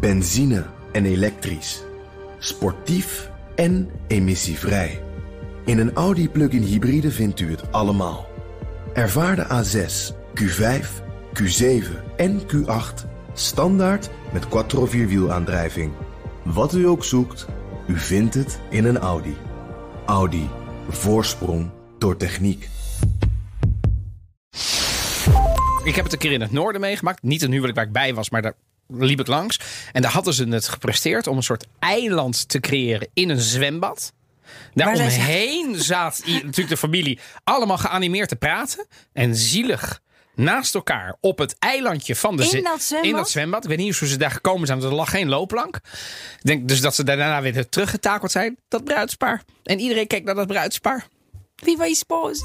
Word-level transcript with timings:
Benzine 0.00 0.66
en 0.92 1.04
elektrisch. 1.04 1.82
Sportief 2.38 3.30
en 3.54 3.90
emissievrij. 4.06 5.02
In 5.64 5.78
een 5.78 5.92
Audi 5.92 6.28
plug-in 6.28 6.62
hybride 6.62 7.10
vindt 7.10 7.40
u 7.40 7.50
het 7.50 7.72
allemaal. 7.72 8.26
Ervaar 8.92 9.36
de 9.36 9.44
A6, 9.44 10.14
Q5, 10.40 10.86
Q7 11.42 11.84
en 12.16 12.40
Q8 12.40 13.08
standaard 13.32 14.10
met 14.32 14.48
quattro 14.48 14.86
vierwielaandrijving. 14.86 15.92
Wat 16.42 16.74
u 16.74 16.86
ook 16.86 17.04
zoekt, 17.04 17.46
u 17.86 17.98
vindt 17.98 18.34
het 18.34 18.60
in 18.70 18.84
een 18.84 18.98
Audi. 18.98 19.36
Audi. 20.06 20.48
Voorsprong 20.88 21.70
door 21.98 22.16
techniek. 22.16 22.68
Ik 25.84 25.94
heb 25.94 26.04
het 26.04 26.12
een 26.12 26.18
keer 26.18 26.32
in 26.32 26.40
het 26.40 26.52
noorden 26.52 26.80
meegemaakt. 26.80 27.22
Niet 27.22 27.42
een 27.42 27.52
huwelijk 27.52 27.76
waar 27.76 27.86
ik 27.86 27.92
bij 27.92 28.14
was, 28.14 28.30
maar 28.30 28.42
daar 28.42 28.54
liep 28.88 29.20
ik 29.20 29.26
langs. 29.26 29.60
En 29.92 30.02
daar 30.02 30.10
hadden 30.12 30.34
ze 30.34 30.48
het 30.48 30.68
gepresteerd 30.68 31.26
om 31.26 31.36
een 31.36 31.42
soort 31.42 31.66
eiland 31.78 32.48
te 32.48 32.60
creëren 32.60 33.08
in 33.14 33.28
een 33.28 33.40
zwembad. 33.40 34.12
Daar 34.74 34.96
zijn 34.96 35.10
ze- 35.10 35.18
omheen 35.18 35.74
zat 35.82 36.22
natuurlijk 36.26 36.68
de 36.68 36.76
familie 36.76 37.18
allemaal 37.44 37.78
geanimeerd 37.78 38.28
te 38.28 38.36
praten. 38.36 38.86
En 39.12 39.36
zielig 39.36 40.00
naast 40.34 40.74
elkaar 40.74 41.16
op 41.20 41.38
het 41.38 41.56
eilandje 41.58 42.16
van 42.16 42.36
de 42.36 42.42
In 42.50 42.62
dat 42.62 42.82
zwembad? 42.82 43.10
In 43.10 43.16
dat 43.16 43.30
zwembad. 43.30 43.62
Ik 43.62 43.68
weet 43.68 43.78
niet 43.78 43.98
hoe 43.98 44.08
ze 44.08 44.16
daar 44.16 44.30
gekomen 44.30 44.66
zijn, 44.66 44.78
want 44.78 44.90
er 44.90 44.96
lag 44.98 45.10
geen 45.10 45.28
loopplank. 45.28 45.76
Ik 45.76 45.82
denk 46.42 46.68
dus 46.68 46.80
dat 46.80 46.94
ze 46.94 47.04
daarna 47.04 47.42
weer 47.42 47.68
teruggetakeld 47.68 48.30
zijn. 48.30 48.56
Dat 48.68 48.84
bruidspaar. 48.84 49.42
En 49.62 49.78
iedereen 49.78 50.06
keek 50.06 50.24
naar 50.24 50.34
dat 50.34 50.46
bruidspaar. 50.46 51.06
Viva 51.56 51.84
je 51.84 51.94
spouse. 51.94 52.44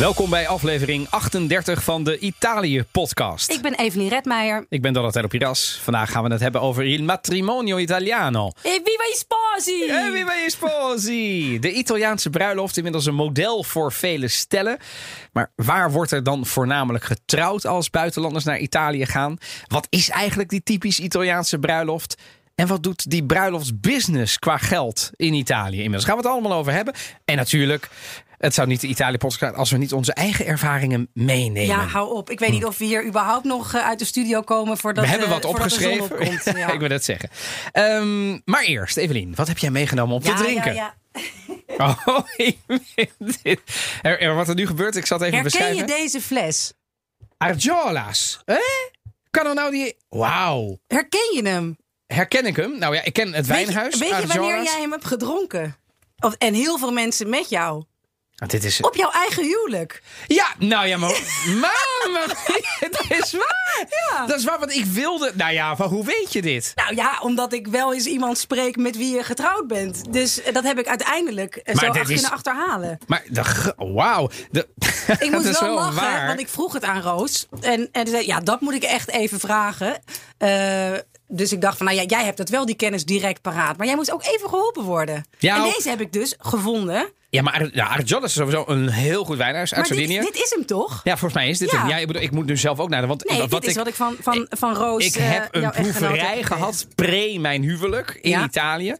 Welkom 0.00 0.30
bij 0.30 0.48
aflevering 0.48 1.06
38 1.10 1.82
van 1.82 2.04
de 2.04 2.18
Italië-podcast. 2.18 3.50
Ik 3.50 3.62
ben 3.62 3.74
Evelien 3.74 4.08
Redmeijer. 4.08 4.66
Ik 4.68 4.82
ben 4.82 4.92
Donatello 4.92 5.26
Piras. 5.26 5.80
Vandaag 5.82 6.10
gaan 6.10 6.24
we 6.24 6.30
het 6.30 6.40
hebben 6.40 6.60
over 6.60 6.84
il 6.84 7.02
matrimonio 7.02 7.78
italiano. 7.78 8.46
E 8.62 8.70
viva 8.70 8.82
je 8.84 9.16
sposi! 9.16 10.10
Wie 10.12 10.24
ben 10.24 10.42
je 10.42 10.50
sposi? 10.50 11.58
De 11.58 11.72
Italiaanse 11.72 12.30
bruiloft, 12.30 12.76
inmiddels 12.76 13.06
een 13.06 13.14
model 13.14 13.64
voor 13.64 13.92
vele 13.92 14.28
stellen. 14.28 14.78
Maar 15.32 15.52
waar 15.56 15.90
wordt 15.90 16.10
er 16.10 16.22
dan 16.22 16.46
voornamelijk 16.46 17.04
getrouwd 17.04 17.66
als 17.66 17.90
buitenlanders 17.90 18.44
naar 18.44 18.58
Italië 18.58 19.06
gaan? 19.06 19.36
Wat 19.66 19.86
is 19.90 20.10
eigenlijk 20.10 20.48
die 20.48 20.62
typisch 20.62 21.00
Italiaanse 21.00 21.58
bruiloft? 21.58 22.16
En 22.54 22.66
wat 22.66 22.82
doet 22.82 23.10
die 23.10 23.24
bruiloftsbusiness 23.24 24.38
qua 24.38 24.56
geld 24.56 25.10
in 25.16 25.34
Italië? 25.34 25.76
Inmiddels 25.76 26.04
gaan 26.04 26.16
we 26.16 26.22
het 26.22 26.32
allemaal 26.32 26.52
over 26.58 26.72
hebben. 26.72 26.94
En 27.24 27.36
natuurlijk, 27.36 27.88
het 28.40 28.54
zou 28.54 28.68
niet 28.68 28.80
de 28.80 28.86
Italië-podcast 28.86 29.38
zijn 29.40 29.54
als 29.54 29.70
we 29.70 29.76
niet 29.78 29.92
onze 29.92 30.12
eigen 30.12 30.46
ervaringen 30.46 31.08
meenemen. 31.14 31.66
Ja, 31.76 31.86
hou 31.86 32.14
op. 32.14 32.30
Ik 32.30 32.38
weet 32.38 32.50
niet 32.50 32.64
of 32.64 32.78
we 32.78 32.84
hier 32.84 33.04
überhaupt 33.06 33.44
nog 33.44 33.74
eh, 33.74 33.86
uit 33.86 33.98
de 33.98 34.04
studio 34.04 34.40
komen 34.40 34.76
voordat 34.78 35.04
we 35.04 35.10
hebben 35.10 35.28
eh, 35.28 35.32
wat 35.34 35.44
opgeschreven. 35.44 36.02
opkomt. 36.02 36.44
Ja. 36.58 36.72
ik 36.72 36.80
wil 36.80 36.90
het 36.90 37.04
zeggen. 37.04 37.30
Ehm, 37.72 38.30
maar 38.44 38.62
eerst, 38.62 38.96
Evelien, 38.96 39.34
wat 39.34 39.48
heb 39.48 39.58
jij 39.58 39.70
meegenomen 39.70 40.16
om 40.16 40.22
ja, 40.24 40.34
te 40.34 40.42
drinken? 40.42 40.74
Ja, 40.74 40.94
ja. 41.66 41.98
Oh, 42.04 42.18
dit. 43.42 43.60
Er, 44.02 44.20
er- 44.20 44.34
wat 44.34 44.48
er 44.48 44.54
nu 44.54 44.66
gebeurt, 44.66 44.96
ik 44.96 45.06
zal 45.06 45.18
het 45.18 45.26
even 45.26 45.40
Herken 45.40 45.60
je 45.60 45.66
beschrijven. 45.74 46.02
deze 46.04 46.20
fles? 46.26 46.72
Argiola's. 47.36 48.40
Eh? 48.44 48.56
Kan 49.30 49.46
er 49.46 49.54
nou 49.54 49.70
die... 49.70 49.96
Wauw. 50.08 50.78
Herken 50.86 51.34
je 51.34 51.48
hem? 51.48 51.76
Herken 52.06 52.46
ik 52.46 52.56
hem? 52.56 52.78
Nou 52.78 52.94
ja, 52.94 53.04
ik 53.04 53.12
ken 53.12 53.32
het 53.32 53.46
wijnhuis. 53.46 53.98
Weet 53.98 54.08
je, 54.08 54.14
weet 54.14 54.32
je 54.32 54.38
wanneer 54.38 54.62
jij 54.62 54.80
hem 54.80 54.90
hebt 54.90 55.04
gedronken? 55.04 55.76
Of, 56.18 56.34
en 56.34 56.54
heel 56.54 56.78
veel 56.78 56.92
mensen 56.92 57.28
met 57.28 57.48
jou. 57.48 57.84
Ah, 58.40 58.48
dit 58.48 58.64
is... 58.64 58.80
Op 58.80 58.94
jouw 58.96 59.10
eigen 59.10 59.42
huwelijk. 59.44 60.02
Ja, 60.26 60.46
nou 60.58 60.86
ja, 60.86 60.96
maar... 60.96 61.10
maar 61.62 62.36
het 62.80 63.04
is 63.08 63.32
waar. 63.32 63.84
Ja. 64.10 64.26
Dat 64.26 64.38
is 64.38 64.44
waar, 64.44 64.58
want 64.58 64.72
ik 64.74 64.84
wilde... 64.84 65.32
Nou 65.34 65.52
ja, 65.52 65.74
maar 65.78 65.88
hoe 65.88 66.04
weet 66.04 66.32
je 66.32 66.42
dit? 66.42 66.72
Nou 66.74 66.94
ja, 66.94 67.18
omdat 67.22 67.52
ik 67.52 67.66
wel 67.66 67.94
eens 67.94 68.04
iemand 68.06 68.38
spreek 68.38 68.76
met 68.76 68.96
wie 68.96 69.14
je 69.16 69.22
getrouwd 69.22 69.66
bent. 69.66 70.12
Dus 70.12 70.42
eh, 70.42 70.52
dat 70.54 70.64
heb 70.64 70.78
ik 70.78 70.86
uiteindelijk 70.88 71.56
eh, 71.56 71.74
Maar 71.74 71.84
zo 71.84 71.90
ach- 71.90 72.00
is- 72.00 72.06
kunnen 72.14 72.30
achterhalen. 72.30 72.98
Maar, 73.06 73.24
wauw. 73.76 74.30
De- 74.50 74.68
Ik 75.18 75.18
dat 75.30 75.30
moest 75.30 75.60
wel, 75.60 75.68
wel 75.68 75.74
lachen, 75.74 75.94
waar. 75.94 76.26
want 76.26 76.40
ik 76.40 76.48
vroeg 76.48 76.72
het 76.72 76.84
aan 76.84 77.00
Roos. 77.02 77.46
En, 77.60 77.88
en 77.92 78.06
ze 78.06 78.12
zei, 78.12 78.26
ja, 78.26 78.40
dat 78.40 78.60
moet 78.60 78.74
ik 78.74 78.82
echt 78.82 79.10
even 79.10 79.40
vragen. 79.40 80.02
Eh, 80.38 80.92
dus 81.30 81.52
ik 81.52 81.60
dacht 81.60 81.76
van, 81.76 81.86
nou 81.86 81.98
ja, 81.98 82.04
jij 82.06 82.24
hebt 82.24 82.38
het 82.38 82.50
wel, 82.50 82.66
die 82.66 82.74
kennis 82.74 83.04
direct 83.04 83.42
paraat. 83.42 83.76
Maar 83.76 83.86
jij 83.86 83.96
moest 83.96 84.12
ook 84.12 84.24
even 84.24 84.48
geholpen 84.48 84.82
worden. 84.82 85.24
Ja, 85.38 85.56
en 85.56 85.72
deze 85.74 85.88
heb 85.88 86.00
ik 86.00 86.12
dus 86.12 86.34
gevonden. 86.38 87.12
Ja, 87.30 87.42
maar 87.42 87.54
Ar- 87.54 87.70
ja, 87.72 87.98
is 88.22 88.32
sowieso 88.32 88.64
een 88.66 88.88
heel 88.88 89.24
goed 89.24 89.36
wijnhuis 89.36 89.74
uit 89.74 89.88
Maar 89.88 89.96
dit, 89.98 90.06
Sardinië. 90.08 90.30
dit 90.32 90.42
is 90.42 90.50
hem 90.50 90.66
toch? 90.66 91.00
Ja, 91.04 91.10
volgens 91.10 91.34
mij 91.34 91.48
is 91.48 91.58
dit 91.58 91.70
Ja. 91.70 91.78
hem. 91.78 91.88
Ja, 91.88 91.96
ik, 91.96 92.06
bedoel, 92.06 92.22
ik 92.22 92.30
moet 92.30 92.46
nu 92.46 92.56
zelf 92.56 92.78
ook 92.78 92.88
naar 92.88 93.00
de... 93.00 93.06
Want 93.06 93.28
Nee, 93.28 93.38
wat 93.38 93.50
dit 93.50 93.70
is 93.70 93.76
wat 93.76 93.86
ik 93.86 93.94
van, 93.94 94.16
van, 94.20 94.46
van 94.50 94.74
Roos 94.74 95.04
Ik 95.06 95.14
eh, 95.14 95.30
heb 95.30 95.48
een 95.54 95.70
proeverij 95.70 96.36
heb 96.36 96.44
gehad 96.44 96.86
pre 96.94 97.36
mijn 97.38 97.62
huwelijk 97.62 98.18
in 98.20 98.30
Ja. 98.30 98.44
Italië. 98.44 98.96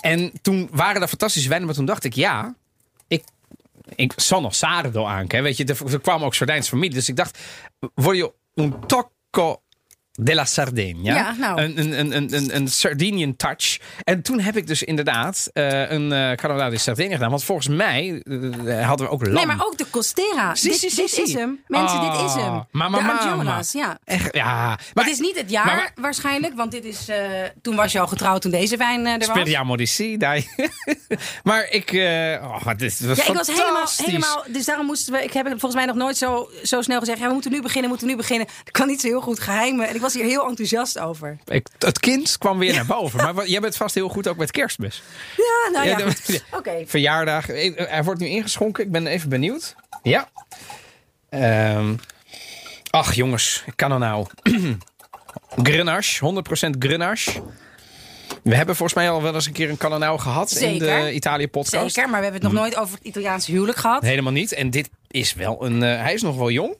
En 0.00 0.32
toen 0.42 0.68
waren 0.72 1.02
er 1.02 1.08
fantastische 1.08 1.48
wijnen, 1.48 1.66
maar 1.66 1.76
toen 1.76 1.84
dacht 1.84 2.04
ik, 2.04 2.14
ja, 2.14 2.54
ik, 3.08 3.22
ik 3.94 4.12
zal 4.16 4.40
nog 4.40 4.54
Sardo 4.54 5.04
aan. 5.04 5.24
Hè? 5.28 5.42
Weet 5.42 5.56
je, 5.56 5.64
er, 5.64 6.00
kwam 6.00 6.24
ook 6.24 6.34
Sardijnse 6.34 6.68
familie. 6.68 6.94
Dus 6.94 7.08
ik 7.08 7.16
dacht, 7.16 7.38
voglio 7.94 8.34
un 8.54 8.74
tocco 8.86 9.62
della 10.20 10.44
Sardegna. 10.44 11.14
Ja, 11.14 11.34
nou. 11.38 11.60
Een, 11.60 11.78
een, 11.78 12.16
een, 12.16 12.34
een, 12.34 12.54
een, 12.56 12.68
Sardinian 12.68 13.36
touch. 13.36 13.78
En 14.04 14.22
toen 14.22 14.40
heb 14.40 14.56
ik 14.56 14.66
dus 14.66 14.82
inderdaad 14.82 15.50
eh, 15.52 15.90
een 15.90 16.10
uh, 16.12 16.32
Carolina 16.32 16.70
di 16.70 16.78
Sardegna 16.78 17.14
gedaan. 17.14 17.30
Want 17.30 17.44
volgens 17.44 17.68
mij 17.68 18.22
eh, 18.66 18.86
hadden 18.86 19.06
we 19.06 19.12
ook 19.12 19.22
lam. 19.26 19.34
Nee, 19.34 19.46
maar 19.46 19.66
ook 19.66 19.78
de 19.78 19.90
Costera. 19.90 20.54
Si, 20.54 20.68
dit, 20.68 20.78
si, 20.78 20.90
si, 20.90 20.96
dit 20.96 21.10
si. 21.10 21.22
is 21.22 21.34
hem. 21.34 21.62
Mensen, 21.66 22.00
dit 22.00 22.12
is 22.14 22.20
Ah, 22.20 22.34
hem. 22.36 22.64
mama, 22.70 22.98
de 22.98 23.04
mama. 23.04 23.18
Argiola's, 23.18 23.72
ja. 23.72 23.98
Echt, 24.04 24.34
ja. 24.34 24.78
Maar, 24.94 25.04
het 25.04 25.12
is 25.12 25.18
niet 25.20 25.36
het 25.38 25.50
jaar 25.50 25.66
maar- 25.66 25.92
waarschijnlijk, 25.94 26.54
want 26.56 26.70
dit 26.70 26.84
is, 26.84 27.08
eh, 27.08 27.16
toen 27.62 27.76
was 27.76 27.92
je 27.92 28.00
al 28.00 28.06
getrouwd 28.06 28.42
toen 28.42 28.50
deze 28.50 28.76
wijn 28.76 29.06
eh, 29.06 29.12
er 29.12 29.18
was. 29.18 29.26
Speriamo 29.28 29.76
di 29.76 29.86
maar 31.42 31.66
ik... 31.70 31.92
eh 31.92 32.42
oh, 32.42 32.66
dit 32.76 33.00
was 33.00 33.16
Ja, 33.16 33.26
ik 33.26 33.32
was 33.34 33.46
helemaal, 33.46 33.86
helemaal. 33.96 34.44
Dus 34.48 34.64
daarom 34.64 34.86
moesten 34.86 35.12
we. 35.12 35.22
Ik 35.22 35.32
heb 35.32 35.46
volgens 35.48 35.74
mij 35.74 35.84
nog 35.84 35.96
nooit 35.96 36.16
zo, 36.16 36.50
zo 36.62 36.82
snel 36.82 36.98
gezegd. 36.98 37.18
Ja, 37.18 37.26
we 37.26 37.32
moeten 37.32 37.50
nu 37.50 37.62
beginnen, 37.62 37.88
moeten 37.90 38.06
nu 38.06 38.16
beginnen. 38.16 38.46
Dat 38.64 38.70
kan 38.72 38.86
niet 38.86 39.00
zo 39.00 39.06
heel 39.06 39.20
goed 39.20 39.40
geheimen. 39.40 39.88
En 39.88 39.94
ik 39.94 40.00
was 40.04 40.14
hier 40.14 40.24
heel 40.24 40.48
enthousiast 40.48 40.98
over. 40.98 41.38
Ik, 41.46 41.66
het 41.78 41.98
kind 42.00 42.38
kwam 42.38 42.58
weer 42.58 42.74
naar 42.74 42.86
boven. 42.86 43.22
Maar 43.22 43.34
wat- 43.34 43.48
jij 43.48 43.60
bent 43.60 43.76
vast 43.76 43.94
heel 43.94 44.08
goed 44.08 44.28
ook 44.28 44.36
met 44.36 44.50
kerstmis. 44.50 45.02
Ja, 45.36 45.70
nou 45.82 45.88
ja. 45.88 46.06
Oké. 46.58 46.82
Verjaardag. 46.86 47.48
Eh, 47.48 47.92
Er 47.96 48.04
wordt 48.04 48.20
nu 48.20 48.26
ingeschonken. 48.26 48.84
Ik 48.84 48.90
ben 48.92 49.06
even 49.06 49.28
benieuwd. 49.28 49.74
Ja. 50.02 50.28
Ehm, 51.28 51.94
ach 52.90 53.14
jongens, 53.14 53.62
ik 53.66 53.72
kan 53.76 53.92
er 53.92 53.98
nou. 53.98 54.26
Grenache, 55.62 56.42
100% 56.74 56.78
Grenache. 56.78 57.42
We 58.42 58.54
hebben 58.56 58.76
volgens 58.76 58.98
mij 58.98 59.10
al 59.10 59.22
wel 59.22 59.34
eens 59.34 59.46
een 59.46 59.52
keer 59.52 59.70
een 59.70 59.76
Cannonau 59.76 60.18
gehad 60.18 60.50
in 60.50 60.78
de 60.78 61.12
Italië-podcast. 61.12 61.94
Zeker, 61.94 62.10
maar 62.10 62.18
we 62.20 62.24
hebben 62.26 62.42
het 62.42 62.52
nog 62.52 62.60
nooit 62.62 62.76
over 62.76 62.94
het 62.98 63.06
Italiaanse 63.06 63.50
huwelijk 63.50 63.78
gehad. 63.78 64.02
Helemaal 64.02 64.32
niet. 64.32 64.52
En 64.52 64.70
dit 64.70 64.90
is 65.10 65.34
wel 65.34 65.64
een... 65.64 65.82
eh, 65.82 66.00
hij 66.02 66.14
is 66.14 66.22
nog 66.22 66.36
wel 66.36 66.50
jong. 66.50 66.76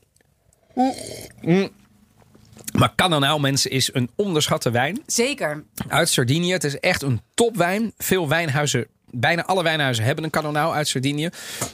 Mm. 1.41 1.69
Maar 2.73 2.95
Cannonau, 2.95 3.41
mensen, 3.41 3.71
is 3.71 3.91
een 3.93 4.11
onderschatte 4.17 4.71
wijn. 4.71 5.03
Zeker. 5.07 5.65
Uit 5.89 6.09
Sardinië. 6.09 6.53
Het 6.53 6.65
is 6.65 6.79
echt 6.79 7.03
een 7.03 7.21
topwijn. 7.35 7.93
Veel 7.99 8.29
wijnhuizen, 8.29 8.87
bijna 9.11 9.45
alle 9.45 9.63
wijnhuizen 9.63 10.05
hebben 10.05 10.25
een 10.25 10.31
Cannonau 10.31 10.75
uit 10.75 10.89
Sardinië. 10.89 11.29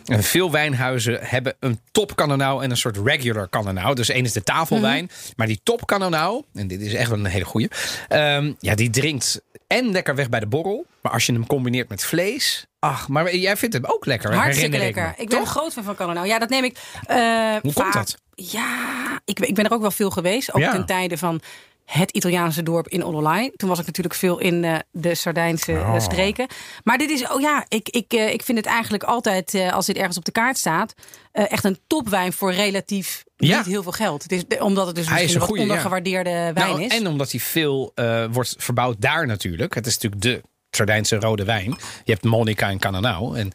En 0.04 0.22
veel 0.22 0.50
wijnhuizen 0.50 1.18
hebben 1.22 1.54
een 1.60 1.80
top 1.92 2.14
Cannonau 2.14 2.62
en 2.62 2.70
een 2.70 2.76
soort 2.76 2.96
regular 3.04 3.48
Cannonau. 3.48 3.94
Dus 3.94 4.08
één 4.08 4.24
is 4.24 4.32
de 4.32 4.42
tafelwijn. 4.42 5.04
Mhm. 5.04 5.14
Maar 5.36 5.46
die 5.46 5.60
top 5.62 5.86
Cannonau, 5.86 6.42
en 6.54 6.66
dit 6.66 6.80
is 6.80 6.94
echt 6.94 7.10
wel 7.10 7.18
een 7.18 7.24
hele 7.26 7.44
goeie. 7.44 7.68
ehm, 8.08 8.52
ja, 8.58 8.74
die 8.74 8.90
drinkt 8.90 9.40
en 9.66 9.90
lekker 9.90 10.14
weg 10.14 10.28
bij 10.28 10.40
de 10.40 10.46
borrel. 10.46 10.86
Maar 11.02 11.12
als 11.12 11.26
je 11.26 11.32
hem 11.32 11.46
combineert 11.46 11.88
met 11.88 12.04
vlees... 12.04 12.66
Ach, 12.80 13.08
maar 13.08 13.36
jij 13.36 13.56
vindt 13.56 13.74
hem 13.74 13.84
ook 13.84 14.06
lekker. 14.06 14.34
Hartstikke 14.34 14.78
lekker. 14.78 15.14
Ik 15.16 15.28
ben 15.28 15.38
een 15.40 15.46
groot 15.46 15.72
fan 15.72 15.84
van 15.84 15.94
Cannonau. 15.94 16.26
Ja, 16.26 16.38
dat 16.38 16.48
neem 16.48 16.64
ik. 16.64 16.76
eh, 17.06 17.16
Hoe 17.62 17.72
vaak- 17.72 17.82
komt 17.82 17.92
dat? 17.92 18.16
Ja, 18.34 19.20
ik, 19.24 19.34
ben- 19.38 19.48
ik 19.48 19.54
ben 19.54 19.64
er 19.64 19.72
ook 19.72 19.80
wel 19.80 19.90
veel 19.90 20.10
geweest. 20.10 20.54
Ook 20.54 20.60
Ja. 20.60 20.72
ten 20.72 20.86
tijde 20.86 21.18
van 21.18 21.40
het 21.84 22.10
Italiaanse 22.10 22.62
dorp 22.62 22.88
in 22.88 23.04
Ololai. 23.04 23.50
Toen 23.56 23.68
was 23.68 23.78
ik 23.78 23.86
natuurlijk 23.86 24.14
veel 24.14 24.38
in 24.38 24.64
eh, 24.64 24.74
de 24.90 25.14
Sardijnse 25.14 25.72
eh, 25.72 25.78
Oh. 25.94 26.00
streken. 26.00 26.46
Maar 26.84 26.98
dit 26.98 27.10
is, 27.10 27.28
oh 27.28 27.40
ja, 27.40 27.64
ik, 27.68 27.88
ik, 27.88 28.12
ik 28.12 28.42
vind 28.42 28.58
het 28.58 28.66
eigenlijk 28.66 29.02
altijd, 29.02 29.54
als 29.72 29.86
dit 29.86 29.96
ergens 29.96 30.16
op 30.16 30.24
de 30.24 30.32
kaart 30.32 30.58
staat, 30.58 30.94
echt 31.32 31.64
een 31.64 31.78
topwijn 31.86 32.32
voor 32.32 32.52
relatief 32.52 33.24
Ja. 33.36 33.56
niet 33.56 33.66
heel 33.66 33.82
veel 33.82 33.92
geld. 33.92 34.22
Het 34.22 34.32
is, 34.32 34.58
omdat 34.58 34.86
het 34.86 34.94
dus 34.96 35.08
Hij 35.08 35.14
misschien 35.22 35.28
een 35.28 35.32
een 35.34 35.38
wat 35.40 35.48
goeie, 35.48 35.62
ja. 35.62 35.68
ondergewaardeerde 35.68 36.30
wijn 36.30 36.54
Nou, 36.54 36.82
is. 36.82 36.98
En 36.98 37.06
omdat 37.06 37.30
hij 37.30 37.40
veel 37.40 37.92
wordt 38.30 38.54
verbouwd 38.58 38.96
daar 39.00 39.26
natuurlijk. 39.26 39.74
Het 39.74 39.86
is 39.86 39.94
natuurlijk 39.98 40.22
de 40.22 40.42
Sardijnse 40.76 41.16
rode 41.16 41.44
wijn. 41.44 41.76
Je 42.04 42.12
hebt 42.12 42.24
Monica 42.24 42.68
en 42.68 42.78
Cannonau. 42.78 43.38
En, 43.38 43.52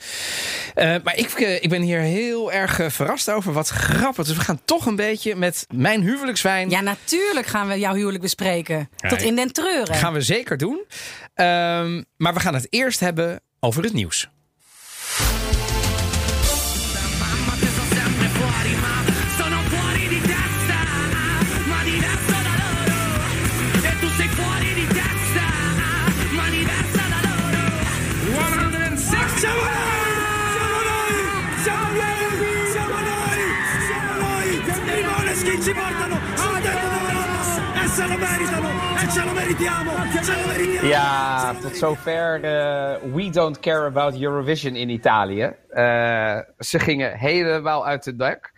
eh, 0.75 0.95
maar 1.03 1.17
ik, 1.17 1.29
eh, 1.31 1.63
ik 1.63 1.69
ben 1.69 1.81
hier 1.81 1.99
heel 1.99 2.51
erg 2.51 2.79
eh, 2.79 2.89
verrast 2.89 3.29
over. 3.31 3.53
Wat 3.53 3.67
grappig. 3.69 4.25
Dus 4.25 4.35
we 4.35 4.41
gaan 4.43 4.59
toch 4.65 4.85
een 4.85 4.95
beetje 4.95 5.35
met 5.35 5.65
mijn 5.73 6.01
huwelijkswijn. 6.01 6.69
Ja, 6.69 6.81
natuurlijk 6.81 7.45
gaan 7.45 7.67
we 7.67 7.79
jouw 7.79 7.93
huwelijk 7.93 8.21
bespreken. 8.23 8.89
Ja, 8.95 9.09
Tot 9.09 9.21
in 9.21 9.35
den 9.35 9.51
treuren. 9.53 9.95
gaan 9.95 10.13
we 10.13 10.21
zeker 10.21 10.57
doen. 10.57 10.83
Ehm, 11.33 12.03
maar 12.17 12.33
we 12.33 12.39
gaan 12.39 12.53
het 12.53 12.67
eerst 12.69 12.99
hebben 12.99 13.41
over 13.59 13.83
het 13.83 13.93
nieuws. 13.93 14.29
Ja, 40.81 41.53
tot 41.61 41.77
zover 41.77 42.35
uh, 42.35 43.13
We 43.13 43.29
Don't 43.29 43.59
Care 43.59 43.85
About 43.85 44.21
Eurovision 44.21 44.75
in 44.75 44.89
Italië. 44.89 45.53
Uh, 45.69 46.39
ze 46.59 46.79
gingen 46.79 47.17
helemaal 47.17 47.85
uit 47.85 48.03
de 48.03 48.15
dak. 48.15 48.51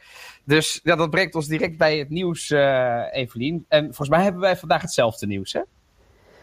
Dus 0.46 0.80
ja, 0.84 0.96
dat 0.96 1.10
brengt 1.10 1.36
ons 1.36 1.48
direct 1.48 1.78
bij 1.78 1.98
het 1.98 2.10
nieuws, 2.10 2.50
uh, 2.50 3.04
Evelien. 3.12 3.66
En 3.68 3.84
volgens 3.84 4.10
mij 4.10 4.24
hebben 4.24 4.42
wij 4.42 4.58
vandaag 4.58 4.82
hetzelfde 4.82 5.28
nieuws, 5.28 5.54
hè? 5.54 5.62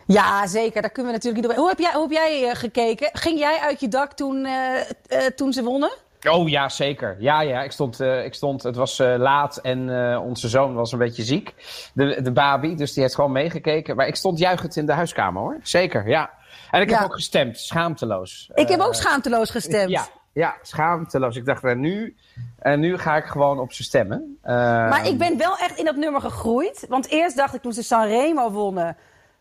Ja, 0.06 0.46
zeker. 0.46 0.82
Daar 0.82 0.90
kunnen 0.90 1.12
we 1.12 1.19
natuurlijk 1.19 1.46
niet 1.46 1.52
op. 1.52 1.58
Hoe 1.58 1.69
heb 1.69 1.78
jij, 1.78 1.93
hoe 1.93 2.02
heb 2.02 2.12
jij 2.12 2.55
gekeken? 2.55 3.10
Ging 3.12 3.38
jij 3.38 3.58
uit 3.58 3.81
je 3.81 3.88
dak 3.88 4.12
toen, 4.12 4.46
toen 5.34 5.52
ze 5.52 5.62
wonnen? 5.62 5.93
Oh 6.30 6.48
ja, 6.48 6.68
zeker. 6.68 7.16
Ja, 7.18 7.40
ja. 7.40 7.62
Ik 7.62 7.72
stond, 7.72 8.00
ik 8.00 8.34
stond 8.34 8.62
het 8.62 8.76
was 8.76 8.98
laat 8.98 9.56
en 9.56 9.90
onze 10.18 10.48
zoon 10.48 10.74
was 10.74 10.92
een 10.92 10.98
beetje 10.98 11.22
ziek. 11.22 11.54
De, 11.94 12.22
de 12.22 12.32
baby, 12.32 12.74
dus 12.74 12.92
die 12.92 13.02
heeft 13.02 13.14
gewoon 13.14 13.32
meegekeken. 13.32 13.96
Maar 13.96 14.06
ik 14.06 14.16
stond 14.16 14.38
juichend 14.38 14.76
in 14.76 14.86
de 14.86 14.92
huiskamer 14.92 15.42
hoor. 15.42 15.58
Zeker, 15.62 16.08
ja. 16.08 16.30
En 16.70 16.80
ik 16.80 16.90
ja. 16.90 16.96
heb 16.96 17.04
ook 17.04 17.14
gestemd, 17.14 17.58
schaamteloos. 17.58 18.50
Ik 18.54 18.68
heb 18.68 18.80
ook 18.80 18.94
schaamteloos 18.94 19.50
gestemd. 19.50 19.90
Ja, 19.90 20.06
ja, 20.32 20.54
schaamteloos. 20.62 21.36
Ik 21.36 21.44
dacht, 21.44 21.62
nu, 21.62 22.16
en 22.58 22.80
nu 22.80 22.98
ga 22.98 23.16
ik 23.16 23.24
gewoon 23.24 23.58
op 23.58 23.72
ze 23.72 23.82
stemmen. 23.82 24.38
maar 24.42 25.06
ik 25.06 25.18
ben 25.18 25.38
wel 25.38 25.56
echt 25.58 25.78
in 25.78 25.84
dat 25.84 25.96
nummer 25.96 26.20
gegroeid. 26.20 26.86
Want 26.88 27.08
eerst 27.08 27.36
dacht 27.36 27.54
ik 27.54 27.62
toen 27.62 27.72
ze 27.72 27.82
Sanremo 27.82 28.50
wonnen... 28.50 28.96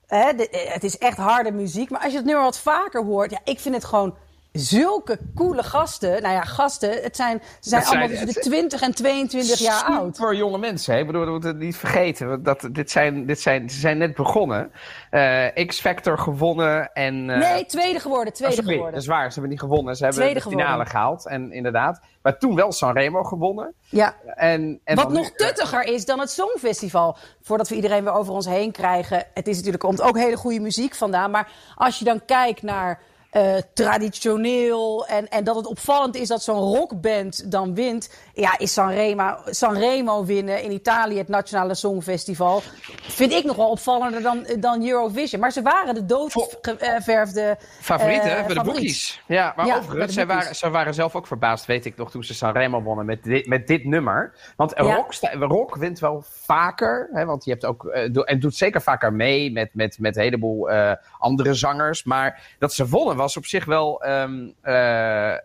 Hè, 0.08 0.34
de, 0.34 0.68
het 0.72 0.84
is 0.84 0.98
echt 0.98 1.18
harde 1.18 1.52
muziek. 1.52 1.90
Maar 1.90 2.02
als 2.02 2.12
je 2.12 2.18
het 2.18 2.26
nummer 2.26 2.44
wat 2.44 2.60
vaker 2.60 3.04
hoort... 3.04 3.32
Ja, 3.32 3.40
ik 3.44 3.60
vind 3.60 3.76
het 3.76 3.86
gewoon 3.86 4.16
zulke 4.54 5.20
coole 5.36 5.64
gasten. 5.64 6.22
Nou 6.22 6.34
ja, 6.34 6.42
gasten. 6.42 7.02
Het 7.02 7.16
zijn, 7.16 7.42
ze 7.60 7.70
zijn, 7.70 7.84
allemaal 7.84 8.08
tussen 8.08 8.28
de 8.28 8.34
20 8.34 8.82
en 8.82 8.96
22 8.96 9.60
jaar 9.60 9.84
oud. 9.84 10.18
Voor 10.18 10.36
jonge 10.36 10.58
mensen. 10.58 10.94
Hè? 10.94 11.00
Ik 11.00 11.06
bedoel, 11.06 11.26
we 11.26 11.32
moeten 11.32 11.50
het 11.50 11.60
niet 11.60 11.76
vergeten. 11.76 12.44
Dat, 12.44 12.70
dit 12.72 12.92
zijn, 12.92 13.26
dit 13.26 13.40
zijn, 13.40 13.70
ze 13.70 13.80
zijn 13.80 13.98
net 13.98 14.16
begonnen. 14.16 14.72
Uh, 15.12 15.68
X-Factor 15.68 16.18
gewonnen. 16.18 16.94
En, 16.94 17.30
uh, 17.30 17.38
nee, 17.38 17.66
tweede 17.66 18.00
geworden. 18.00 18.34
Tweede 18.34 18.62
oh, 18.62 18.68
geworden. 18.68 18.92
Dat 18.92 19.02
is 19.02 19.08
waar. 19.08 19.28
Ze 19.28 19.34
hebben 19.34 19.50
niet 19.50 19.60
gewonnen. 19.60 19.96
Ze 19.96 20.04
hebben 20.04 20.22
tweede 20.22 20.40
de 20.40 20.50
finale 20.50 20.68
geworden. 20.68 20.92
gehaald. 20.92 21.28
En 21.28 21.52
inderdaad. 21.52 22.02
Maar 22.22 22.38
toen 22.38 22.56
wel 22.56 22.72
Sanremo 22.72 23.24
gewonnen. 23.24 23.74
Ja. 23.90 24.16
En, 24.36 24.80
en 24.84 24.96
Wat 24.96 25.06
dan 25.06 25.14
nog 25.14 25.32
tuttiger 25.32 25.84
is 25.84 26.06
dan 26.06 26.20
het 26.20 26.30
Songfestival. 26.30 27.18
Voordat 27.42 27.70
we 27.70 27.76
iedereen 27.76 28.04
weer 28.04 28.14
over 28.14 28.34
ons 28.34 28.46
heen 28.46 28.72
krijgen. 28.72 29.26
Het 29.34 29.48
is 29.48 29.56
natuurlijk, 29.56 29.84
komt 29.84 30.02
ook 30.02 30.18
hele 30.18 30.38
goede 30.38 30.60
muziek 30.60 30.96
vandaan. 30.96 31.32
Maar 31.32 31.52
als 31.76 32.00
je 32.00 32.06
dan 32.06 32.26
kijkt 32.26 32.62
naar 32.62 33.00
eh, 33.34 33.56
traditioneel. 33.74 35.06
En, 35.08 35.30
en 35.30 35.44
dat 35.44 35.56
het 35.56 35.66
opvallend 35.66 36.16
is 36.16 36.28
dat 36.28 36.44
zo'n 36.44 36.60
rockband 36.60 37.52
dan 37.52 37.76
wint. 37.76 38.10
Ja, 38.36 38.58
is 38.58 38.74
Sanremo, 38.74 39.36
Sanremo 39.46 40.26
winnen 40.26 40.64
in 40.64 40.72
Italië 40.72 41.18
het 41.18 41.28
Nationale 41.28 41.76
Songfestival. 41.76 42.62
Vind 43.02 43.32
ik 43.32 43.44
nog 43.44 43.56
wel 43.56 43.70
opvallender 43.70 44.22
dan, 44.22 44.46
dan 44.60 44.88
Eurovision. 44.88 45.42
Maar 45.42 45.52
ze 45.52 45.62
waren 45.62 45.94
de 45.96 46.06
doodgeverfde 46.06 47.58
Favorieten 47.82 48.38
eh, 48.38 48.46
bij 48.46 48.56
de 48.56 48.62
boekies. 48.64 49.22
Ja, 49.28 49.54
maar 49.56 49.66
Ja, 49.66 49.78
overigens, 49.78 50.14
zij 50.14 50.26
waren, 50.26 50.56
zij 50.56 50.70
waren 50.70 50.94
zelf 50.94 51.16
ook 51.16 51.28
verbaasd, 51.28 51.66
weet 51.66 51.86
ik 51.86 51.96
nog, 51.96 52.12
toen 52.12 52.24
ze 52.24 52.34
Sanremo 52.34 52.82
wonnen 52.82 53.06
met 53.06 53.24
dit, 53.24 53.48
met 53.48 53.68
dit 53.68 53.86
nummer. 53.86 54.34
Want 54.56 54.74
Ja. 54.76 54.82
rock, 54.84 55.14
rock 55.40 55.76
wint 55.76 56.00
wel 56.00 56.24
vaker, 56.28 57.10
hè, 57.14 57.26
want 57.26 57.46
je 57.46 57.52
hebt 57.52 57.66
ook, 57.66 57.86
eh, 57.86 58.12
do- 58.12 58.22
en 58.22 58.40
doet 58.40 58.56
zeker 58.56 58.82
vaker 58.82 59.14
mee 59.14 59.52
met, 59.52 59.70
met, 59.74 59.98
met 60.00 60.16
een 60.16 60.22
heleboel 60.24 60.70
eh, 60.70 60.92
andere 61.20 61.54
zangers. 61.54 62.04
Maar 62.04 62.56
dat 62.60 62.74
ze 62.74 62.88
wonnen 62.88 63.16
was 63.16 63.38
op 63.38 63.46
zich 63.46 63.66
wel 63.66 64.04
ehm, 64.04 64.48
eh, 64.62 65.32
eh, 65.34 65.40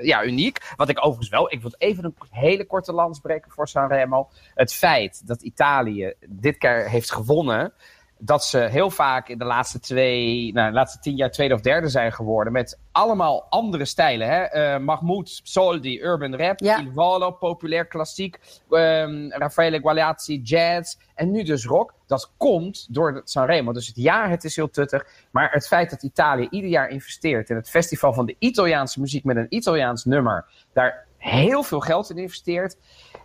ja, 0.00 0.24
uniek. 0.24 0.72
Wat 0.76 0.88
ik 0.88 0.98
overigens 0.98 1.28
wel, 1.28 1.52
ik 1.52 1.60
wil 1.60 1.74
even 1.78 2.04
een 2.04 2.14
hele 2.30 2.64
korte 2.64 2.92
lans 2.92 3.20
breken 3.20 3.50
voor 3.50 3.68
Sanremo. 3.68 4.28
Het 4.54 4.72
feit 4.72 5.26
dat 5.26 5.42
Italië 5.42 6.12
dit 6.28 6.58
keer 6.58 6.88
heeft 6.88 7.12
gewonnen 7.12 7.72
dat 8.18 8.44
ze 8.44 8.58
heel 8.58 8.90
vaak 8.90 9.28
in 9.28 9.38
de 9.38 9.44
laatste 9.44 9.80
twee, 9.80 10.52
nou, 10.52 10.68
de 10.68 10.74
laatste 10.74 10.98
tien 10.98 11.16
jaar 11.16 11.30
tweede 11.30 11.54
of 11.54 11.60
derde 11.60 11.88
zijn 11.88 12.12
geworden. 12.12 12.52
Met 12.52 12.78
allemaal 12.92 13.46
andere 13.48 13.84
stijlen. 13.84 14.28
Hè? 14.28 14.42
Eh, 14.42 14.78
Mahmoud 14.80 15.40
Soldi, 15.42 16.00
urban 16.02 16.36
rap. 16.36 16.60
Ja. 16.60 16.78
Il 16.80 16.90
Volo, 16.94 17.30
populair 17.30 17.86
klassiek. 17.86 18.38
ehm 18.70 19.30
Raffaele 19.30 19.80
Gualiazzi, 19.80 20.40
jazz. 20.42 20.96
En 21.14 21.30
nu 21.30 21.42
dus 21.42 21.64
rock. 21.66 21.94
Dat 22.06 22.32
komt 22.36 22.86
door 22.94 23.20
Sanremo. 23.24 23.72
Dus 23.72 23.86
het 23.86 23.96
jaar, 23.96 24.30
het 24.30 24.44
is 24.44 24.56
heel 24.56 24.70
tuttig. 24.70 25.06
Maar 25.30 25.52
het 25.52 25.66
feit 25.66 25.90
dat 25.90 26.02
Italië 26.02 26.46
ieder 26.50 26.70
jaar 26.70 26.88
investeert 26.88 27.50
in 27.50 27.56
het 27.56 27.70
festival 27.70 28.12
van 28.12 28.26
de 28.26 28.36
Italiaanse 28.38 29.00
muziek 29.00 29.24
met 29.24 29.36
een 29.36 29.46
Italiaans 29.48 30.04
nummer. 30.04 30.44
Daar 30.72 31.06
heel 31.16 31.62
veel 31.62 31.80
geld 31.80 32.10
in 32.10 32.18
investeert. 32.18 32.76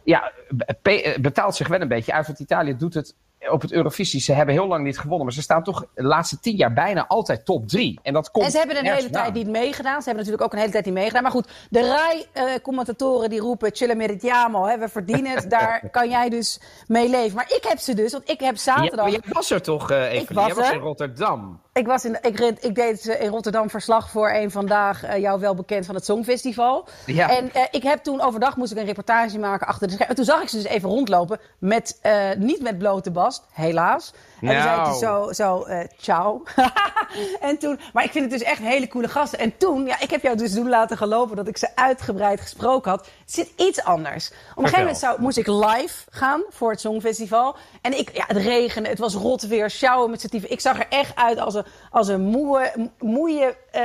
Ja, 0.03 0.31
be- 0.81 1.17
betaalt 1.21 1.55
zich 1.55 1.67
wel 1.67 1.81
een 1.81 1.87
beetje 1.87 2.13
uit. 2.13 2.27
Want 2.27 2.39
Italië 2.39 2.77
doet 2.77 2.93
het 2.93 3.15
op 3.49 3.61
het 3.61 3.71
Eurovisie. 3.71 4.21
Ze 4.21 4.33
hebben 4.33 4.55
heel 4.55 4.67
lang 4.67 4.83
niet 4.83 4.99
gewonnen. 4.99 5.25
Maar 5.25 5.33
ze 5.33 5.41
staan 5.41 5.63
toch 5.63 5.85
de 5.93 6.03
laatste 6.03 6.39
tien 6.39 6.55
jaar 6.55 6.73
bijna 6.73 7.07
altijd 7.07 7.45
top 7.45 7.67
drie. 7.67 7.99
En 8.03 8.13
dat 8.13 8.31
komt 8.31 8.45
En 8.45 8.51
ze 8.51 8.57
hebben 8.57 8.77
een 8.77 8.93
hele 8.93 9.09
tijd 9.09 9.33
niet 9.33 9.47
meegedaan. 9.47 10.01
Ze 10.01 10.09
hebben 10.09 10.25
natuurlijk 10.25 10.43
ook 10.43 10.53
een 10.53 10.59
hele 10.59 10.71
tijd 10.71 10.85
niet 10.85 10.93
meegedaan. 10.93 11.23
Maar 11.23 11.31
goed, 11.31 11.47
de 11.69 11.87
RAI-commentatoren 12.35 13.29
die 13.29 13.39
roepen... 13.39 13.71
Chile 13.75 13.95
meritiamo, 13.95 14.65
hè, 14.65 14.77
we 14.77 14.89
verdienen 14.89 15.31
het. 15.35 15.49
Daar 15.59 15.89
kan 15.91 16.09
jij 16.09 16.29
dus 16.29 16.59
mee 16.87 17.09
leven. 17.09 17.35
Maar 17.35 17.51
ik 17.55 17.65
heb 17.67 17.77
ze 17.77 17.93
dus, 17.93 18.11
want 18.11 18.29
ik 18.29 18.39
heb 18.39 18.55
Ja, 18.55 18.61
zaterdag... 18.61 19.05
maar 19.05 19.11
jij 19.11 19.21
was 19.29 19.51
er 19.51 19.61
toch, 19.61 19.91
eh 19.91 20.11
Evelien? 20.11 20.33
was 20.33 20.45
Jij 20.45 20.55
was 20.55 20.67
er. 20.67 20.73
in 20.73 20.79
Rotterdam. 20.79 21.61
Ik, 21.73 21.87
was 21.87 22.05
in, 22.05 22.17
ik, 22.21 22.39
reed- 22.39 22.63
ik 22.65 22.75
deed 22.75 23.07
eh, 23.07 23.21
in 23.21 23.29
Rotterdam 23.29 23.69
verslag 23.69 24.09
voor 24.09 24.29
een 24.29 24.51
vandaag, 24.51 25.03
eh, 25.03 25.21
jou 25.21 25.39
wel 25.39 25.55
bekend 25.55 25.85
van 25.85 25.95
het 25.95 26.05
Songfestival. 26.05 26.87
Ja. 27.05 27.29
En 27.29 27.53
eh, 27.53 27.61
ik 27.71 27.83
heb 27.83 28.03
toen 28.03 28.21
overdag 28.21 28.57
moest 28.57 28.71
ik 28.71 28.77
een 28.77 28.85
reportage 28.85 29.39
maken 29.39 29.67
achter 29.67 29.87
de 29.87 29.93
schermen. 29.93 30.09
En 30.09 30.15
toen 30.15 30.33
zag 30.33 30.41
ik 30.41 30.49
ze 30.49 30.55
dus 30.55 30.65
even 30.65 30.89
rondlopen 30.89 31.39
met, 31.57 31.99
niet 32.37 32.61
met 32.61 32.77
blote 32.77 33.11
bast, 33.11 33.43
helaas. 33.51 34.13
En 34.41 34.49
toen 34.49 34.61
zei 34.61 34.79
ik 34.79 34.85
dus 34.85 34.99
zo, 34.99 35.31
zo 35.31 35.63
eh, 35.63 35.87
ciao. 35.97 36.43
en 37.41 37.57
toen, 37.57 37.79
maar 37.93 38.03
ik 38.03 38.11
vind 38.11 38.31
het 38.31 38.39
dus 38.39 38.49
echt 38.49 38.59
hele 38.59 38.87
coole 38.87 39.07
gasten. 39.07 39.39
En 39.39 39.57
toen, 39.57 39.85
ja, 39.85 39.99
ik 39.99 40.09
heb 40.09 40.21
jou 40.21 40.37
dus 40.37 40.53
doen 40.53 40.69
laten 40.69 40.97
gelopen 40.97 41.35
dat 41.35 41.47
ik 41.47 41.57
ze 41.57 41.75
uitgebreid 41.75 42.41
gesproken 42.41 42.91
had. 42.91 42.99
Het 42.99 43.33
zit 43.33 43.51
iets 43.57 43.83
anders. 43.83 44.27
Op 44.27 44.33
een 44.33 44.37
Vertel. 44.37 44.63
gegeven 44.63 44.79
moment 44.79 44.97
zou, 44.97 45.21
moest 45.21 45.37
ik 45.37 45.47
live 45.47 46.05
gaan 46.09 46.43
voor 46.49 46.71
het 46.71 46.79
Songfestival. 46.79 47.55
En 47.81 47.97
ik, 47.97 48.15
ja, 48.15 48.23
het 48.27 48.37
regende, 48.37 48.89
het 48.89 48.99
was 48.99 49.13
rot 49.13 49.47
weer, 49.47 49.69
sjouwen 49.69 50.09
met 50.09 50.21
z'n. 50.21 50.43
Ik 50.47 50.59
zag 50.59 50.79
er 50.79 50.87
echt 50.89 51.15
uit 51.15 51.39
als 51.39 51.53
een, 51.53 51.62
als 51.91 52.07
een 52.07 52.21
moe, 52.21 52.71
moeie, 52.99 53.55
eh, 53.71 53.83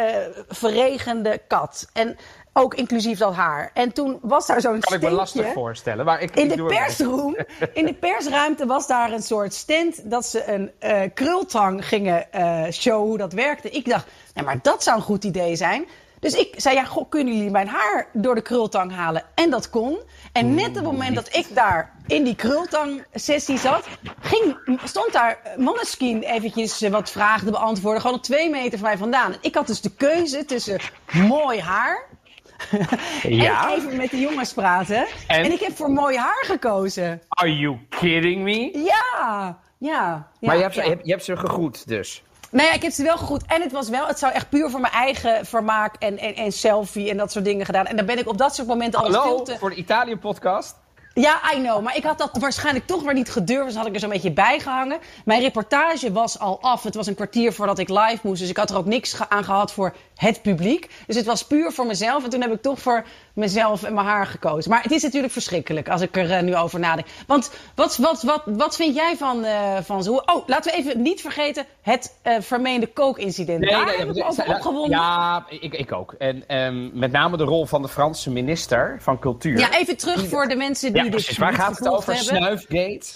verregende 0.49 1.41
kat. 1.49 1.89
En 1.93 2.17
ook 2.53 2.75
inclusief 2.75 3.19
dat 3.19 3.35
haar. 3.35 3.71
En 3.75 3.93
toen 3.93 4.19
was 4.23 4.47
daar 4.47 4.61
zo'n 4.61 4.81
Kan 4.81 4.97
ik 4.97 5.03
me 5.03 5.11
lastig 5.11 5.53
voorstellen. 5.53 6.05
Maar 6.05 6.21
ik, 6.21 6.37
In 6.37 6.49
de 6.49 6.65
persroom, 6.65 7.37
in 7.73 7.87
de 7.87 7.95
persruimte 7.95 8.67
was 8.67 8.87
daar 8.87 9.13
een 9.13 9.23
soort 9.23 9.55
stand 9.55 10.11
dat 10.11 10.27
ze 10.27 10.53
een 10.53 10.71
eh, 10.79 11.01
krultang 11.15 11.89
gingen 11.89 12.33
eh 12.33 12.65
showen 12.71 13.09
hoe 13.09 13.19
dat 13.19 13.33
werkte. 13.33 13.71
Ik 13.71 13.89
dacht, 13.89 14.07
nou, 14.35 14.47
maar 14.47 14.59
dat 14.63 14.83
zou 14.83 14.97
een 14.97 15.03
goed 15.03 15.25
idee 15.25 15.57
zijn. 15.57 15.87
Dus 16.21 16.35
ik 16.35 16.55
zei, 16.57 16.75
ja, 16.75 16.85
goh, 16.85 17.09
kunnen 17.09 17.35
jullie 17.35 17.51
mijn 17.51 17.69
haar 17.69 18.09
door 18.13 18.35
de 18.35 18.43
krultang 18.43 18.93
halen? 18.93 19.25
En 19.35 19.51
dat 19.51 19.71
kon. 19.71 19.99
En 20.33 20.55
net 20.55 20.69
op 20.69 20.75
het 20.75 20.85
moment 20.85 21.15
dat 21.15 21.37
ik 21.37 21.55
daar 21.55 21.93
in 22.07 22.25
die 22.25 22.35
krultang-sessie 22.35 23.59
zat, 23.59 23.87
ging, 24.21 24.79
stond 24.85 25.13
daar 25.13 25.39
Manneskin 25.57 26.23
eventjes 26.23 26.83
eh, 26.83 26.91
wat 26.91 27.11
vragen 27.11 27.45
te 27.45 27.53
beantwoorden. 27.53 28.01
Gewoon 28.01 28.17
op 28.17 28.23
twee 28.23 28.51
meter 28.51 28.79
van 28.79 28.89
mij 28.89 28.99
vandaan. 28.99 29.35
Ik 29.41 29.55
had 29.55 29.67
dus 29.67 29.81
de 29.81 29.95
keuze 29.95 30.45
tussen 30.45 30.81
mooi 31.13 31.61
haar 31.61 32.07
Ja? 33.23 33.73
en 33.73 33.79
even 33.79 33.97
met 33.97 34.11
de 34.11 34.21
jongens 34.21 34.53
praten. 34.53 35.07
En? 35.27 35.45
En, 35.45 35.53
ik 35.53 35.61
heb 35.61 35.77
voor 35.77 35.91
mooi 35.91 36.17
haar 36.17 36.45
gekozen. 36.47 37.23
Are 37.29 37.59
you 37.59 37.79
kidding 37.89 38.43
me? 38.43 38.79
Ja, 38.85 39.05
ja. 39.19 39.59
ja 39.79 40.29
maar 40.41 40.57
je 40.57 40.63
hebt, 40.63 40.75
ja. 40.75 40.83
je, 40.83 40.89
hebt, 40.89 41.05
je 41.05 41.11
hebt 41.11 41.25
ze 41.25 41.37
gegroet 41.37 41.89
dus. 41.89 42.23
Nou 42.51 42.69
ja, 42.69 42.75
ik 42.75 42.83
heb 42.83 42.93
ze 42.93 43.03
wel 43.03 43.17
gegroet. 43.17 43.43
En 43.47 43.63
het 43.63 43.73
was 43.73 43.89
wel, 43.89 44.07
het 44.07 44.19
zou 44.19 44.33
echt 44.33 44.49
puur 44.49 44.71
voor 44.71 44.81
mijn 44.81 44.93
eigen 44.93 45.47
vermaak 45.47 45.97
en, 45.99 46.19
en, 46.19 46.35
en 46.35 46.53
selfie 46.53 47.11
en 47.11 47.17
dat 47.17 47.33
soort 47.33 47.45
dingen 47.45 47.67
gedaan. 47.67 47.87
En 47.87 47.97
dan 47.97 48.07
ben 48.07 48.19
ik 48.19 48.29
op 48.29 48.39
dat 48.39 48.55
soort 48.55 48.69
momenten 48.69 49.01
al 49.01 49.11
veel 49.11 49.21
Hallo, 49.21 49.43
te... 49.43 49.59
voor 49.59 49.71
de 49.71 49.77
Italië-podcast. 49.77 50.77
Ja, 51.15 51.53
I 51.55 51.61
know. 51.61 51.83
Maar 51.83 51.97
ik 51.97 52.03
had 52.03 52.19
dat 52.19 52.31
waarschijnlijk 52.33 52.87
toch 52.87 53.03
weer 53.03 53.15
niet 53.15 53.31
gedurfd. 53.31 53.67
Dus 53.67 53.77
had 53.77 53.87
ik 53.87 53.95
er 53.95 54.01
zo'n 54.01 54.09
beetje 54.09 54.33
bij 54.33 54.61
gehangen. 54.61 54.99
Mijn 55.25 55.41
reportage 55.41 56.13
was 56.13 56.39
al 56.39 56.61
af. 56.61 56.83
Het 56.83 56.95
was 56.95 57.07
een 57.07 57.15
kwartier 57.15 57.53
voordat 57.53 57.79
ik 57.79 57.89
live 57.89 58.19
moest. 58.23 58.41
Dus 58.41 58.51
ik 58.51 58.57
had 58.57 58.71
er 58.71 58.77
ook 58.77 58.87
niks 58.87 59.19
aan 59.29 59.45
gehad 59.45 59.73
voor 59.73 59.95
het 60.19 60.43
publiek. 60.43 60.91
Dus 61.07 61.17
het 61.17 61.27
was 61.27 61.47
puur 61.47 61.73
voor 61.73 61.87
mezelf. 61.87 62.25
En 62.25 62.31
toen 62.31 62.41
heb 62.41 62.53
ik 62.53 62.63
toch 62.63 62.79
voor 62.79 63.05
mezelf 63.33 63.83
en 63.83 63.95
mijn 63.95 64.07
haar 64.07 64.27
gekozen. 64.27 64.71
Maar 64.71 64.83
het 64.83 64.93
is 64.93 65.03
natuurlijk 65.03 65.33
verschrikkelijk 65.33 65.89
als 65.89 66.01
ik 66.01 66.17
er 66.17 66.31
eh, 66.31 66.43
nu 66.43 66.57
over 66.57 66.81
nadenk. 66.81 67.07
Want 67.27 67.51
wat, 67.75 67.97
wat, 67.97 68.23
wat, 68.23 68.43
wat 68.47 68.77
vind 68.77 68.95
jij 68.95 69.17
van, 69.17 69.45
eh 69.45 69.77
van 69.83 70.03
zo? 70.03 70.15
Oh, 70.15 70.49
laten 70.49 70.73
we 70.73 70.79
even 70.79 71.03
niet 71.03 71.21
vergeten 71.21 71.67
het 71.83 72.19
eh, 72.23 72.37
vermeende 72.41 72.87
kookincident. 72.87 73.69
Daar 73.69 73.97
heb 73.97 74.17
ik 74.17 74.25
over 74.25 74.49
opgewonden. 74.49 74.99
Ja, 74.99 75.47
ik, 75.49 75.75
ik 75.75 75.93
ook. 75.93 76.13
En 76.13 76.45
ehm, 76.47 76.99
met 76.99 77.13
name 77.13 77.37
de 77.37 77.45
rol 77.45 77.67
van 77.67 77.83
de 77.83 77.89
Franse 77.89 78.31
minister 78.31 78.97
van 79.01 79.19
Cultuur. 79.19 79.59
Ja, 79.59 79.79
even 79.79 79.97
terug 79.97 80.29
voor 80.29 80.47
de 80.47 80.57
mensen 80.57 80.93
die 80.93 80.97
Ja, 80.97 81.03
dit 81.03 81.11
precies. 81.11 81.39
Waar 81.39 81.55
gaat 81.55 81.79
het 81.79 81.89
over? 81.89 82.15
hebben. 82.15 82.37
Snuifgate? 82.37 83.07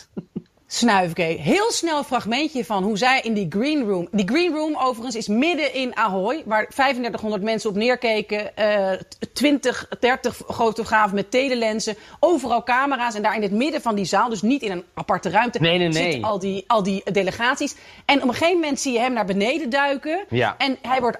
Snuiven 0.75 1.15
keek. 1.15 1.39
Heel 1.39 1.71
snel 1.73 1.99
een 1.99 2.05
fragmentje 2.05 2.65
van 2.65 2.83
hoe 2.83 2.99
zij 2.99 3.21
in 3.21 3.33
die 3.35 3.47
green 3.49 3.85
room... 3.89 4.09
Die 4.11 4.29
green 4.29 4.53
room 4.55 4.77
overigens 4.77 5.17
is 5.17 5.29
midden 5.29 5.75
in 5.75 5.97
Ahoy... 5.97 6.43
waar 6.47 6.67
3500 6.69 7.43
mensen 7.43 7.71
op 7.71 7.77
neerkeken. 7.77 8.57
eh 8.57 8.91
20, 9.33 9.89
30 10.01 10.41
fotografen 10.49 11.15
met 11.15 11.31
telelensen. 11.31 11.97
Overal 12.21 12.63
camera's. 12.63 13.15
En 13.15 13.23
daar 13.23 13.35
in 13.37 13.43
het 13.43 13.53
midden 13.53 13.81
van 13.83 13.95
die 13.95 14.05
zaal, 14.05 14.29
dus 14.29 14.43
niet 14.43 14.63
in 14.63 14.71
een 14.71 14.85
aparte 14.95 15.31
ruimte... 15.31 15.59
Nee, 15.61 15.79
nee, 15.79 15.89
nee. 15.89 16.03
zitten 16.03 16.31
al 16.31 16.39
die, 16.39 16.65
al 16.67 16.83
die 16.83 17.03
delegaties. 17.13 17.75
En 18.05 18.23
op 18.23 18.29
een 18.29 18.35
gegeven 18.35 18.61
moment 18.61 18.81
zie 18.81 18.93
je 18.93 18.99
hem 18.99 19.13
naar 19.13 19.25
beneden 19.25 19.71
duiken. 19.71 20.25
Ja. 20.29 20.55
En 20.59 20.79
hij 20.83 21.01
wordt 21.01 21.19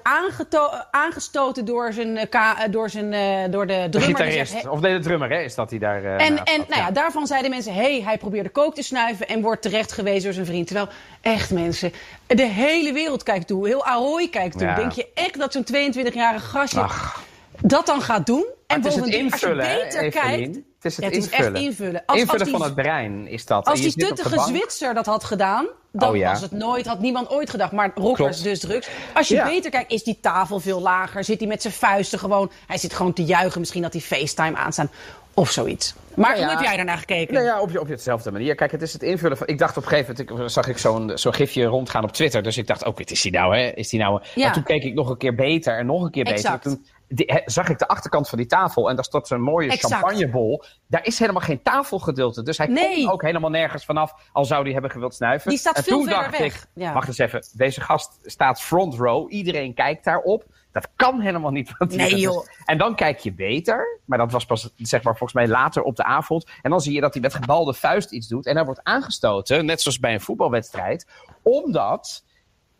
aangestoten 0.91 1.65
door, 1.65 1.93
zijn, 1.93 2.17
eh, 2.17 2.41
eh, 2.41 2.71
door, 2.71 2.91
zijn, 2.91 3.13
eh, 3.13 3.51
door 3.51 3.67
de 3.67 3.73
De 3.73 3.89
drummer. 3.99 4.17
die 4.17 4.27
gitarist. 4.27 4.53
zegt, 4.53 4.69
Of 4.69 4.81
nee, 4.81 4.93
de 4.93 5.01
drummer, 5.03 5.31
hè, 5.31 5.41
is 5.43 5.55
dat 5.55 5.71
hij 5.71 5.79
daar. 5.79 6.05
eh, 6.05 6.27
en, 6.27 6.45
en 6.45 6.65
nou 6.69 6.81
ja, 6.81 6.91
daarvan 6.91 7.27
zeiden 7.27 7.51
mensen: 7.51 7.75
hé, 7.75 7.81
hey, 7.81 8.03
hij 8.05 8.19
probeerde 8.19 8.49
kook 8.49 8.75
te 8.75 8.83
snuiven 8.83 9.29
en 9.29 9.42
wordt 9.43 9.63
terecht 9.63 9.93
gewezen 9.93 10.23
door 10.23 10.33
zijn 10.33 10.47
vriend. 10.47 10.67
Terwijl, 10.67 10.89
echt 11.21 11.51
mensen, 11.51 11.93
de 12.27 12.47
hele 12.47 12.93
wereld 12.93 13.23
kijkt 13.23 13.47
toe, 13.47 13.67
heel 13.67 13.85
Ahoy 13.85 14.29
kijkt 14.29 14.59
toe. 14.59 14.67
Ja. 14.67 14.75
Denk 14.75 14.93
je 14.93 15.09
echt 15.15 15.39
dat 15.39 15.53
zo'n 15.53 15.65
22-jarig 15.75 16.45
gastje 16.51 16.81
Ach. 16.81 17.23
dat 17.61 17.87
dan 17.87 18.03
gaat 18.03 18.27
doen? 18.27 18.47
En 18.67 18.77
het 18.77 18.87
is 18.87 18.95
het 18.95 19.05
bovendien, 19.05 19.25
invullen, 19.25 19.65
als 19.65 19.73
je 19.75 19.83
beter 19.85 20.03
Evelien? 20.03 20.11
kijkt. 20.43 20.57
Het 20.81 20.85
is 20.93 20.97
het 20.97 21.05
Ja, 21.05 21.11
het 21.11 21.25
is 21.25 21.31
echt 21.31 21.55
invullen. 21.55 22.03
Als, 22.07 22.19
invullen 22.19 22.41
als 22.41 22.49
die, 22.49 22.59
van 22.59 22.63
het 22.67 22.75
brein 22.75 23.27
is 23.29 23.47
dat. 23.47 23.67
als 23.67 23.81
die 23.81 24.15
bank. 24.35 24.49
Zwitser 24.49 24.95
dat 24.95 25.07
had 25.07 25.25
gedaan, 25.25 25.67
dan 25.93 26.09
Oh, 26.11 26.17
ja. 26.17 26.31
was 26.31 26.41
het 26.41 26.51
nooit, 26.53 26.87
had 26.87 27.01
niemand 27.01 27.31
ooit 27.31 27.51
gedacht. 27.51 27.73
Maar 27.73 27.91
rockers 27.95 28.17
Klopt. 28.17 28.43
dus 28.45 28.61
drugs. 28.61 28.89
Als 29.15 29.29
je 29.29 29.35
Ja. 29.35 29.45
beter 29.45 29.71
kijkt, 29.71 29.93
is 29.93 30.03
die 30.03 30.19
tafel 30.21 30.61
veel 30.61 30.81
lager. 30.81 31.25
Zit 31.25 31.39
hij 31.39 31.49
met 31.49 31.63
zijn 31.63 31.75
vuisten 31.75 32.19
gewoon. 32.19 32.51
Hij 32.67 32.79
zit 32.79 32.95
gewoon 32.95 33.13
te 33.13 33.25
juichen. 33.25 33.61
Misschien 33.61 33.83
dat 33.83 33.93
hij 33.93 34.03
FaceTime 34.03 34.57
aanstaan. 34.57 34.91
Of 35.35 35.51
zoiets. 35.51 35.95
Maar 36.17 36.29
Nou 36.29 36.41
ja. 36.41 36.47
hoe 36.47 36.57
heb 36.57 36.65
jij 36.67 36.77
daarnaar 36.77 36.99
gekeken? 36.99 37.35
Nou 37.35 37.47
ja, 37.47 37.61
op, 37.61 37.71
je, 37.71 37.81
op 37.81 37.89
hetzelfde 37.89 38.31
manier. 38.33 38.55
Kijk, 38.55 38.71
het 38.71 38.83
is 38.83 38.93
het 38.93 39.03
invullen 39.03 39.37
van. 39.37 39.47
Ik 39.47 39.59
dacht 39.59 39.77
op 39.77 39.83
een 39.83 39.89
gegeven 39.89 40.15
moment, 40.27 40.43
ik, 40.45 40.51
zag 40.51 40.69
ik 40.69 40.79
zo'n 40.79 41.11
zo'n 41.15 41.35
gifje 41.35 41.65
rondgaan 41.65 42.05
op 42.05 42.13
Twitter. 42.13 42.43
Dus 42.43 42.57
ik 42.59 42.67
dacht, 42.67 42.85
ook, 42.85 42.99
wat 42.99 43.11
is 43.11 43.23
die 43.23 43.33
nou, 43.33 43.57
hè? 43.57 43.63
Is 43.69 43.89
die 43.89 44.01
nou. 44.01 44.23
Ja. 44.35 44.47
En 44.47 44.53
toen 44.53 44.63
keek 44.63 44.83
ik 44.85 44.95
nog 44.95 45.09
een 45.11 45.17
keer 45.17 45.35
beter 45.35 45.79
en 45.79 45.87
nog 45.87 46.03
een 46.05 46.11
keer 46.11 46.25
beter. 46.25 46.39
Exact. 46.39 46.63
Toen 46.63 46.85
die- 47.09 47.27
hè, 47.33 47.41
zag 47.45 47.69
ik 47.69 47.79
de 47.79 47.89
achterkant 47.89 48.29
van 48.29 48.39
die 48.39 48.47
tafel 48.47 48.89
en 48.89 48.95
daar 48.95 49.05
stond 49.05 49.27
zo'n 49.27 49.41
mooie 49.41 49.71
Exact. 49.71 49.93
champagnebol. 49.95 50.65
Daar 50.87 51.05
is 51.07 51.19
helemaal 51.19 51.41
geen 51.43 51.63
tafelgedeelte. 51.63 52.43
Dus 52.43 52.59
hij 52.59 52.67
Nee. 52.67 52.95
komt 52.97 53.13
ook 53.13 53.23
helemaal 53.23 53.51
nergens 53.51 53.85
vanaf, 53.85 54.13
al 54.33 54.45
zou 54.45 54.65
die 54.65 54.73
hebben 54.73 54.91
gewild 54.91 55.15
snuiven. 55.15 55.51
Die 55.51 55.59
staat 55.59 55.77
en 55.77 55.83
veel 55.83 55.97
toen 55.97 56.05
verder 56.07 56.23
dacht 56.25 56.39
weg. 56.39 56.55
ik, 56.63 56.67
Ja. 56.75 56.93
wacht 56.93 57.09
eens 57.09 57.19
even, 57.19 57.45
deze 57.53 57.81
gast 57.81 58.19
staat 58.23 58.61
front 58.63 58.95
row. 58.95 59.33
Iedereen 59.33 59.75
kijkt 59.75 60.05
daarop. 60.05 60.45
Dat 60.73 60.89
kan 60.97 61.21
helemaal 61.21 61.51
niet. 61.51 61.73
wat 61.79 61.95
Nee, 61.95 62.17
joh. 62.17 62.47
En 62.65 62.79
dan 62.79 62.95
kijk 62.95 63.19
je 63.19 63.33
beter. 63.33 64.01
Maar 64.05 64.19
dat 64.19 64.33
was 64.33 64.45
pas 64.45 64.71
zeg 64.77 65.03
maar, 65.03 65.17
volgens 65.17 65.33
mij 65.33 65.49
later 65.49 65.83
op 65.83 65.97
de 65.97 66.05
avond. 66.05 66.47
En 66.63 66.71
dan 66.71 66.81
zie 66.81 66.93
je 66.93 67.01
dat 67.01 67.13
hij 67.13 67.23
met 67.23 67.35
gebalde 67.35 67.75
vuist 67.75 68.11
iets 68.13 68.29
doet. 68.29 68.47
En 68.47 68.57
hij 68.57 68.65
wordt 68.65 68.81
aangestoten, 68.83 69.65
net 69.65 69.81
zoals 69.83 69.99
bij 69.99 70.13
een 70.15 70.21
voetbalwedstrijd. 70.21 71.07
Omdat 71.43 72.25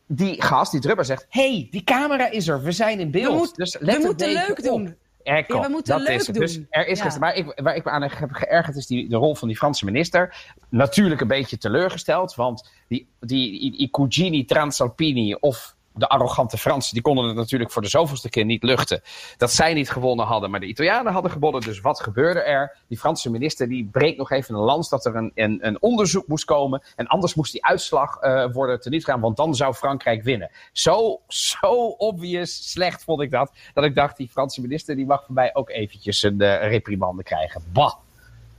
die 0.07 0.43
gast, 0.43 0.73
die 0.73 0.81
drummer, 0.81 1.05
zegt... 1.05 1.27
hey, 1.29 1.69
die 1.71 1.85
camera 1.85 2.31
is 2.31 2.49
er, 2.49 2.63
we 2.63 2.73
zijn 2.73 3.01
in 3.01 3.11
beeld. 3.11 3.33
We 3.33 3.39
moet- 3.39 3.55
dus 3.55 3.79
we 3.79 3.85
let 3.85 4.03
moeten 4.03 4.33
leuk 4.33 4.59
op. 4.59 4.65
doen. 4.65 4.97
Ja, 5.25 5.45
we 5.47 5.67
moeten 5.71 5.99
dat 5.99 6.09
leuk 6.09 6.21
is 6.21 6.27
het. 6.27 6.37
Dus 6.37 6.55
doen. 6.55 6.67
er 6.71 6.87
is 6.87 6.99
Ja. 6.99 7.05
gisteren, 7.05 7.29
maar 7.29 7.37
ik, 7.37 7.61
waar 7.63 7.75
ik 7.77 7.85
me 7.85 7.91
aan 7.91 8.03
heb 8.03 8.33
geërgerd 8.33 8.77
is 8.77 8.87
die, 8.87 9.09
de 9.09 9.17
rol 9.17 9.35
van 9.35 9.49
die 9.49 9.57
Franse 9.57 9.85
minister. 9.85 10.53
Natuurlijk 10.69 11.21
een 11.21 11.27
beetje 11.29 11.59
teleurgesteld, 11.59 12.35
want 12.35 12.71
die, 12.89 13.09
die, 13.21 13.61
die, 13.61 13.77
die 13.77 13.91
Cugini 13.91 14.45
Transalpini 14.45 15.35
of 15.35 15.75
de 15.95 16.09
arrogante 16.09 16.59
Fransen, 16.59 16.95
die 16.95 17.03
konden 17.03 17.27
het 17.27 17.37
natuurlijk 17.37 17.71
voor 17.71 17.83
de 17.83 17.89
zoveelste 17.89 18.29
keer 18.29 18.45
niet 18.45 18.63
luchten. 18.63 19.03
Dat 19.37 19.53
zij 19.53 19.75
niet 19.75 19.91
gewonnen 19.91 20.27
hadden, 20.27 20.51
maar 20.51 20.61
de 20.61 20.67
Italianen 20.67 21.13
hadden 21.13 21.31
gewonnen. 21.31 21.61
Dus 21.61 21.81
wat 21.81 22.01
gebeurde 22.01 22.41
er? 22.41 22.77
Die 22.89 22.99
Franse 22.99 23.31
minister 23.31 23.69
die 23.69 23.89
breekt 23.93 24.19
nog 24.19 24.31
even 24.31 24.55
een 24.55 24.61
lans 24.61 24.89
dat 24.89 25.07
er 25.07 25.17
een, 25.17 25.33
een, 25.35 25.83
onderzoek 25.83 26.27
moest 26.27 26.45
komen. 26.45 26.83
En 26.97 27.07
anders 27.07 27.35
moest 27.35 27.53
die 27.53 27.65
uitslag 27.65 28.17
eh, 28.17 28.53
worden 28.53 28.81
teniet 28.81 29.05
gaan, 29.05 29.21
want 29.21 29.37
dan 29.37 29.55
zou 29.55 29.75
Frankrijk 29.75 30.23
winnen. 30.23 30.51
Zo, 30.73 31.21
zo 31.29 31.87
obvious 31.87 32.71
slecht 32.71 33.05
vond 33.05 33.21
ik 33.21 33.31
dat. 33.31 33.53
Dat 33.75 33.85
ik 33.85 33.95
dacht, 33.95 34.17
die 34.17 34.29
Franse 34.29 34.61
minister 34.61 34.97
die 34.97 35.07
mag 35.07 35.25
van 35.27 35.35
mij 35.35 35.55
ook 35.55 35.71
eventjes 35.71 36.23
een 36.23 36.41
eh, 36.41 36.69
reprimande 36.69 37.23
krijgen. 37.23 37.63
Bah. 37.73 37.93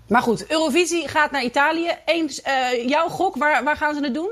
Maar 0.07 0.21
goed, 0.21 0.51
Eurovisie 0.51 1.07
gaat 1.07 1.31
naar 1.31 1.43
Italië. 1.43 1.91
Eens, 2.05 2.41
eh, 2.41 2.87
jouw 2.87 3.07
gok, 3.07 3.35
waar, 3.35 3.63
waar 3.63 3.77
gaan 3.77 3.95
ze 3.95 4.03
het 4.03 4.13
doen? 4.13 4.31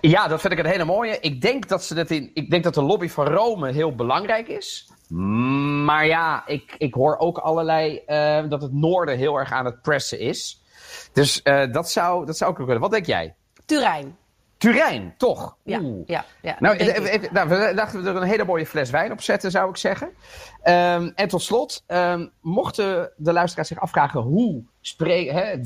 Ja, 0.00 0.28
dat 0.28 0.40
vind 0.40 0.52
ik 0.52 0.58
een 0.58 0.66
hele 0.70 0.84
mooie. 0.84 1.18
Ik 1.20 1.40
denk 1.40 1.68
dat, 1.68 1.84
ze 1.84 1.94
dat 1.94 2.10
in, 2.10 2.30
ik 2.34 2.50
denk 2.50 2.64
dat 2.64 2.74
de 2.74 2.82
lobby 2.82 3.08
van 3.08 3.26
Rome 3.26 3.72
heel 3.72 3.94
belangrijk 3.94 4.48
is. 4.48 4.90
Maar 5.84 6.06
ja, 6.06 6.46
ik, 6.46 6.74
ik 6.78 6.94
hoor 6.94 7.16
ook 7.18 7.38
allerlei 7.38 7.96
eh, 8.06 8.42
dat 8.48 8.62
het 8.62 8.72
noorden 8.72 9.16
heel 9.16 9.36
erg 9.36 9.52
aan 9.52 9.64
het 9.64 9.82
pressen 9.82 10.18
is. 10.18 10.62
Dus 11.12 11.42
eh, 11.42 11.72
dat, 11.72 11.90
zou, 11.90 12.26
dat 12.26 12.36
zou 12.36 12.50
ook 12.50 12.56
kunnen. 12.56 12.80
Wat 12.80 12.90
denk 12.90 13.06
jij? 13.06 13.34
Turijn. 13.64 14.16
Turijn, 14.58 15.14
toch? 15.16 15.56
Ja, 15.64 15.80
Oeh. 15.82 16.06
ja, 16.06 16.24
ja. 16.42 16.56
Nou, 16.58 16.76
even- 16.76 17.04
even- 17.04 17.28
nou, 17.32 17.48
we 17.48 17.72
dachten 17.74 18.02
we 18.02 18.08
er 18.08 18.16
een 18.16 18.22
hele 18.22 18.44
mooie 18.44 18.66
fles 18.66 18.90
wijn 18.90 19.12
op 19.12 19.20
zetten, 19.20 19.50
zou 19.50 19.70
ik 19.70 19.76
zeggen. 19.76 20.10
Ehm, 20.62 21.10
en 21.14 21.28
tot 21.28 21.42
slot, 21.42 21.84
ehm, 21.86 22.26
mochten 22.40 23.12
de 23.16 23.32
luisteraars 23.32 23.68
zich 23.68 23.80
afvragen 23.80 24.20
hoe 24.20 24.64
spreek... 24.82 25.30
Hè, 25.30 25.60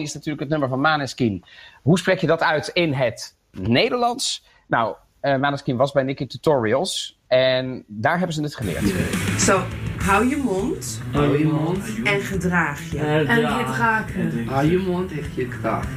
is 0.00 0.14
natuurlijk 0.14 0.40
het 0.40 0.48
nummer 0.48 0.68
van 0.68 0.80
Maneskin. 0.80 1.44
Hoe 1.82 1.98
spreek 1.98 2.18
je 2.18 2.26
dat 2.26 2.42
uit 2.42 2.70
in 2.72 2.92
het 2.92 3.36
Nederlands? 3.50 4.44
Nou, 4.66 4.96
eh 5.20 5.36
Maneskin 5.36 5.76
was 5.76 5.92
bij 5.92 6.02
Nicky 6.02 6.26
Tutorials 6.26 7.20
en 7.26 7.84
daar 7.86 8.16
hebben 8.18 8.34
ze 8.34 8.42
het 8.42 8.56
geleerd. 8.56 8.92
Zo, 9.40 9.62
hou 9.98 10.28
je 10.28 10.36
mond 10.36 11.00
Hou 11.12 11.38
je 11.38 11.44
mond. 11.44 11.78
en 12.04 12.20
gedraag 12.20 12.90
je. 12.90 12.98
En 12.98 13.26
gedragen. 13.26 14.46
Hou 14.46 14.70
je 14.70 14.78
mond 14.78 15.10
en 15.12 15.24
je 15.34 15.48
kraag. 15.48 15.88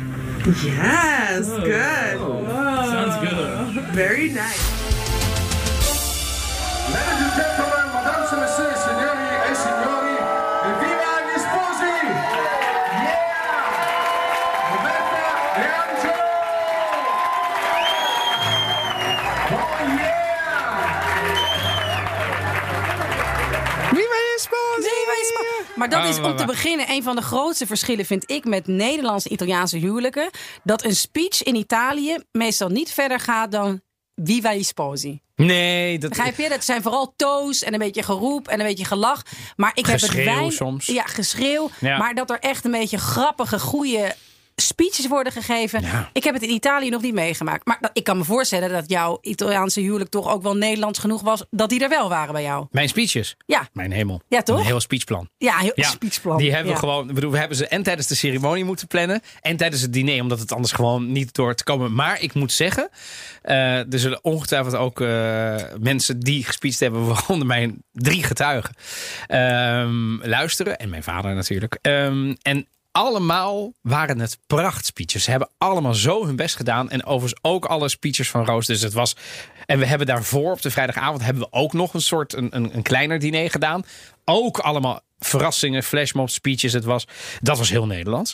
Yes, 0.46 1.48
good. 1.48 2.20
Sounds 2.88 3.16
good. 3.16 3.84
Very 3.94 4.28
nice. 4.32 4.85
Maar, 25.76 25.90
dat 25.90 26.06
is 26.06 26.20
om 26.20 26.36
te 26.36 26.46
beginnen 26.46 26.90
een 26.90 27.04
van 27.04 27.16
de 27.16 27.22
grootste 27.22 27.66
verschillen, 27.66 28.06
vind 28.06 28.32
ik, 28.32 28.46
met 28.46 28.68
Nederlandse 28.68 29.30
Italiaanse 29.30 29.78
huwelijken. 29.78 30.30
Dat 30.64 30.84
een 30.84 30.96
speech 30.96 31.44
in 31.44 31.56
Italië 31.56 32.18
meestal 32.32 32.70
niet 32.70 32.92
verder 32.92 33.20
gaat 33.20 33.52
dan 33.52 33.82
Viva 34.16 34.52
gli 34.52 34.64
sposi. 34.64 35.20
Nee, 35.36 35.98
dat 35.98 36.10
Begrijp 36.10 36.38
je? 36.38 36.50
Dat 36.50 36.66
zijn 36.66 36.82
vooral 36.82 37.14
toos 37.16 37.64
en 37.64 37.74
een 37.74 37.80
beetje 37.80 38.04
geroep 38.04 38.48
en 38.48 38.60
een 38.60 38.66
beetje 38.66 38.86
gelach. 38.86 39.22
Maar 39.56 39.72
ik 39.74 39.86
heb 39.86 40.02
het 40.02 40.14
wijn... 40.14 40.52
soms. 40.52 40.86
Ja, 40.86 41.04
geschreeuw. 41.04 41.70
Ja. 41.80 41.98
Maar 41.98 42.16
dat 42.16 42.30
er 42.30 42.40
echt 42.40 42.66
een 42.66 42.72
beetje 42.72 42.98
grappige, 42.98 43.60
goede 43.60 44.16
speeches 44.56 45.08
worden 45.08 45.34
gegeven. 45.34 45.82
Ja. 45.82 46.10
Ik 46.14 46.24
heb 46.24 46.34
het 46.34 46.44
in 46.44 46.50
Italië 46.50 46.90
nog 46.90 47.02
niet 47.02 47.14
meegemaakt. 47.14 47.66
Maar 47.66 47.90
ik 47.94 48.04
kan 48.04 48.18
me 48.18 48.24
voorstellen 48.24 48.70
dat 48.70 48.90
jouw 48.90 49.18
Italiaanse 49.22 49.80
huwelijk 49.80 50.10
toch 50.10 50.30
ook 50.32 50.44
wel 50.44 50.56
Nederlands 50.56 51.00
genoeg 51.00 51.22
was. 51.22 51.44
Dat 51.50 51.70
die 51.70 51.84
er 51.84 51.90
wel 51.90 52.10
waren 52.10 52.34
bij 52.34 52.44
jou. 52.44 52.68
Mijn 52.72 52.90
speeches. 52.90 53.36
Ja, 53.46 53.68
Mijn 53.74 53.92
hemel. 53.92 54.22
Ja, 54.28 54.42
toch? 54.42 54.60
Een 54.60 54.66
heel 54.66 54.80
speechplan. 54.80 55.30
ja 55.38 55.58
heel 55.58 55.72
Ja, 55.76 55.90
speechplan. 55.90 56.38
Die 56.38 56.52
hebben 56.52 56.68
Ja. 56.68 56.74
we 56.74 56.80
gewoon. 56.80 57.08
Bedoel, 57.14 57.32
we 57.32 57.38
hebben 57.38 57.58
ze 57.58 57.68
en 57.68 57.84
tijdens 57.84 58.08
de 58.08 58.16
ceremonie 58.16 58.64
moeten 58.66 58.88
plannen. 58.88 59.22
En 59.42 59.58
tijdens 59.58 59.82
het 59.82 59.94
diner, 59.94 60.22
omdat 60.22 60.40
het 60.40 60.52
anders 60.52 60.74
gewoon 60.74 61.12
niet 61.12 61.34
door 61.34 61.56
te 61.56 61.64
komen. 61.64 61.94
Maar 61.94 62.22
ik 62.22 62.34
moet 62.34 62.52
zeggen, 62.52 62.90
eh, 63.42 63.94
er 63.94 64.00
zullen 64.00 64.24
ongetwijfeld 64.24 64.76
ook 64.76 65.02
eh, 65.02 65.56
mensen 65.80 66.20
die 66.20 66.44
gespeecht 66.44 66.80
hebben, 66.80 67.08
waaronder 67.14 67.48
mijn 67.48 67.84
drie 67.92 68.24
getuigen, 68.24 68.74
ehm, 69.28 70.28
luisteren. 70.28 70.78
En 70.80 70.90
mijn 70.90 71.04
vader 71.04 71.36
natuurlijk. 71.36 71.78
Ehm, 71.82 72.34
en 72.42 72.68
allemaal 72.96 73.74
waren 73.82 74.20
het 74.20 74.38
prachtspeeches. 74.48 75.24
Ze 75.24 75.30
hebben 75.30 75.50
allemaal 75.58 75.94
zo 75.94 76.26
hun 76.26 76.36
best 76.36 76.56
gedaan. 76.56 76.90
En 76.90 77.06
overigens 77.06 77.40
ook 77.42 77.66
alle 77.66 77.90
speeches 77.90 78.30
van 78.30 78.46
Roos. 78.46 78.66
Dus 78.66 78.82
het 78.82 78.94
was. 78.94 79.16
En 79.66 79.80
we 79.80 79.86
hebben 79.86 80.08
daarvoor 80.08 80.52
op 80.52 80.62
de 80.62 80.72
vrijdagavond 80.72 81.24
hebben 81.24 81.44
we 81.44 81.52
ook 81.52 81.74
nog 81.74 81.94
een 81.94 82.02
soort 82.02 82.34
een, 82.34 82.56
een, 82.56 82.76
een 82.76 82.82
kleiner 82.82 83.20
diner 83.20 83.52
gedaan. 83.52 83.84
Ook 84.26 84.60
allemaal 84.60 85.00
verrassingen, 85.20 85.84
flashmob 85.84 86.30
speeches. 86.30 86.74
Het 86.74 86.84
was, 86.84 87.08
dat 87.42 87.58
was 87.58 87.70
heel 87.70 87.86
Nederlands. 87.86 88.34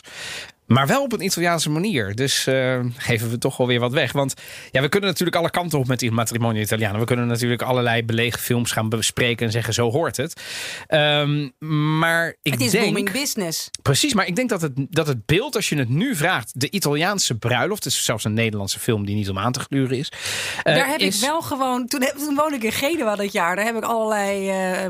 Maar 0.72 0.86
wel 0.86 1.02
op 1.02 1.12
een 1.12 1.24
Italiaanse 1.24 1.70
manier. 1.70 2.14
Dus 2.14 2.46
eh, 2.46 2.80
geven 2.96 3.30
we 3.30 3.38
toch 3.38 3.56
wel 3.56 3.66
weer 3.66 3.80
wat 3.80 3.92
weg. 3.92 4.12
Want 4.12 4.34
ja, 4.70 4.80
we 4.80 4.88
kunnen 4.88 5.08
natuurlijk 5.08 5.36
alle 5.36 5.50
kanten 5.50 5.78
op 5.78 5.86
met 5.86 5.98
die 5.98 6.10
matrimonio 6.10 6.60
Italiano. 6.62 6.98
We 6.98 7.04
kunnen 7.04 7.26
natuurlijk 7.26 7.62
allerlei 7.62 8.04
belegen 8.04 8.40
films 8.40 8.70
gaan 8.72 8.88
bespreken 8.88 9.46
en 9.46 9.52
zeggen 9.52 9.74
zo 9.74 9.90
hoort 9.90 10.16
het. 10.16 10.42
Ehm, 10.86 11.48
maar 11.98 12.36
ik 12.42 12.52
Het 12.52 12.60
is 12.60 12.70
denk... 12.70 12.84
booming 12.84 13.10
business. 13.12 13.70
Precies, 13.82 14.14
maar 14.14 14.26
ik 14.26 14.36
denk 14.36 14.48
dat 14.48 14.62
het, 14.62 14.72
dat 14.90 15.06
het 15.06 15.26
beeld, 15.26 15.56
als 15.56 15.68
je 15.68 15.76
het 15.76 15.88
nu 15.88 16.16
vraagt, 16.16 16.60
de 16.60 16.70
Italiaanse 16.70 17.38
bruiloft, 17.38 17.84
het 17.84 17.92
is 17.92 18.04
zelfs 18.04 18.24
een 18.24 18.34
Nederlandse 18.34 18.78
film 18.78 19.06
die 19.06 19.14
niet 19.14 19.30
om 19.30 19.38
aan 19.38 19.52
te 19.52 19.60
gluren 19.60 19.98
is. 19.98 20.12
eh, 20.62 20.74
Daar 20.74 20.88
heb 20.88 21.00
is- 21.00 21.14
ik 21.22 21.28
wel 21.28 21.42
gewoon. 21.42 21.86
Toen, 21.86 22.02
heb- 22.02 22.16
toen 22.16 22.34
woonde 22.34 22.56
ik 22.56 22.62
in 22.62 22.72
Genua 22.72 23.14
dat 23.16 23.32
jaar. 23.32 23.56
Daar 23.56 23.64
heb 23.64 23.76
ik 23.76 23.84
allerlei. 23.84 24.48
eh, 24.48 24.88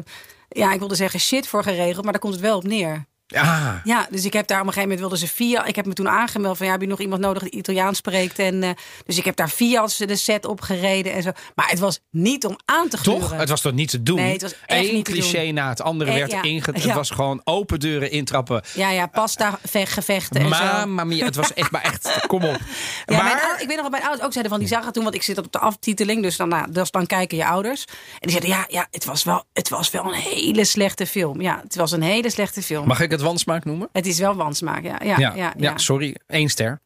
ja, 0.49 0.73
ik 0.73 0.79
wilde 0.79 0.95
zeggen 0.95 1.21
shit 1.21 1.47
voor 1.49 1.63
geregeld, 1.63 2.03
maar 2.03 2.13
daar 2.13 2.21
komt 2.21 2.35
het 2.35 2.43
wel 2.43 2.57
op 2.57 2.65
neer. 2.65 3.05
Ah, 3.35 3.75
Ja, 3.85 4.07
dus 4.11 4.25
ik 4.25 4.33
heb 4.33 4.47
daar 4.47 4.61
op 4.61 4.67
een 4.67 4.73
gegeven 4.73 4.97
moment 4.97 5.01
wilden 5.01 5.19
ze 5.29 5.35
via. 5.35 5.65
Ik 5.65 5.77
heb 5.77 5.87
me 5.87 5.93
toen 5.93 6.09
aangemeld 6.09 6.57
van 6.57 6.67
ja, 6.67 6.73
heb 6.73 6.81
je 6.81 6.87
nog 6.87 7.01
iemand 7.01 7.21
nodig 7.21 7.43
die 7.43 7.51
Italiaans 7.53 7.99
spreekt? 7.99 8.39
En, 8.39 8.63
eh, 8.63 8.71
dus 9.07 9.19
ik 9.19 9.25
heb 9.25 9.37
daar 9.37 9.49
Fiat 9.49 9.95
de 10.07 10.17
set 10.17 10.47
op 10.47 10.61
gereden 10.61 11.13
en 11.13 11.23
zo. 11.23 11.31
Maar 11.55 11.69
het 11.69 11.79
was 11.79 12.01
niet 12.11 12.47
om 12.47 12.57
aan 12.65 12.89
te 12.89 12.97
gluren. 12.97 13.21
toch? 13.21 13.37
Het 13.37 13.49
was 13.49 13.61
toch 13.61 13.73
niet 13.73 13.91
te 13.91 14.03
doen? 14.03 14.17
Nee, 14.17 14.33
het 14.33 14.43
was 14.43 14.55
echt 14.67 14.89
Eén 14.89 14.95
niet 14.95 15.05
te 15.05 15.11
cliché 15.13 15.51
na 15.51 15.69
het 15.69 15.81
andere 15.83 16.11
Eh, 16.11 16.17
werd 16.17 16.31
ja. 16.31 16.41
Het 16.73 16.83
Ja. 16.83 16.95
was 16.95 17.11
gewoon 17.11 17.41
open 17.45 17.81
deuren 17.81 18.11
intrappen. 18.11 18.63
Ja, 18.75 18.91
ja, 18.91 19.07
pasta 19.07 19.59
ve- 19.65 19.87
gevechten 19.87 20.41
en 20.41 20.55
zo. 20.55 20.87
Mia, 21.05 21.25
het 21.25 21.37
was 21.37 21.55
echt 21.55 21.71
maar 21.71 21.83
echt, 21.83 22.25
kom 22.27 22.45
op. 22.45 22.59
Ja, 23.07 23.23
mijn 23.23 23.25
maar, 23.25 23.57
ik 23.61 23.67
weet 23.67 23.75
nog 23.77 23.83
dat 23.83 23.91
mijn 23.91 24.03
ouders 24.03 24.25
ook 24.25 24.33
zeiden 24.33 24.53
van 24.53 24.61
die 24.61 24.69
zagen 24.71 24.93
toen, 24.93 25.03
want 25.03 25.15
ik 25.15 25.23
zit 25.23 25.39
op 25.39 25.53
de 25.53 25.59
aftiteling, 25.59 26.23
dus 26.23 26.37
dan, 26.37 26.49
nou, 26.49 26.73
dus 26.73 26.91
dan 26.91 27.07
kijken 27.07 27.37
je 27.37 27.47
ouders. 27.47 27.85
En 27.85 27.95
die 28.21 28.31
zeiden 28.31 28.51
ja, 28.51 28.65
ja 28.69 28.87
het, 28.91 29.05
was 29.05 29.25
wel, 29.25 29.45
het 29.53 29.69
was 29.69 29.91
wel 29.91 30.05
een 30.05 30.13
hele 30.21 30.65
slechte 30.65 31.07
film. 31.07 31.41
Ja, 31.41 31.61
het 31.63 31.75
was 31.75 31.93
een 31.93 32.03
hele 32.03 32.31
slechte 32.31 32.63
film. 32.63 32.87
mag 32.87 33.01
ik 33.01 33.11
het 33.11 33.21
wansmaak 33.23 33.65
noemen? 33.65 33.89
Het 33.93 34.07
is 34.07 34.19
wel 34.19 34.35
wansmaak, 34.35 34.83
ja. 34.83 34.99
Ja, 35.05 35.19
ja, 35.19 35.33
ja, 35.35 35.53
ja, 35.57 35.79
sorry, 35.79 36.17
één 36.27 36.49
ster. 36.49 36.81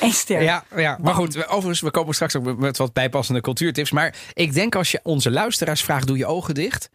Eén 0.00 0.12
ster. 0.12 0.42
Ja, 0.42 0.64
ja, 0.76 0.98
maar 1.00 1.14
goed, 1.14 1.34
we- 1.34 1.46
overigens, 1.46 1.80
we 1.80 1.90
komen 1.90 2.14
straks 2.14 2.36
ook 2.36 2.56
met 2.58 2.76
wat 2.76 2.92
bijpassende 2.92 3.40
cultuurtips. 3.40 3.90
Maar 3.90 4.14
ik 4.32 4.52
denk 4.54 4.74
als 4.74 4.90
je 4.90 5.00
onze 5.02 5.30
luisteraars 5.30 5.82
vraagt, 5.82 6.06
doe 6.06 6.16
je 6.16 6.26
ogen 6.26 6.54
dicht. 6.54 6.90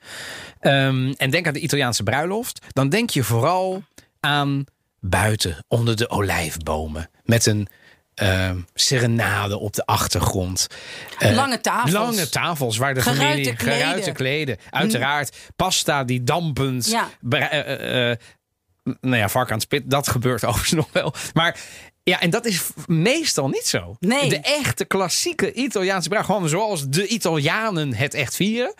Ehm, 0.60 1.13
en 1.17 1.29
denk 1.29 1.48
aan 1.48 1.53
de 1.53 1.60
Italiaanse 1.60 2.03
bruiloft. 2.03 2.65
Dan 2.69 2.89
denk 2.89 3.10
je 3.10 3.24
vooral 3.24 3.84
aan 4.19 4.63
buiten, 5.00 5.65
onder 5.67 5.96
de 5.96 6.10
olijfbomen. 6.10 7.10
Met 7.24 7.46
een 7.46 7.67
ehm, 8.15 8.57
serenade 8.74 9.57
op 9.60 9.74
de 9.74 9.86
achtergrond. 9.86 10.67
Eh, 11.19 11.36
Lange 11.36 11.62
tafels. 11.62 11.91
Lange 11.91 12.29
tafels 12.29 12.77
waar 12.77 12.93
de 12.93 13.01
Geruite 13.01 13.25
familie 13.27 13.53
kleden. 13.55 13.77
geruite 13.86 14.12
kleden. 14.12 14.57
Uiteraard 14.69 15.38
pasta 15.55 16.03
die 16.03 16.24
dampend. 16.24 16.86
Ja. 16.89 17.10
eh, 17.29 18.12
eh, 18.12 18.17
nou 19.01 19.15
ja, 19.17 19.29
vark 19.29 19.48
aan 19.48 19.53
het 19.53 19.63
spit, 19.63 19.89
dat 19.89 20.08
gebeurt 20.08 20.46
overigens 20.48 20.72
nog 20.74 20.89
wel. 20.91 21.13
Maar 21.34 21.60
ja, 22.03 22.20
en 22.20 22.29
dat 22.29 22.46
is 22.46 22.63
meestal 22.86 23.48
niet 23.48 23.67
zo. 23.67 23.96
Nee. 24.00 24.29
De 24.29 24.39
echte 24.39 24.86
klassieke 24.86 25.53
Italiaanse 25.53 26.10
bruid, 26.10 26.25
gewoon 26.25 26.50
zoals 26.50 26.88
de 26.88 27.08
Italianen 27.08 27.94
het 27.94 28.13
echt 28.13 28.36
vieren. 28.36 28.74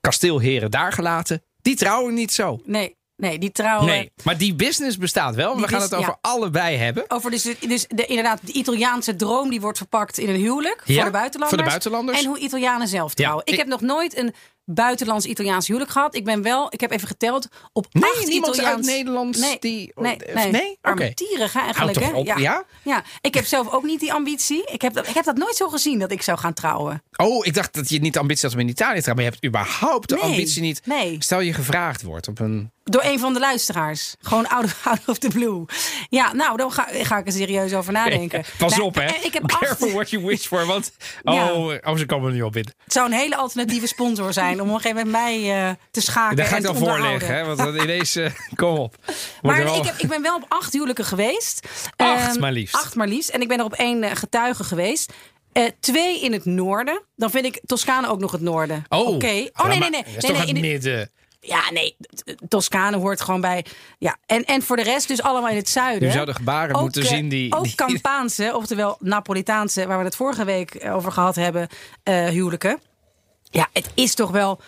Kasteelheren 0.00 0.70
daar 0.70 0.92
gelaten, 0.92 1.42
die 1.62 1.76
trouwen 1.76 2.14
niet 2.14 2.32
zo. 2.32 2.60
Nee, 2.64 2.96
nee, 3.16 3.38
die 3.38 3.52
trouwen. 3.52 3.86
Nee, 3.86 4.10
maar 4.22 4.38
die 4.38 4.54
business 4.54 4.96
bestaat 4.98 5.34
wel. 5.34 5.60
We 5.60 5.68
gaan 5.68 5.80
het 5.80 5.94
over 5.94 6.08
ja. 6.10 6.18
allebei 6.20 6.76
hebben. 6.76 7.04
Over 7.08 7.30
dus, 7.30 7.42
dus 7.60 7.86
de, 7.88 8.06
inderdaad, 8.06 8.40
de 8.42 8.52
Italiaanse 8.52 9.16
droom 9.16 9.50
die 9.50 9.60
wordt 9.60 9.78
verpakt 9.78 10.18
in 10.18 10.28
een 10.28 10.40
huwelijk 10.40 10.82
Ja, 10.84 10.94
voor 10.94 11.04
de 11.04 11.10
buitenlanders. 11.10 11.48
voor 11.48 11.58
de 11.58 11.64
buitenlanders. 11.70 12.20
En 12.20 12.26
hoe 12.26 12.38
Italianen 12.38 12.88
zelf 12.88 13.14
trouwen. 13.14 13.42
ik, 13.46 13.52
ik- 13.52 13.58
heb 13.58 13.68
nog 13.68 13.80
nooit 13.80 14.16
een 14.18 14.34
buitenlands 14.66 15.26
Italiaans 15.26 15.66
huwelijk 15.66 15.90
gehad. 15.90 16.14
Ik 16.14 16.24
ben 16.24 16.42
wel, 16.42 16.66
ik 16.70 16.80
heb 16.80 16.90
even 16.90 17.08
geteld, 17.08 17.48
op 17.72 17.86
Nee, 17.92 18.10
acht 18.10 18.26
niemand 18.26 18.54
Italiaans... 18.54 18.86
uit 18.86 18.96
Nederland 18.96 19.38
nee, 19.38 19.56
die- 19.58 19.92
Nee, 19.94 20.16
nee. 20.34 20.50
nee? 20.50 20.78
Armetierig 20.80 21.52
hè, 21.52 21.60
eigenlijk. 21.60 21.98
Hè? 21.98 22.12
op, 22.12 22.26
ja? 22.26 22.64
ja? 22.82 23.02
ik 23.20 23.34
heb 23.34 23.44
zelf 23.44 23.72
ook 23.72 23.84
niet 23.84 24.00
die 24.00 24.12
ambitie. 24.12 24.64
Ik 24.66 24.82
heb, 24.82 24.92
dat, 24.92 25.08
ik 25.08 25.14
heb 25.14 25.24
dat 25.24 25.36
nooit 25.36 25.56
zo 25.56 25.68
gezien 25.68 25.98
dat 25.98 26.10
ik 26.10 26.22
zou 26.22 26.38
gaan 26.38 26.54
trouwen. 26.54 27.02
Oh, 27.16 27.46
ik 27.46 27.54
dacht 27.54 27.74
dat 27.74 27.88
je 27.88 27.98
niet 28.00 28.18
ambitie 28.18 28.44
had 28.44 28.54
om 28.54 28.60
in 28.60 28.68
Italië 28.68 28.96
te 28.96 29.02
trouwen. 29.02 29.24
Maar 29.24 29.32
je 29.34 29.38
hebt 29.40 29.44
überhaupt 29.54 30.08
de 30.08 30.14
Nee, 30.14 30.24
ambitie 30.24 30.62
niet. 30.62 30.80
nee. 30.84 31.16
Stel 31.18 31.40
je 31.40 31.52
gevraagd 31.52 32.02
wordt 32.02 32.28
op 32.28 32.38
een... 32.38 32.70
Door 32.84 33.04
een 33.04 33.18
van 33.18 33.32
de 33.32 33.38
luisteraars. 33.38 34.14
Gewoon 34.20 34.48
out 34.48 34.64
of, 34.64 34.80
out 34.86 35.00
of 35.06 35.18
the 35.18 35.28
blue. 35.28 35.64
Ja, 36.08 36.32
nou, 36.32 36.56
dan 36.56 36.72
ga, 36.72 36.86
ga 36.92 37.18
ik 37.18 37.26
er 37.26 37.32
serieus 37.32 37.72
over 37.74 37.92
nadenken. 37.92 38.44
Pas 38.58 38.70
Nou, 38.72 38.82
op, 38.82 38.94
hè. 38.94 39.00
en 39.02 39.24
Ik 39.24 39.32
heb 39.32 39.46
Careful 39.46 39.90
what 39.92 40.10
you 40.10 40.24
wish 40.24 40.46
for. 40.46 40.66
Want, 40.66 40.92
Ja. 41.22 41.52
oh, 41.52 41.74
oh, 41.84 41.96
ze 41.96 42.06
komen 42.06 42.28
er 42.28 42.34
nu 42.34 42.42
op 42.42 42.56
in. 42.56 42.66
Het 42.84 42.92
zou 42.92 43.06
een 43.06 43.12
hele 43.18 43.36
alternatieve 43.36 43.86
sponsor 43.86 44.32
zijn 44.32 44.60
om 44.60 44.68
op 44.68 44.74
een 44.74 44.80
gegeven 44.80 45.04
moment 45.10 45.24
mij 45.24 45.68
eh, 45.68 45.74
te 45.90 46.00
schaken. 46.00 46.36
Daar 46.36 46.46
ga 46.46 46.56
ik 46.56 46.62
dan 46.62 46.74
onderhouden. 46.76 47.20
voorleggen, 47.20 47.48
hè? 47.50 47.54
Want 47.56 47.82
ineens, 47.82 48.16
eh, 48.16 48.30
kom 48.54 48.76
op. 48.78 48.94
Wordt 49.06 49.16
Maar 49.42 49.64
wel- 49.64 49.76
ik, 49.76 49.84
heb, 49.84 49.96
ik 49.98 50.08
ben 50.08 50.22
wel 50.22 50.36
op 50.36 50.44
acht 50.48 50.72
huwelijken 50.72 51.04
geweest. 51.04 51.68
Acht 51.96 52.30
Ehm, 52.30 52.40
maar 52.40 52.52
liefst. 52.52 52.74
Acht 52.74 52.94
maar 52.94 53.08
liefst. 53.08 53.28
En 53.28 53.40
ik 53.40 53.48
ben 53.48 53.58
er 53.58 53.64
op 53.64 53.72
één 53.74 54.02
eh, 54.02 54.16
getuige 54.16 54.64
geweest. 54.64 55.12
Eh, 55.56 55.64
twee 55.80 56.20
in 56.20 56.32
het 56.32 56.44
noorden. 56.44 57.02
Dan 57.16 57.30
vind 57.30 57.44
ik 57.44 57.60
Toscane 57.66 58.08
ook 58.08 58.20
nog 58.20 58.32
het 58.32 58.40
noorden. 58.40 58.84
Oh, 58.88 59.06
Oh 59.06 59.18
nee, 59.18 59.78
nee, 59.78 59.78
nee. 59.78 59.90
Dat 59.90 60.06
is 60.06 60.12
nee, 60.12 60.20
toch 60.20 60.30
nee, 60.30 60.46
het 60.46 60.60
midden. 60.60 61.10
ja, 61.40 61.70
nee. 61.70 61.96
Toscane 62.48 62.96
hoort 62.96 63.20
gewoon 63.20 63.40
bij. 63.40 63.64
Ja. 63.98 64.16
En, 64.26 64.44
en 64.44 64.62
voor 64.62 64.76
de 64.76 64.82
rest 64.82 65.08
dus 65.08 65.22
allemaal 65.22 65.50
in 65.50 65.56
het 65.56 65.68
zuiden. 65.68 66.08
U 66.08 66.12
zou 66.12 66.26
de 66.26 66.34
gebaren 66.34 66.74
Ook, 66.74 66.82
moeten 66.82 67.02
eh, 67.02 67.08
zien 67.08 67.28
die... 67.28 67.54
Ook 67.54 67.64
die- 67.64 67.74
Campaanse, 67.74 68.52
oftewel 68.54 68.96
Napolitaanse, 69.00 69.86
waar 69.86 69.98
we 69.98 70.04
het 70.04 70.16
vorige 70.16 70.44
week 70.44 70.86
over 70.90 71.12
gehad 71.12 71.34
hebben, 71.34 71.68
eh, 72.02 72.24
huwelijken. 72.28 72.80
Ja, 73.50 73.68
het 73.72 73.90
is 73.94 74.14
toch 74.14 74.30
wel. 74.30 74.60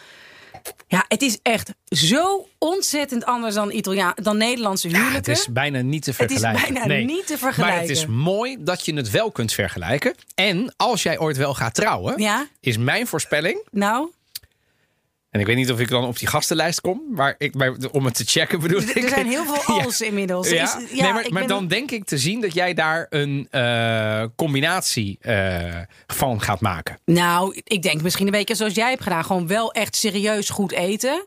Ja, 0.86 1.04
het 1.08 1.22
is 1.22 1.38
echt 1.42 1.70
zo 1.88 2.46
ontzettend 2.58 3.24
anders 3.24 3.54
dan, 3.54 3.70
Italiaan, 3.72 4.12
dan 4.22 4.36
Nederlandse 4.36 4.88
Ja, 4.88 4.94
huwelijken. 4.98 5.32
het 5.32 5.40
is 5.40 5.48
bijna 5.52 5.80
niet 5.80 6.02
te 6.02 6.10
Het 6.16 6.30
is 6.30 6.40
vergelijken. 6.40 6.74
bijna 6.74 6.86
Nee. 6.86 7.04
niet 7.04 7.26
te 7.26 7.32
Maar 7.32 7.38
vergelijken. 7.38 7.80
het 7.80 7.90
is 7.90 8.06
mooi 8.06 8.56
dat 8.60 8.84
je 8.84 8.94
het 8.94 9.10
wel 9.10 9.30
kunt 9.30 9.52
vergelijken. 9.52 10.14
En 10.34 10.74
als 10.76 11.02
jij 11.02 11.18
ooit 11.18 11.36
wel 11.36 11.54
gaat 11.54 11.74
trouwen, 11.74 12.20
Ja, 12.22 12.46
is 12.60 12.78
mijn 12.78 13.06
voorspelling... 13.06 13.62
nou, 13.70 14.10
En 15.30 15.40
ik 15.40 15.46
weet 15.46 15.56
niet 15.56 15.72
of 15.72 15.80
ik 15.80 15.88
dan 15.88 16.04
op 16.04 16.18
die 16.18 16.28
gastenlijst 16.28 16.80
kom, 16.80 17.02
maar 17.10 17.34
ik, 17.38 17.54
maar 17.54 17.72
om 17.92 18.04
het 18.04 18.14
te 18.14 18.24
checken 18.24 18.60
bedoel 18.60 18.80
er 18.80 18.96
ik. 18.96 19.02
er 19.02 19.08
zijn 19.08 19.26
heel 19.26 19.44
veel 19.44 19.76
Ja. 19.76 19.84
als 19.84 20.00
inmiddels. 20.00 20.50
Ja, 20.50 20.62
Is- 20.78 21.00
nee, 21.00 21.30
maar, 21.30 21.46
dan 21.46 21.68
denk 21.68 21.90
ik 21.90 22.04
te 22.04 22.18
zien 22.18 22.40
dat 22.40 22.54
jij 22.54 22.74
daar 22.74 23.06
een 23.10 23.46
eh, 23.50 24.24
combinatie 24.36 25.18
eh, 25.20 25.76
van 26.06 26.42
gaat 26.42 26.60
maken. 26.60 26.98
Nou, 27.04 27.60
ik 27.64 27.82
denk 27.82 28.02
misschien 28.02 28.26
een 28.26 28.32
beetje 28.32 28.54
zoals 28.54 28.74
jij 28.74 28.88
hebt 28.90 29.02
gedaan. 29.02 29.24
Gewoon 29.24 29.46
wel 29.46 29.72
echt 29.72 29.96
serieus 29.96 30.50
goed 30.50 30.72
eten. 30.72 31.26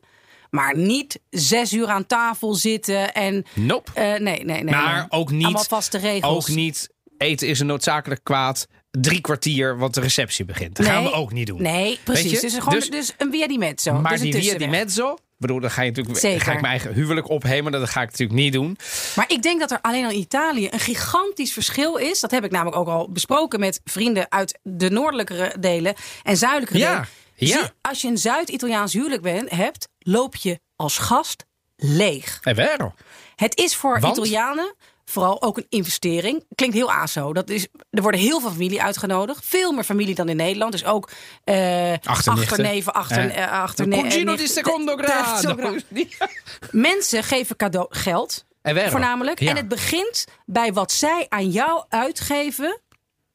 Maar 0.50 0.78
niet 0.78 1.20
zes 1.30 1.74
uur 1.74 1.88
aan 1.88 2.06
tafel 2.06 2.54
zitten 2.54 3.14
en... 3.14 3.46
Nope. 3.54 3.92
eh, 3.94 4.04
nee, 4.04 4.20
nee, 4.20 4.44
nee. 4.46 4.64
maar 4.64 4.96
nee. 4.96 5.06
ook 5.10 5.32
niet, 5.32 5.44
Allemaal 5.44 5.64
vaste 5.64 5.98
regels. 5.98 6.36
ook 6.50 6.56
niet 6.56 6.90
eten 7.18 7.48
is 7.48 7.60
een 7.60 7.66
noodzakelijk 7.68 8.24
kwaad. 8.24 8.68
Drie 8.92 9.22
kwartier, 9.22 9.78
want 9.78 9.94
de 9.94 10.02
receptie 10.02 10.46
begint. 10.46 10.76
Dat 10.76 10.86
gaan 10.86 11.04
we 11.04 11.12
ook 11.12 11.32
niet 11.32 11.48
doen. 11.48 11.62
Nee, 11.62 12.00
precies. 12.04 12.40
Dus, 12.42 12.54
gewoon, 12.58 12.74
Dus- 12.80 12.90
dus, 12.90 13.14
een 13.18 13.32
via 13.32 13.48
di 13.48 13.58
mezzo. 13.58 13.94
Maar 13.94 14.12
dus 14.12 14.22
die 14.22 14.34
via 14.36 14.58
di 14.58 14.68
mezzo, 14.68 15.18
bedoel, 15.38 15.60
dan 15.60 15.72
ga, 15.72 15.82
je 15.82 15.88
natuurlijk, 15.90 16.20
Zeker. 16.20 16.42
ga 16.42 16.52
ik 16.52 16.62
mijn 16.62 16.72
eigen 16.74 16.94
huwelijk 16.94 17.30
ophemelen. 17.30 17.80
Dat 17.80 17.90
ga 17.90 18.02
ik 18.02 18.10
natuurlijk 18.10 18.40
niet 18.40 18.54
doen. 18.54 18.78
Maar 19.16 19.26
ik 19.32 19.42
denk 19.42 19.60
dat 19.60 19.72
er 19.72 19.80
alleen 19.82 20.06
al 20.06 20.12
in 20.12 20.18
Italië 20.20 20.68
een 20.72 20.80
gigantisch 20.80 21.54
verschil 21.54 21.96
is. 21.96 22.20
Dat 22.20 22.32
heb 22.32 22.44
ik 22.44 22.52
namelijk 22.52 22.78
ook 22.78 22.88
al 22.88 23.12
besproken 23.12 23.60
met 23.60 23.82
vrienden 23.84 24.32
uit 24.32 24.60
de 24.64 24.90
noordelijkere 24.90 25.56
delen 25.60 25.94
en 26.24 26.38
zuidelijke 26.38 26.78
Ja, 26.78 26.90
delen. 26.92 27.08
ja. 27.36 27.48
Zie, 27.62 27.70
als 27.82 28.02
je 28.02 28.08
een 28.08 28.18
Zuid-Italiaans 28.18 28.94
huwelijk 28.94 29.22
bent, 29.22 29.50
hebt, 29.50 29.88
loop 30.00 30.36
je 30.36 30.60
als 30.76 30.98
gast 30.98 31.46
leeg. 31.76 32.40
È 32.44 32.54
vero. 32.56 32.94
Het 33.36 33.58
is 33.58 33.76
voor 33.76 34.00
Want? 34.00 34.18
Italianen 34.18 34.76
vooral 35.12 35.42
ook 35.42 35.58
een 35.58 35.66
investering. 35.70 36.44
Klinkt 36.56 36.76
heel 36.76 36.92
aso. 36.92 37.34
Dat 37.34 37.50
is, 37.50 37.68
er 37.90 38.02
worden 38.02 38.20
heel 38.20 38.40
veel 38.40 38.52
familie 38.52 38.82
uitgenodigd. 38.84 39.46
Veel 39.46 39.72
meer 39.72 39.84
familie 39.84 40.16
dan 40.16 40.30
in 40.30 40.36
Nederland. 40.36 40.72
Dus 40.72 40.86
ook 40.86 41.10
eh 41.44 41.92
Achternichten. 42.04 42.32
achterneven, 42.34 42.94
achter, 42.94 43.30
Eh, 43.30 43.44
eh, 43.44 43.52
achterne- 43.52 44.02
Cugino 44.02 44.32
eh, 44.32 44.38
di 44.38 44.48
secondo 44.48 44.96
grado. 44.96 45.76
Mensen 46.72 47.24
geven 47.24 47.56
cadeau 47.56 47.88
geld. 47.90 48.46
Vero. 48.64 48.90
Voornamelijk. 48.90 49.40
Ja. 49.40 49.50
En 49.50 49.56
het 49.56 49.68
begint 49.68 50.26
bij 50.46 50.74
wat 50.74 50.92
zij 50.92 51.26
aan 51.30 51.50
jou 51.50 51.84
uitgeven. 51.90 52.80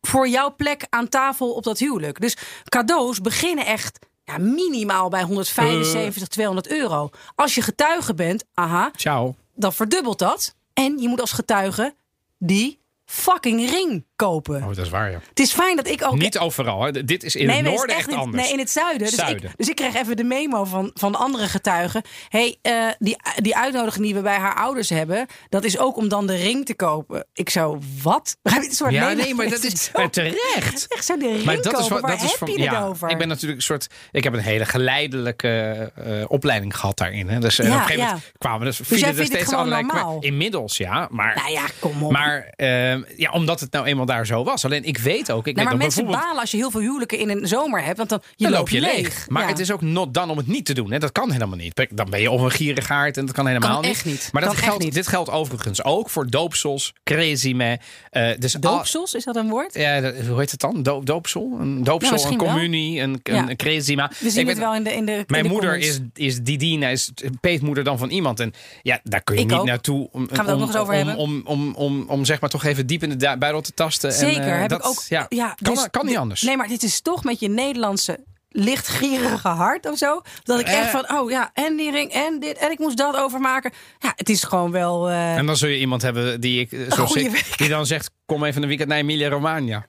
voor 0.00 0.28
jouw 0.28 0.54
plek 0.54 0.86
aan 0.90 1.08
tafel 1.08 1.52
op 1.52 1.64
dat 1.64 1.78
huwelijk. 1.78 2.20
Dus 2.20 2.36
cadeaus 2.68 3.20
beginnen 3.20 3.66
echt 3.66 3.98
ja, 4.24 4.38
minimaal 4.38 5.08
bij 5.08 5.22
175, 5.22 6.22
Eh. 6.22 6.28
200 6.28 6.68
euro. 6.68 7.10
Als 7.34 7.54
je 7.54 7.62
getuige 7.62 8.14
bent, 8.14 8.44
aha, 8.54 8.90
Ciao. 8.96 9.34
dan 9.54 9.72
verdubbelt 9.72 10.18
dat. 10.18 10.54
En 10.76 10.98
je 10.98 11.08
moet 11.08 11.20
als 11.20 11.32
getuige 11.32 11.94
die 12.38 12.80
fucking 13.04 13.70
ring 13.70 14.05
kopen. 14.16 14.62
Oh, 14.62 14.66
dat 14.68 14.78
is 14.78 14.88
waar, 14.88 15.10
ja. 15.10 15.18
Het 15.28 15.40
is 15.40 15.52
fijn 15.52 15.76
dat 15.76 15.88
ik 15.88 16.04
ook... 16.04 16.18
Niet 16.18 16.38
overal. 16.38 16.82
Hè. 16.82 17.04
Dit 17.04 17.22
is 17.22 17.36
in 17.36 17.46
Nee, 17.46 17.56
het 17.56 17.64
noorden 17.64 17.96
echt, 17.96 18.12
anders. 18.12 18.42
Nee, 18.44 18.52
in 18.52 18.58
het 18.58 18.70
zuiden. 18.70 19.06
Dus, 19.06 19.14
Zuiden. 19.16 19.50
Ik, 19.50 19.56
dus 19.56 19.68
ik 19.68 19.76
kreeg 19.76 19.94
even 19.94 20.16
de 20.16 20.24
memo 20.24 20.64
van, 20.64 20.90
van 20.94 21.14
andere 21.14 21.46
getuigen. 21.46 22.02
hey, 22.28 22.56
eh, 22.62 22.86
die, 22.98 23.16
die 23.36 23.56
uitnodiging 23.56 24.04
die 24.04 24.14
we 24.14 24.20
bij 24.20 24.36
haar 24.38 24.54
ouders 24.54 24.88
hebben... 24.88 25.26
dat 25.48 25.64
is 25.64 25.78
ook 25.78 25.96
om 25.96 26.08
dan 26.08 26.26
de 26.26 26.34
ring 26.36 26.66
te 26.66 26.74
kopen. 26.74 27.26
Ik 27.34 27.50
zo, 27.50 27.78
wat? 28.02 28.36
Een 28.42 28.72
soort 28.72 28.92
ja, 28.92 29.12
nee, 29.12 29.34
maar 29.34 29.48
dat 29.56 29.62
is 29.64 29.84
zo- 29.84 29.90
maar 29.98 30.10
terecht. 30.10 30.86
Echt 30.88 31.04
zo 31.04 31.16
de 31.16 31.26
ring 31.32 31.44
Maar 31.44 31.54
dat 31.56 31.64
kopen, 31.64 31.80
is 31.80 31.88
wat, 31.88 32.00
waar 32.00 32.10
dat 32.10 32.22
is 32.22 32.30
heb 32.30 32.38
van, 32.38 32.52
je 32.52 32.68
het 32.70 32.82
over? 32.82 33.10
Ik 33.10 33.18
ben 33.18 33.28
natuurlijk 33.28 33.56
een 33.60 33.64
soort. 33.66 33.86
Ik 34.12 34.24
heb 34.24 34.32
een 34.32 34.38
hele 34.40 34.64
geleidelijke 34.64 35.92
eh, 35.94 36.24
opleiding 36.28 36.76
gehad 36.76 36.96
daarin. 36.98 37.28
Hè. 37.28 37.38
Dus 37.40 37.58
eh, 37.58 37.66
Ja, 37.66 37.72
op 37.74 37.78
een 37.80 37.84
gegeven 37.86 38.06
moment 38.06 38.32
kwamen 38.38 38.66
dus, 38.66 38.80
vielen 38.82 39.18
er 39.18 39.24
steeds 39.26 39.52
allerlei. 39.52 39.86
Inmiddels, 40.20 40.76
ja. 40.76 41.08
Maar, 41.10 41.34
Nou 41.36 41.50
ja, 41.50 41.64
kom 41.78 42.02
op. 42.02 42.12
maar 42.12 42.52
eh, 42.56 43.18
ja, 43.18 43.30
omdat 43.32 43.60
het 43.60 43.72
nou 43.72 43.86
eenmaal 43.86 44.05
helemaal 44.06 44.26
daar 44.26 44.26
zo 44.26 44.44
was. 44.44 44.64
Alleen 44.64 44.84
ik 44.84 44.98
weet 44.98 45.30
ook. 45.32 45.46
Ik 45.46 45.54
Nou, 45.54 45.56
weet 45.56 45.64
maar 45.64 45.76
mensen 45.76 45.94
bijvoorbeeld- 46.04 46.24
balen 46.26 46.40
als 46.40 46.50
je 46.50 46.56
heel 46.56 46.70
veel 46.70 46.80
huwelijken 46.80 47.18
in 47.18 47.28
een 47.30 47.46
zomer 47.48 47.84
hebt. 47.84 47.96
Want 47.96 48.08
dan, 48.08 48.22
je 48.36 48.44
dan 48.44 48.52
loop 48.52 48.68
je 48.68 48.80
leeg. 48.80 49.26
Maar 49.28 49.42
Ja. 49.42 49.48
het 49.48 49.58
is 49.58 49.70
ook 49.70 49.80
not 49.80 50.14
dan 50.14 50.30
om 50.30 50.36
het 50.36 50.46
niet 50.46 50.64
te 50.66 50.72
doen. 50.74 50.92
Hè. 50.92 50.98
Dat 50.98 51.12
kan 51.12 51.30
helemaal 51.32 51.56
niet. 51.56 51.86
Dan 51.90 52.10
ben 52.10 52.20
je 52.20 52.30
of 52.30 52.40
een 52.40 52.50
gierigaard 52.50 53.16
en 53.16 53.26
dat 53.26 53.34
kan 53.34 53.46
helemaal 53.46 53.70
Kan 53.70 53.80
niet. 53.80 53.90
echt 53.90 54.04
niet. 54.04 54.28
Maar 54.32 54.42
dat 54.42 54.54
Kan 54.54 54.62
geldt, 54.62 54.84
niet. 54.84 54.94
dit 54.94 55.06
geldt 55.06 55.30
overigens 55.30 55.84
ook 55.84 56.10
voor 56.10 56.30
doopsels, 56.30 56.92
cresime. 57.04 57.78
eh 58.10 58.30
dus 58.38 58.54
al- 58.54 58.60
Doopsels, 58.60 59.14
is 59.14 59.24
dat 59.24 59.36
een 59.36 59.48
woord? 59.48 59.74
ja, 59.74 60.00
dat- 60.00 60.14
hoe 60.28 60.38
heet 60.38 60.50
het 60.50 60.60
dan? 60.60 60.82
Do- 60.82 61.02
doopsel? 61.02 61.56
Een 61.60 61.84
doopsel, 61.84 62.08
een 62.08 62.14
misschien 62.14 62.38
wel. 62.38 62.46
communie, 62.48 63.00
een, 63.00 63.20
een, 63.22 63.34
Ja. 63.34 63.48
een 63.48 63.56
cresima. 63.56 64.10
We 64.18 64.30
zien 64.30 64.40
Ik 64.42 64.48
het 64.48 64.58
wel 64.58 64.74
in 64.74 64.84
de 64.84 64.92
in 64.94 65.06
de 65.06 65.12
in 65.12 65.24
Mijn 65.26 65.42
de 65.42 65.48
moeder 65.48 65.70
comments. 65.70 66.00
is, 66.14 66.26
is 66.26 66.42
Didina, 66.42 66.88
is 66.88 67.10
peetmoeder 67.40 67.84
dan 67.84 67.98
van 67.98 68.10
iemand. 68.10 68.40
En 68.40 68.52
ja, 68.82 69.00
daar 69.04 69.22
kun 69.22 69.34
je 69.34 69.40
Ik 69.40 69.46
niet 69.50 69.58
ook. 69.58 69.66
naartoe 69.66 70.08
om, 70.12 70.26
Gaan 70.26 70.28
we 70.28 70.34
het 70.36 70.40
ook 70.50 70.54
om, 70.54 70.58
nog 70.60 70.68
eens 70.68 70.76
over 70.78 70.92
om, 70.92 70.98
hebben? 70.98 71.16
Om, 71.16 71.40
om, 71.44 71.74
om, 71.74 72.04
om, 72.08 72.24
zeg 72.24 72.40
maar 72.40 72.50
toch 72.50 72.64
even 72.64 72.86
diep 72.86 73.02
in 73.02 73.08
de 73.08 73.16
buidel 73.38 73.60
te 73.60 73.72
tasten. 73.74 73.95
Zeker, 74.00 74.42
en, 74.42 74.52
eh, 74.52 74.60
heb 74.60 74.68
dat, 74.68 74.78
ik 74.78 74.86
ook. 74.86 75.02
Ja, 75.08 75.26
Ja, 75.28 75.54
kan, 75.62 75.74
dus 75.74 75.88
kan 75.90 76.06
niet 76.06 76.16
anders. 76.16 76.42
Nee, 76.42 76.56
maar 76.56 76.68
dit 76.68 76.82
is 76.82 77.00
toch 77.00 77.24
met 77.24 77.40
je 77.40 77.48
Nederlandse 77.48 78.24
lichtgierige 78.48 79.48
hart 79.48 79.86
of 79.90 79.98
zo. 79.98 80.20
Dat 80.42 80.60
ik 80.60 80.66
echt 80.66 80.92
Eh. 80.94 81.00
van, 81.00 81.18
oh 81.18 81.30
ja, 81.30 81.50
en 81.54 81.76
die 81.76 81.90
ring 81.90 82.10
en 82.12 82.38
dit 82.40 82.56
en 82.58 82.70
ik 82.70 82.78
moest 82.78 82.96
dat 82.96 83.16
overmaken. 83.16 83.72
Ja, 83.98 84.12
het 84.16 84.28
is 84.28 84.42
gewoon 84.42 84.70
wel. 84.70 85.08
eh, 85.10 85.36
En 85.36 85.46
dan 85.46 85.56
zul 85.56 85.68
je 85.68 85.78
iemand 85.78 86.02
hebben 86.02 86.40
die, 86.40 86.60
ik, 86.60 86.70
week. 86.70 87.54
die 87.58 87.68
dan 87.68 87.86
zegt: 87.86 88.10
Kom 88.26 88.44
even 88.44 88.62
een 88.62 88.68
weekend 88.68 88.88
naar 88.88 88.98
Emilia 88.98 89.28
Romagna. 89.28 89.86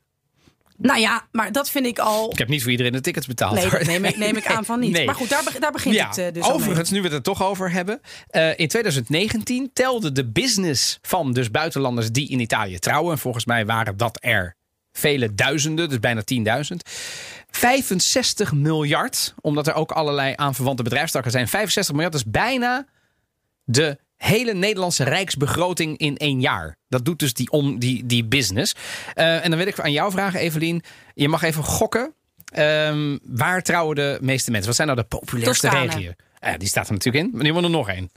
Nou 0.77 0.99
ja, 0.99 1.27
maar 1.31 1.51
dat 1.51 1.69
vind 1.69 1.85
ik 1.85 1.99
al. 1.99 2.31
Ik 2.31 2.37
heb 2.37 2.47
niet 2.47 2.61
voor 2.61 2.71
iedereen 2.71 2.91
de 2.91 3.01
tickets 3.01 3.27
betaald. 3.27 3.55
Nee, 3.55 3.69
dat 3.69 3.85
neem 3.85 4.05
ik, 4.05 4.17
neem 4.17 4.35
ik 4.35 4.45
aan 4.45 4.65
van 4.65 4.79
niet. 4.79 4.91
Nee. 4.91 5.05
Maar 5.05 5.15
goed, 5.15 5.29
daar, 5.29 5.43
daar 5.59 5.71
begint 5.71 5.95
Ja, 5.95 6.07
het 6.07 6.17
eh, 6.17 6.33
dus 6.33 6.43
overigens, 6.43 6.89
nu 6.89 6.97
we 6.97 7.03
het 7.07 7.13
er 7.13 7.21
toch 7.21 7.43
over 7.43 7.71
hebben. 7.71 8.01
eh, 8.27 8.59
in 8.59 8.67
2019 8.67 9.69
telde 9.73 10.11
de 10.11 10.25
business 10.25 10.97
van 11.01 11.33
dus 11.33 11.51
buitenlanders 11.51 12.11
die 12.11 12.29
in 12.29 12.39
Italië 12.39 12.79
trouwen. 12.79 13.11
En 13.11 13.17
volgens 13.19 13.45
mij 13.45 13.65
waren 13.65 13.97
dat 13.97 14.17
er 14.21 14.55
vele 14.91 15.33
duizenden, 15.33 15.89
dus 15.89 15.99
bijna 15.99 16.21
10.000. 16.71 16.75
65 17.49 18.53
miljard, 18.53 19.33
omdat 19.41 19.67
er 19.67 19.73
ook 19.73 19.91
allerlei 19.91 20.33
aanverwante 20.35 20.83
bedrijfstakken 20.83 21.31
zijn. 21.31 21.47
65 21.47 21.93
miljard 21.93 22.15
is 22.15 22.25
bijna 22.25 22.85
de 23.63 23.97
hele 24.17 24.53
Nederlandse 24.53 25.03
rijksbegroting 25.03 25.97
in 25.97 26.17
één 26.17 26.41
jaar. 26.41 26.75
Dat 26.89 27.06
doet 27.06 27.19
dus 27.19 27.34
die, 27.34 27.51
om, 27.51 27.80
die, 27.80 28.06
die 28.06 28.25
business. 28.25 28.75
Eh, 29.13 29.43
en 29.43 29.49
dan 29.49 29.60
wil 29.60 29.67
ik 29.67 29.80
aan 29.80 29.91
jou 29.91 30.12
vragen, 30.12 30.39
Evelien. 30.39 30.84
Je 31.13 31.27
mag 31.27 31.41
even 31.41 31.63
gokken. 31.63 32.13
Ehm, 32.51 33.17
waar 33.23 33.62
trouwen 33.62 33.95
de 33.95 34.17
meeste 34.21 34.49
mensen? 34.49 34.67
Wat 34.67 34.75
zijn 34.75 34.88
nou 34.88 34.99
de 34.99 35.06
populairste 35.08 35.69
regio's? 35.69 36.13
Eh, 36.39 36.53
die 36.58 36.67
staat 36.67 36.88
er 36.88 36.93
natuurlijk 36.93 37.25
in. 37.25 37.32
Maar 37.34 37.43
nu 37.43 37.51
moet 37.51 37.63
er 37.63 37.69
nog 37.69 37.89
één. 37.89 38.12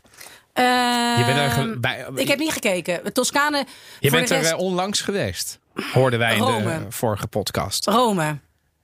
Ehm, 0.53 1.19
Je 1.19 1.23
bent 1.27 1.39
er 1.39 1.51
ge- 1.51 1.79
bij- 1.81 2.07
ik 2.15 2.29
heb 2.29 2.39
niet 2.39 2.53
gekeken. 2.53 3.13
Toscane. 3.13 3.67
Je 4.01 4.11
bent 4.11 4.31
er 4.31 4.45
eh, 4.45 4.59
onlangs 4.59 5.01
geweest. 5.01 5.59
Hoorden 5.93 6.19
wij 6.19 6.37
in 6.37 6.45
de 6.45 6.81
vorige 6.89 7.27
podcast. 7.27 7.87
Rome, 7.87 8.39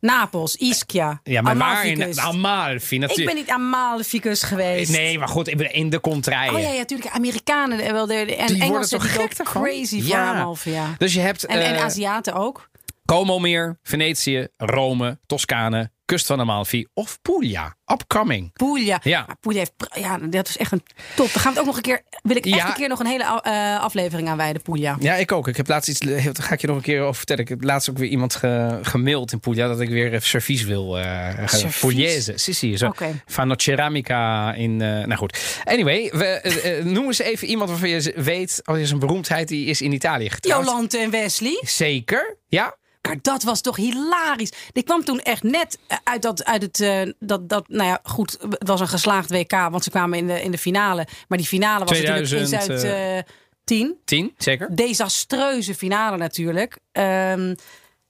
Napels, 0.06 0.56
Ischia. 0.56 1.20
Ja, 1.24 1.40
maar 1.40 1.56
waar 1.56 1.86
in. 1.86 2.20
Amalfi 2.20 2.98
Ik 3.00 3.24
ben 3.26 3.34
niet 3.34 3.48
Amalficus 3.50 4.42
geweest. 4.42 4.92
Nee, 4.92 5.18
maar 5.18 5.28
goed, 5.28 5.48
ik 5.48 5.56
ben 5.56 5.72
in 5.72 5.90
de 5.90 6.00
contraien. 6.00 6.54
Oh 6.54 6.60
ja, 6.60 6.70
ja, 6.70 6.76
natuurlijk. 6.78 7.10
Amerikanen 7.10 7.80
eh, 7.80 7.92
wel 7.92 8.06
de, 8.06 8.36
en 8.36 8.46
Die 8.46 8.62
Engelsen 8.62 9.00
die 9.00 9.08
gek 9.08 9.36
daarvan? 9.36 9.62
crazy 9.62 10.00
voor 10.00 10.08
Ja. 10.08 10.34
Amalfi. 10.34 10.70
Ja. 10.70 10.94
Dus 10.98 11.14
je 11.14 11.20
hebt 11.20 11.46
En, 11.46 11.60
en 11.60 11.74
eh, 11.74 11.84
Aziaten 11.84 12.34
ook. 12.34 12.68
Como 13.04 13.38
meer, 13.38 13.78
Venetië, 13.82 14.48
Rome, 14.56 15.18
Toscane, 15.26 15.90
kust 16.06 16.26
van 16.26 16.40
Amalfi 16.40 16.86
of 16.94 17.18
Puglia. 17.22 17.76
Upcoming. 17.92 18.52
Puglia. 18.52 19.00
Ja. 19.02 19.26
Puglia 19.40 19.58
heeft, 19.60 19.72
ja, 20.04 20.18
dat 20.18 20.48
is 20.48 20.56
echt 20.56 20.72
een 20.72 20.82
top. 21.14 21.32
Daar 21.32 21.42
gaan 21.42 21.42
we 21.42 21.48
het 21.48 21.58
ook 21.58 21.66
nog 21.66 21.76
een 21.76 21.82
keer. 21.82 22.02
Wil 22.22 22.36
ik 22.36 22.46
echt 22.46 22.54
Ja. 22.54 22.68
een 22.68 22.74
keer 22.74 22.88
nog 22.88 23.00
een 23.00 23.06
hele 23.06 23.40
eh, 23.42 23.80
aflevering 23.80 24.28
aan 24.28 24.36
wijden, 24.36 24.62
Puglia. 24.62 24.96
Ja, 25.00 25.14
ik 25.14 25.32
ook. 25.32 25.48
Ik 25.48 25.56
heb 25.56 25.68
laatst 25.68 25.88
iets. 25.88 25.98
Daar 26.00 26.20
ga 26.42 26.52
ik 26.54 26.60
je 26.60 26.66
nog 26.66 26.76
een 26.76 26.82
keer 26.82 27.02
over 27.02 27.14
vertellen. 27.14 27.42
Ik 27.42 27.48
heb 27.48 27.62
laatst 27.62 27.90
ook 27.90 27.98
weer 27.98 28.08
iemand 28.08 28.34
ge, 28.34 28.78
gemaild 28.82 29.32
in 29.32 29.40
Puglia 29.40 29.68
dat 29.68 29.80
ik 29.80 29.88
weer 29.88 30.06
even 30.12 30.22
servies 30.28 30.62
wil. 30.64 30.98
eh 30.98 31.46
Servies? 31.48 31.78
Pugliese. 31.78 32.32
Sì. 32.36 32.76
Zo. 32.76 32.86
Oké. 32.86 33.22
Van 33.26 33.54
ceramica 33.56 34.52
in. 34.54 34.80
eh, 34.80 34.88
nou 34.88 35.14
goed. 35.14 35.60
Anyway, 35.64 36.10
we, 36.14 36.24
eh, 36.24 36.78
eh, 36.78 36.84
noem 36.84 37.06
eens 37.06 37.18
even 37.18 37.48
iemand 37.48 37.70
waarvan 37.70 37.88
je 37.88 38.12
weet. 38.16 38.60
Als 38.64 38.78
is 38.78 38.90
een 38.90 38.98
beroemdheid 38.98 39.48
die 39.48 39.66
is 39.66 39.80
in 39.80 39.92
Italië 39.92 40.30
getrouwd. 40.30 40.64
Jolante 40.64 40.98
en 40.98 41.10
Wesley. 41.10 41.60
Zeker. 41.64 42.38
Ja. 42.48 42.76
Maar 43.06 43.18
dat 43.22 43.42
was 43.42 43.60
toch 43.60 43.76
hilarisch. 43.76 44.52
Die 44.72 44.82
kwam 44.82 45.04
toen 45.04 45.20
echt 45.20 45.42
net 45.42 45.78
eh, 45.86 45.98
uit, 46.04 46.22
dat, 46.22 46.44
uit 46.44 46.62
het. 46.62 46.80
eh, 46.80 47.02
dat, 47.18 47.48
dat, 47.48 47.68
nou 47.68 47.88
ja, 47.88 48.00
goed. 48.02 48.38
Het 48.40 48.68
was 48.68 48.80
een 48.80 48.88
geslaagd 48.88 49.30
WK, 49.30 49.52
want 49.52 49.84
ze 49.84 49.90
kwamen 49.90 50.18
in 50.18 50.26
de, 50.26 50.42
in 50.42 50.50
de 50.50 50.58
finale. 50.58 51.06
Maar 51.28 51.38
die 51.38 51.46
finale 51.46 51.84
was 51.84 51.98
natuurlijk 52.00 52.30
in 52.30 52.46
2000, 52.46 52.80
Zuid-10. 52.80 54.04
Tien. 54.04 54.34
Zeker. 54.36 54.76
desastreuze 54.76 55.74
finale 55.74 56.16
natuurlijk. 56.16 56.78
Ehm, 56.92 57.54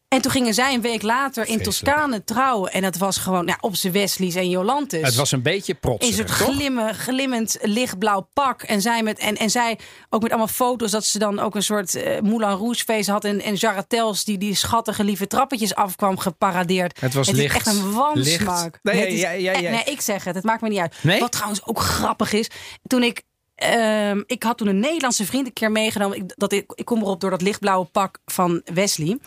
en 0.08 0.20
toen 0.22 0.30
gingen 0.30 0.54
zij 0.54 0.74
een 0.74 0.80
week 0.80 1.02
later 1.02 1.46
in 1.46 1.58
Vreselijk. 1.58 1.64
Toscane 1.64 2.24
trouwen. 2.24 2.72
En 2.72 2.82
dat 2.82 2.96
was 2.96 3.16
gewoon 3.16 3.46
ja, 3.46 3.58
op 3.60 3.76
zijn 3.76 3.92
Wesley's 3.92 4.34
en 4.34 4.50
Jolantes. 4.50 5.02
Het 5.02 5.14
was 5.14 5.32
een 5.32 5.42
beetje 5.42 5.72
in 5.72 5.78
protsig, 5.78 6.14
zo'n 6.14 6.24
toch? 6.24 6.36
glimmen, 6.36 6.94
glimmend 6.94 7.58
lichtblauw 7.60 8.28
pak. 8.32 8.62
En 8.62 8.80
zij, 8.80 9.02
met, 9.02 9.18
en, 9.18 9.36
en 9.36 9.50
zij 9.50 9.78
ook 10.08 10.22
met 10.22 10.30
allemaal 10.30 10.48
foto's 10.48 10.90
dat 10.90 11.04
ze 11.04 11.18
dan 11.18 11.38
ook 11.38 11.54
een 11.54 11.62
soort 11.62 11.94
eh, 11.94 12.20
Moulin 12.20 12.48
Rouge 12.48 12.84
feest 12.84 13.08
had. 13.08 13.24
En, 13.24 13.42
en 13.42 13.54
Jarretels 13.54 14.24
die 14.24 14.38
die 14.38 14.54
schattige 14.54 15.04
lieve 15.04 15.26
trappetjes 15.26 15.74
afkwam 15.74 16.18
geparadeerd. 16.18 17.00
Het 17.00 17.14
was 17.14 17.28
is 17.28 17.34
licht. 17.34 17.56
echt 17.56 17.66
een 17.66 17.92
wansmaak. 17.92 18.78
Nee, 18.82 19.00
Het 19.00 19.12
is 19.12 19.20
ja, 19.20 19.30
ja, 19.30 19.52
ja. 19.52 19.70
nee, 19.70 19.84
ik 19.84 20.00
zeg 20.00 20.24
het. 20.24 20.34
Het 20.34 20.44
maakt 20.44 20.62
me 20.62 20.68
niet 20.68 20.78
uit. 20.78 20.94
Nee? 21.02 21.20
Wat 21.20 21.32
trouwens 21.32 21.66
ook 21.66 21.80
grappig 21.80 22.32
is. 22.32 22.50
Toen 22.86 23.02
ik... 23.02 23.22
ehm, 23.56 24.22
ik 24.26 24.42
had 24.42 24.58
toen 24.58 24.66
een 24.66 24.80
Nederlandse 24.80 25.26
vriend 25.26 25.46
een 25.46 25.52
keer 25.52 25.72
meegenomen. 25.72 26.16
Ik, 26.16 26.32
dat, 26.36 26.52
ik, 26.52 26.66
kom 26.84 27.00
erop 27.00 27.20
door 27.20 27.30
dat 27.30 27.42
lichtblauwe 27.42 27.86
pak 27.86 28.18
van 28.24 28.62
Wesley. 28.64 29.18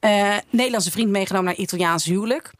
Eh, 0.00 0.36
Nederlandse 0.50 0.90
vriend 0.90 1.10
meegenomen 1.10 1.46
naar 1.46 1.62
Italiaans 1.62 2.04
huwelijk. 2.04 2.52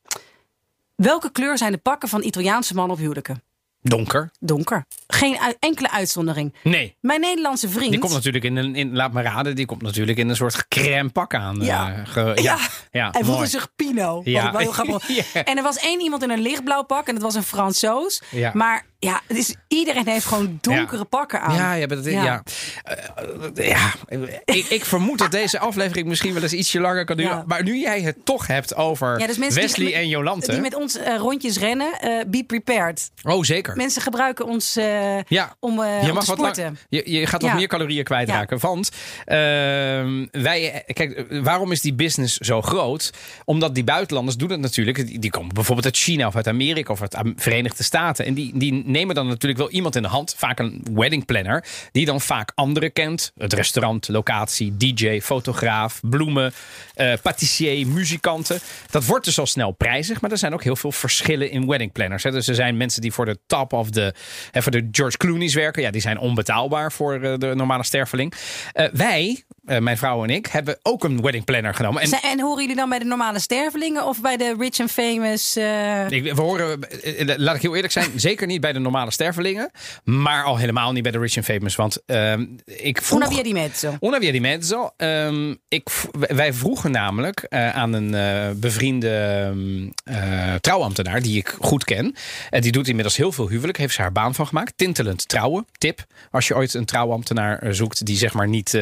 Welke 0.94 1.32
kleur 1.32 1.58
zijn 1.58 1.72
de 1.72 1.78
pakken 1.78 2.08
van 2.08 2.22
Italiaanse 2.22 2.74
mannen 2.74 2.96
op 2.96 3.02
huwelijken? 3.02 3.42
Donker. 3.82 4.30
Donker. 4.40 4.84
Geen 5.06 5.38
enkele 5.58 5.90
uitzondering. 5.90 6.54
Nee. 6.62 6.96
Mijn 7.00 7.20
Nederlandse 7.20 7.68
vriend. 7.68 7.90
Die 7.90 8.00
komt 8.00 8.12
natuurlijk 8.12 8.44
in 8.44 8.56
een, 8.56 8.74
in, 8.74 8.96
laat 8.96 9.12
me 9.12 9.22
raden, 9.22 9.56
die 9.56 9.66
komt 9.66 9.82
natuurlijk 9.82 10.18
in 10.18 10.28
een 10.28 10.36
soort 10.36 10.68
crème 10.68 11.08
pak 11.08 11.34
aan. 11.34 11.58
Ja. 11.60 11.92
eh, 11.94 12.06
ge- 12.06 12.20
ja. 12.20 12.42
Ja, 12.42 12.58
ja, 12.90 13.08
hij 13.10 13.24
voelde 13.24 13.46
zich 13.46 13.68
Pino. 13.76 14.20
Ja. 14.24 14.50
Wel 14.52 14.60
heel 14.60 14.72
grappig. 14.80 15.08
Ja. 15.08 15.44
En 15.44 15.56
er 15.56 15.62
was 15.62 15.76
één 15.78 16.00
iemand 16.00 16.22
in 16.22 16.30
een 16.30 16.40
lichtblauw 16.40 16.82
pak 16.82 17.06
en 17.08 17.14
dat 17.14 17.22
was 17.22 17.34
een 17.34 17.42
Fransoos. 17.42 18.22
Ja. 18.30 18.50
Maar 18.54 18.86
ja, 18.98 19.20
het 19.26 19.36
is, 19.36 19.54
iedereen 19.68 20.06
heeft 20.08 20.24
gewoon 20.26 20.58
donkere 20.60 21.04
pakken 21.04 21.40
aan. 21.40 21.54
Ja, 21.54 21.72
ja, 21.72 21.86
dat, 21.86 22.04
ja. 22.04 22.22
Ja. 22.22 22.42
Eh, 22.84 23.68
ja. 23.68 23.92
Ik, 24.44 24.66
ik 24.68 24.84
vermoed 24.84 25.18
dat 25.18 25.30
deze 25.30 25.58
aflevering 25.58 26.06
misschien 26.08 26.32
wel 26.32 26.42
eens 26.42 26.52
ietsje 26.52 26.80
langer 26.80 27.04
kan 27.04 27.16
duren. 27.16 27.44
Maar 27.46 27.62
nu 27.62 27.78
jij 27.78 28.00
het 28.00 28.16
toch 28.24 28.46
hebt 28.46 28.74
over 28.74 29.18
dus 29.18 29.36
Wesley 29.54 29.86
die, 29.86 29.94
en 29.94 30.08
Jolante. 30.08 30.50
Die 30.50 30.60
met 30.60 30.74
ons 30.74 30.96
eh, 30.96 31.16
rondjes 31.16 31.58
rennen, 31.58 31.90
be 32.30 32.44
prepared. 32.46 33.10
Oh, 33.22 33.42
zeker. 33.44 33.67
Mensen 33.76 34.02
gebruiken 34.02 34.46
ons 34.46 34.76
eh, 34.76 35.22
Ja. 35.22 35.56
om, 35.60 35.80
eh, 35.82 36.02
je 36.02 36.08
om 36.08 36.14
mag 36.14 36.24
te 36.24 36.30
wat 36.30 36.38
lang- 36.40 36.54
sporten. 36.54 36.78
je, 36.88 37.02
je 37.12 37.26
gaat 37.26 37.42
wat 37.42 37.50
Ja. 37.50 37.56
meer 37.56 37.66
calorieën 37.68 38.04
kwijtraken. 38.04 38.58
Want 38.58 38.90
ehm, 39.24 40.26
wij, 40.30 40.82
kijk, 40.86 41.26
waarom 41.42 41.72
is 41.72 41.80
die 41.80 41.94
business 41.94 42.36
zo 42.36 42.62
groot? 42.62 43.12
Omdat 43.44 43.74
die 43.74 43.84
buitenlanders 43.84 44.36
doen 44.36 44.50
het 44.50 44.60
natuurlijk. 44.60 45.06
Die, 45.06 45.18
die 45.18 45.30
komen 45.30 45.54
bijvoorbeeld 45.54 45.86
uit 45.86 45.96
China 45.96 46.26
of 46.26 46.36
uit 46.36 46.46
Amerika 46.48 46.92
of 46.92 47.00
uit 47.00 47.10
de 47.10 47.32
Verenigde 47.36 47.82
Staten. 47.82 48.24
En 48.24 48.34
die, 48.34 48.50
die 48.58 48.82
nemen 48.86 49.14
dan 49.14 49.26
natuurlijk 49.26 49.60
wel 49.60 49.70
iemand 49.70 49.96
in 49.96 50.02
de 50.02 50.08
hand, 50.08 50.34
vaak 50.36 50.58
een 50.58 50.82
wedding 50.92 51.24
planner, 51.24 51.64
die 51.92 52.04
dan 52.06 52.20
vaak 52.20 52.52
anderen 52.54 52.92
kent. 52.92 53.32
Het 53.38 53.52
restaurant, 53.52 54.08
locatie, 54.08 54.76
DJ, 54.76 55.20
fotograaf, 55.20 56.00
bloemen, 56.02 56.52
eh 56.94 57.12
patissier, 57.22 57.86
muzikanten. 57.86 58.58
Dat 58.90 59.04
wordt 59.04 59.24
dus 59.24 59.38
al 59.38 59.46
snel 59.46 59.70
prijzig, 59.70 60.20
maar 60.20 60.30
er 60.30 60.38
zijn 60.38 60.52
ook 60.52 60.62
heel 60.62 60.76
veel 60.76 60.92
verschillen 60.92 61.50
in 61.50 61.66
wedding 61.66 61.92
planners. 61.92 62.22
Hè. 62.22 62.30
Dus 62.30 62.48
er 62.48 62.54
zijn 62.54 62.76
mensen 62.76 63.00
die 63.02 63.12
voor 63.12 63.24
de 63.24 63.38
of 63.66 63.90
de, 63.90 64.14
voor 64.52 64.72
de 64.72 64.88
George 64.92 65.16
Clooney's 65.16 65.54
werken. 65.54 65.82
Ja, 65.82 65.90
die 65.90 66.00
zijn 66.00 66.18
onbetaalbaar 66.18 66.92
voor 66.92 67.14
eh, 67.14 67.34
de 67.38 67.54
normale 67.54 67.84
sterveling. 67.84 68.32
Eh, 68.72 68.86
wij, 68.92 69.44
eh, 69.68 69.78
mijn 69.78 69.98
vrouw 69.98 70.22
en 70.24 70.30
ik, 70.30 70.46
hebben 70.46 70.78
ook 70.82 71.04
een 71.04 71.22
wedding 71.22 71.44
planner 71.44 71.74
genomen. 71.74 72.02
En 72.02 72.40
horen 72.40 72.60
jullie 72.60 72.76
dan 72.76 72.88
bij 72.88 72.98
de 72.98 73.04
normale 73.04 73.40
stervelingen 73.40 74.06
of 74.06 74.20
bij 74.20 74.36
de 74.36 74.54
rich 74.58 74.80
and 74.80 74.90
famous? 74.90 75.56
eh, 75.56 76.10
Ik, 76.10 76.34
we 76.34 76.40
horen, 76.40 76.80
eh, 77.02 77.36
laat 77.36 77.56
ik 77.56 77.62
heel 77.62 77.74
eerlijk 77.74 77.92
zijn, 77.92 78.10
zeker 78.28 78.46
niet 78.46 78.60
bij 78.60 78.72
de 78.72 78.78
normale 78.78 79.10
stervelingen. 79.10 79.70
Maar 80.04 80.44
al 80.44 80.56
helemaal 80.56 80.92
niet 80.92 81.02
bij 81.02 81.12
de 81.12 81.18
rich 81.18 81.36
and 81.36 81.44
famous. 81.46 81.76
Want 81.76 81.98
ehm, 82.06 82.46
ik 82.64 83.02
vroeg... 83.02 83.20
Una 83.20 83.28
via 83.30 83.42
di 83.42 83.52
mezzo. 83.52 83.96
Una 84.00 84.18
via 84.18 84.32
di 84.32 84.40
mezzo. 84.40 84.90
Ehm, 84.96 85.54
ik, 85.68 85.88
wij 86.18 86.52
vroegen 86.52 86.90
namelijk 86.90 87.46
aan 87.48 87.92
een 87.92 88.10
bevriende 88.60 89.10
ehm, 89.10 89.88
eh, 90.16 90.54
trouwambtenaar 90.54 91.22
die 91.22 91.36
ik 91.38 91.56
goed 91.60 91.84
ken. 91.84 92.14
En 92.50 92.60
die 92.60 92.72
doet 92.72 92.88
inmiddels 92.88 93.16
heel 93.16 93.32
veel 93.32 93.48
huwelijk. 93.48 93.78
Heeft 93.78 93.94
ze 93.94 94.00
haar 94.00 94.12
baan 94.12 94.34
van 94.34 94.46
gemaakt. 94.46 94.72
Tintelend 94.76 95.28
trouwen. 95.28 95.66
Tip. 95.78 96.04
Als 96.30 96.48
je 96.48 96.56
ooit 96.56 96.74
een 96.74 96.84
trouwambtenaar 96.84 97.74
zoekt 97.74 98.06
die 98.06 98.16
zeg 98.16 98.32
maar 98.32 98.48
niet 98.48 98.78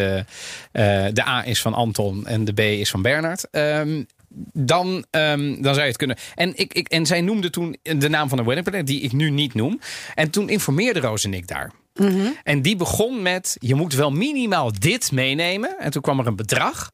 de 1.12 1.26
A 1.26 1.46
is 1.46 1.60
van 1.62 1.74
Anton 1.74 2.26
en 2.26 2.44
de 2.44 2.52
B 2.52 2.60
is 2.60 2.90
van 2.90 3.02
Bernard. 3.02 3.50
Ehm, 3.50 4.02
dan, 4.52 5.04
ehm, 5.10 5.62
dan 5.62 5.74
zou 5.74 5.80
je 5.80 5.86
het 5.86 5.96
kunnen. 5.96 6.16
En, 6.34 6.52
ik, 6.56 6.74
ik, 6.74 6.88
en 6.88 7.06
zij 7.06 7.20
noemde 7.20 7.50
toen 7.50 7.76
de 7.82 8.08
naam 8.08 8.28
van 8.28 8.38
een 8.38 8.44
wedding 8.44 8.66
planner, 8.66 8.86
die 8.86 9.00
ik 9.00 9.12
nu 9.12 9.30
niet 9.30 9.54
noem. 9.54 9.80
En 10.14 10.30
toen 10.30 10.48
informeerde 10.48 11.00
Roos 11.00 11.24
en 11.24 11.34
ik 11.34 11.48
daar. 11.48 11.72
En 12.44 12.62
die 12.62 12.76
begon 12.76 13.22
met: 13.22 13.56
je 13.60 13.74
moet 13.74 13.94
wel 13.94 14.10
minimaal 14.10 14.72
dit 14.78 15.12
meenemen. 15.12 15.78
En 15.78 15.90
toen 15.90 16.02
kwam 16.02 16.18
er 16.18 16.26
een 16.26 16.36
bedrag. 16.36 16.90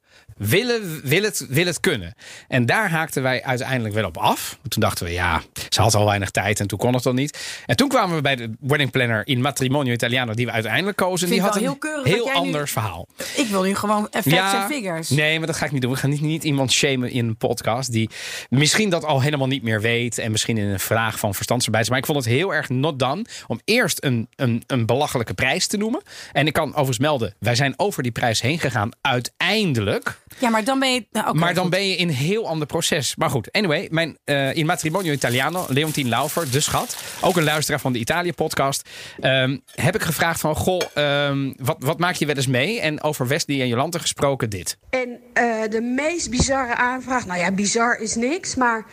Willen, 0.49 1.01
wil, 1.05 1.23
het, 1.23 1.47
wil 1.49 1.67
het 1.67 1.81
kunnen? 1.81 2.15
En 2.49 2.67
daar 2.67 2.91
haakten 2.91 3.23
wij 3.23 3.43
uiteindelijk 3.45 3.95
wel 3.95 4.05
op 4.05 4.17
af. 4.17 4.59
Toen 4.69 4.83
dachten 4.83 5.05
we, 5.05 5.13
ja, 5.13 5.43
ze 5.69 5.81
had 5.81 5.95
al 5.95 6.05
weinig 6.05 6.31
tijd 6.31 6.61
en 6.61 6.67
toen 6.67 6.79
kon 6.79 6.95
het 6.95 7.03
dan 7.03 7.15
niet. 7.15 7.63
En 7.67 7.77
toen 7.77 7.89
kwamen 7.89 8.17
we 8.17 8.23
bij 8.23 8.37
de 8.37 8.51
wedding 8.61 8.91
planner 8.91 9.27
in 9.27 9.41
Matrimonio 9.41 9.93
Italiano, 9.93 10.35
die 10.35 10.47
we 10.47 10.53
uiteindelijk 10.53 10.97
kozen. 10.97 11.29
Die 11.29 11.41
had 11.41 11.55
wel 11.55 11.63
een 11.65 11.79
heel 11.81 12.05
heel 12.05 12.25
nu- 12.27 12.33
anders 12.33 12.73
verhaal. 12.73 13.07
Ik 13.37 13.47
wil 13.47 13.63
nu 13.63 13.75
gewoon 13.75 14.09
facts 14.11 14.27
en 14.27 14.67
figures. 14.71 15.09
Nee, 15.09 15.39
maar 15.39 15.47
dat 15.47 15.57
ga 15.57 15.65
ik 15.65 15.73
niet 15.73 15.83
doen. 15.83 15.91
We 15.91 15.97
gaan 15.97 16.11
niet, 16.11 16.21
niet 16.21 16.45
iemand 16.45 16.73
shamen 16.73 17.11
in 17.11 17.27
een 17.27 17.37
podcast 17.37 17.93
die 17.93 18.11
misschien 18.49 18.91
dat 18.91 19.05
al 19.05 19.21
helemaal 19.21 19.47
niet 19.47 19.63
meer 19.63 19.81
weet. 19.81 20.19
En 20.19 20.31
misschien 20.31 20.59
in 20.59 20.67
een 20.67 20.81
vraag 20.81 21.19
van 21.19 21.35
verstandsarbeid. 21.35 21.89
Maar 21.89 21.99
ik 21.99 22.07
vond 22.07 22.19
het 22.19 22.27
heel 22.27 22.55
erg 22.55 22.69
not 22.69 22.99
done 22.99 23.25
om 23.47 23.61
eerst 23.65 24.05
een, 24.05 24.29
een, 24.37 24.63
een 24.67 24.87
belachelijke 24.87 25.35
prijs 25.35 25.67
te 25.67 25.77
noemen. 25.77 26.03
En 26.33 26.47
ik 26.47 26.53
kan 26.53 26.69
overigens 26.69 26.99
melden, 26.99 27.35
wij 27.39 27.55
zijn 27.55 27.75
over 27.77 28.03
die 28.03 28.13
prijs 28.13 28.41
heen 28.41 28.59
gegaan 28.59 28.91
uiteindelijk. 29.01 30.21
Ja, 30.39 30.51
maar 30.51 30.65
dan 30.65 30.79
ben 30.79 30.93
je... 30.93 31.07
nou, 31.11 31.29
oké, 31.29 31.39
maar 31.39 31.55
dan 31.55 31.63
goed. 31.63 31.73
ben 31.73 31.89
je 31.89 31.97
in 31.97 32.09
een 32.09 32.15
heel 32.15 32.49
ander 32.49 32.67
proces. 32.67 33.17
Maar 33.17 33.31
goed, 33.31 33.53
anyway, 33.53 33.89
mijn, 33.91 34.19
eh, 34.25 34.57
in 34.57 34.67
Matrimonio 34.67 35.13
Italiano, 35.13 35.67
Leontien 35.69 36.09
Laufer, 36.09 36.51
de 36.51 36.61
schat, 36.61 36.97
ook 37.21 37.37
een 37.37 37.45
luisteraar 37.45 37.81
van 37.81 37.93
de 37.93 37.99
Italië-podcast, 37.99 38.89
ehm, 39.21 39.59
heb 39.75 39.95
ik 39.95 40.03
gevraagd 40.03 40.41
van, 40.41 40.55
goh, 40.55 40.83
ehm, 40.95 41.53
wat, 41.57 41.77
wat 41.79 41.99
maak 41.99 42.15
je 42.15 42.27
wel 42.27 42.37
eens 42.37 42.47
mee? 42.47 42.81
En 42.81 43.03
over 43.03 43.27
Wesley 43.27 43.61
en 43.61 43.69
Jolante 43.69 43.99
gesproken 43.99 44.51
dit. 44.51 44.79
En 44.91 45.19
eh, 45.33 45.45
de 45.71 45.81
meest 45.81 46.31
bizarre 46.31 46.75
aanvraag, 46.75 47.27
nou 47.27 47.41
ja, 47.41 47.53
bizar 47.53 48.01
is 48.01 48.15
niks, 48.15 48.55
maar 48.55 48.85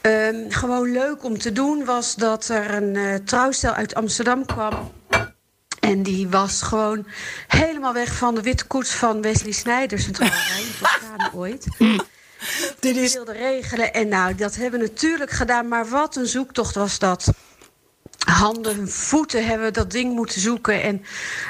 ehm, 0.00 0.36
gewoon 0.48 0.92
leuk 0.92 1.24
om 1.24 1.38
te 1.38 1.52
doen, 1.52 1.84
was 1.84 2.14
dat 2.14 2.48
er 2.48 2.74
een 2.74 2.96
eh, 2.96 3.14
trouwstel 3.14 3.72
uit 3.72 3.94
Amsterdam 3.94 4.46
kwam. 4.46 4.92
En 5.88 6.02
die 6.02 6.28
was 6.28 6.62
gewoon 6.62 7.06
helemaal 7.48 7.92
weg 7.92 8.14
van 8.14 8.34
de 8.34 8.42
witte 8.42 8.64
koets 8.64 8.90
van 8.90 9.22
Wesley 9.22 9.52
Snijders. 9.52 10.06
In 10.06 10.12
Toscane 10.12 11.30
ooit. 11.32 11.66
Dit 12.80 12.96
is... 12.96 13.12
wilde 13.14 13.32
regelen. 13.32 13.92
En 13.94 14.08
nou, 14.08 14.34
dat 14.34 14.54
hebben 14.56 14.80
we 14.80 14.86
natuurlijk 14.86 15.30
gedaan. 15.30 15.68
Maar 15.68 15.88
wat 15.88 16.16
een 16.16 16.26
zoektocht 16.26 16.74
was 16.74 16.98
dat. 16.98 17.28
Handen 18.24 18.78
en 18.78 18.88
voeten 18.88 19.46
hebben 19.46 19.66
we 19.66 19.72
dat 19.72 19.90
ding 19.90 20.14
moeten 20.14 20.40
zoeken. 20.40 20.82
En 20.82 21.02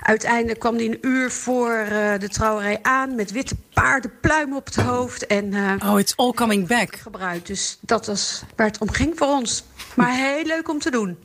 uiteindelijk 0.03 0.59
kwam 0.61 0.77
die 0.77 0.89
een 0.91 0.99
uur 1.01 1.31
voor 1.31 1.73
eh, 1.73 2.19
de 2.19 2.29
trouwerij 2.29 2.79
aan... 2.83 3.15
met 3.15 3.31
witte 3.33 3.57
paardenpluimen 3.75 4.57
op 4.57 4.65
het 4.67 4.77
hoofd. 4.77 5.27
En 5.27 5.53
eh, 5.55 5.91
Oh, 5.91 5.99
it's 5.99 6.13
all 6.17 6.33
coming 6.33 6.67
back. 6.69 6.97
gebruikt. 6.97 7.47
Dus 7.47 7.79
dat 7.81 8.07
was 8.07 8.43
waar 8.57 8.67
het 8.67 8.79
om 8.79 8.91
ging 8.91 9.13
voor 9.17 9.29
ons. 9.29 9.65
Maar 9.97 10.15
heel 10.15 10.45
leuk 10.45 10.69
om 10.69 10.79
te 10.79 10.91
doen. 10.91 11.19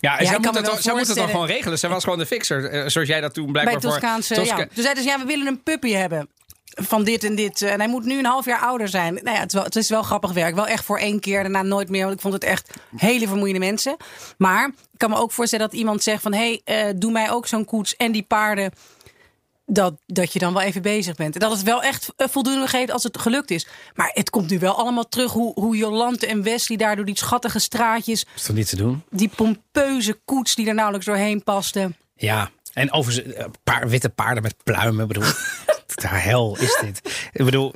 Ja, 0.00 0.18
en 0.18 0.24
Ja, 0.24 0.30
zij 0.30 0.38
moet, 0.38 0.54
het, 0.56 0.82
zij 0.82 0.92
moet 0.94 1.06
het 1.08 1.16
dan 1.16 1.28
gewoon 1.28 1.46
regelen. 1.46 1.78
Zij 1.78 1.90
was 1.90 2.04
gewoon 2.04 2.18
de 2.18 2.26
fixer. 2.26 2.64
eh, 2.70 2.88
zoals 2.88 3.08
jij 3.08 3.20
dat 3.20 3.34
toen 3.34 3.52
Bij 3.52 3.62
blijkbaar 3.62 3.90
Toscaanse... 3.92 4.34
voor... 4.34 4.44
ja. 4.44 4.50
Tosca- 4.56 4.68
Toen 4.74 4.82
zeiden 4.82 5.02
ze, 5.02 5.08
ja, 5.08 5.18
we 5.18 5.24
willen 5.24 5.46
een 5.46 5.62
puppy 5.62 5.92
hebben. 5.92 6.28
Van 6.78 7.04
dit 7.04 7.24
en 7.24 7.34
dit. 7.34 7.62
En 7.62 7.78
hij 7.80 7.88
moet 7.88 8.04
nu 8.04 8.18
een 8.18 8.24
half 8.26 8.44
jaar 8.44 8.60
ouder 8.60 8.88
zijn. 8.88 9.14
Nou 9.14 9.30
ja, 9.36 9.40
het 9.40 9.46
is 9.48 9.54
wel, 9.54 9.62
het 9.64 9.76
is 9.76 9.88
wel 9.88 10.02
grappig 10.02 10.32
werk. 10.32 10.54
Wel 10.54 10.66
echt 10.66 10.84
voor 10.84 10.98
één 10.98 11.20
keer, 11.20 11.42
daarna 11.42 11.62
nooit 11.62 11.88
meer. 11.88 12.02
Want 12.02 12.14
ik 12.14 12.20
vond 12.20 12.34
het 12.34 12.44
echt 12.44 12.70
hele 12.96 13.26
vermoeiende 13.26 13.60
mensen. 13.60 13.96
Maar 14.38 14.66
ik 14.68 14.98
kan 14.98 15.10
me 15.10 15.16
ook 15.16 15.32
voorstellen 15.32 15.66
dat 15.70 15.78
iemand 15.78 16.02
zegt 16.02 16.22
van... 16.22 16.32
hé, 16.34 16.60
hey, 16.64 16.86
eh, 16.88 16.92
doe 16.96 17.12
mij 17.12 17.30
ook 17.30 17.46
zo'n 17.46 17.64
koets 17.64 17.96
en 17.96 18.12
die 18.12 18.22
paarden. 18.22 18.72
Dat, 19.68 19.94
dat 20.06 20.32
je 20.32 20.38
dan 20.38 20.52
wel 20.52 20.62
even 20.62 20.82
bezig 20.82 21.14
bent. 21.16 21.34
En 21.34 21.40
dat 21.40 21.50
het 21.50 21.62
wel 21.62 21.82
echt 21.82 22.12
eh, 22.16 22.28
voldoende 22.28 22.66
geeft 22.66 22.90
als 22.90 23.02
het 23.02 23.18
gelukt 23.18 23.50
is. 23.50 23.66
Maar 23.94 24.10
het 24.14 24.30
komt 24.30 24.50
nu 24.50 24.58
wel 24.58 24.78
allemaal 24.78 25.08
terug 25.08 25.32
hoe, 25.32 25.52
hoe 25.54 25.76
Jolante 25.76 26.26
en 26.26 26.42
Wesley 26.42 26.76
daar 26.78 26.96
door 26.96 27.04
die 27.04 27.16
schattige 27.18 27.58
straatjes... 27.58 28.24
Is 28.36 28.42
toch 28.42 28.56
niet 28.56 28.68
te 28.68 28.76
doen? 28.76 29.02
die 29.10 29.28
pompeuze 29.36 30.18
koets 30.24 30.54
die 30.54 30.66
er 30.68 30.74
nauwelijks 30.74 31.06
doorheen 31.06 31.42
paste. 31.42 31.92
Ja. 32.16 32.50
En 32.72 32.92
over 32.92 33.12
ze- 33.12 33.34
eh, 33.34 33.44
paar, 33.64 33.88
witte 33.88 34.08
paarden 34.08 34.42
met 34.42 34.54
pluimen. 34.62 35.02
Ik 35.02 35.08
bedoel, 35.08 35.30
de 35.94 36.08
hel 36.08 36.56
is 36.60 36.78
dit. 36.80 37.28
Ik 37.32 37.44
bedoel, 37.44 37.74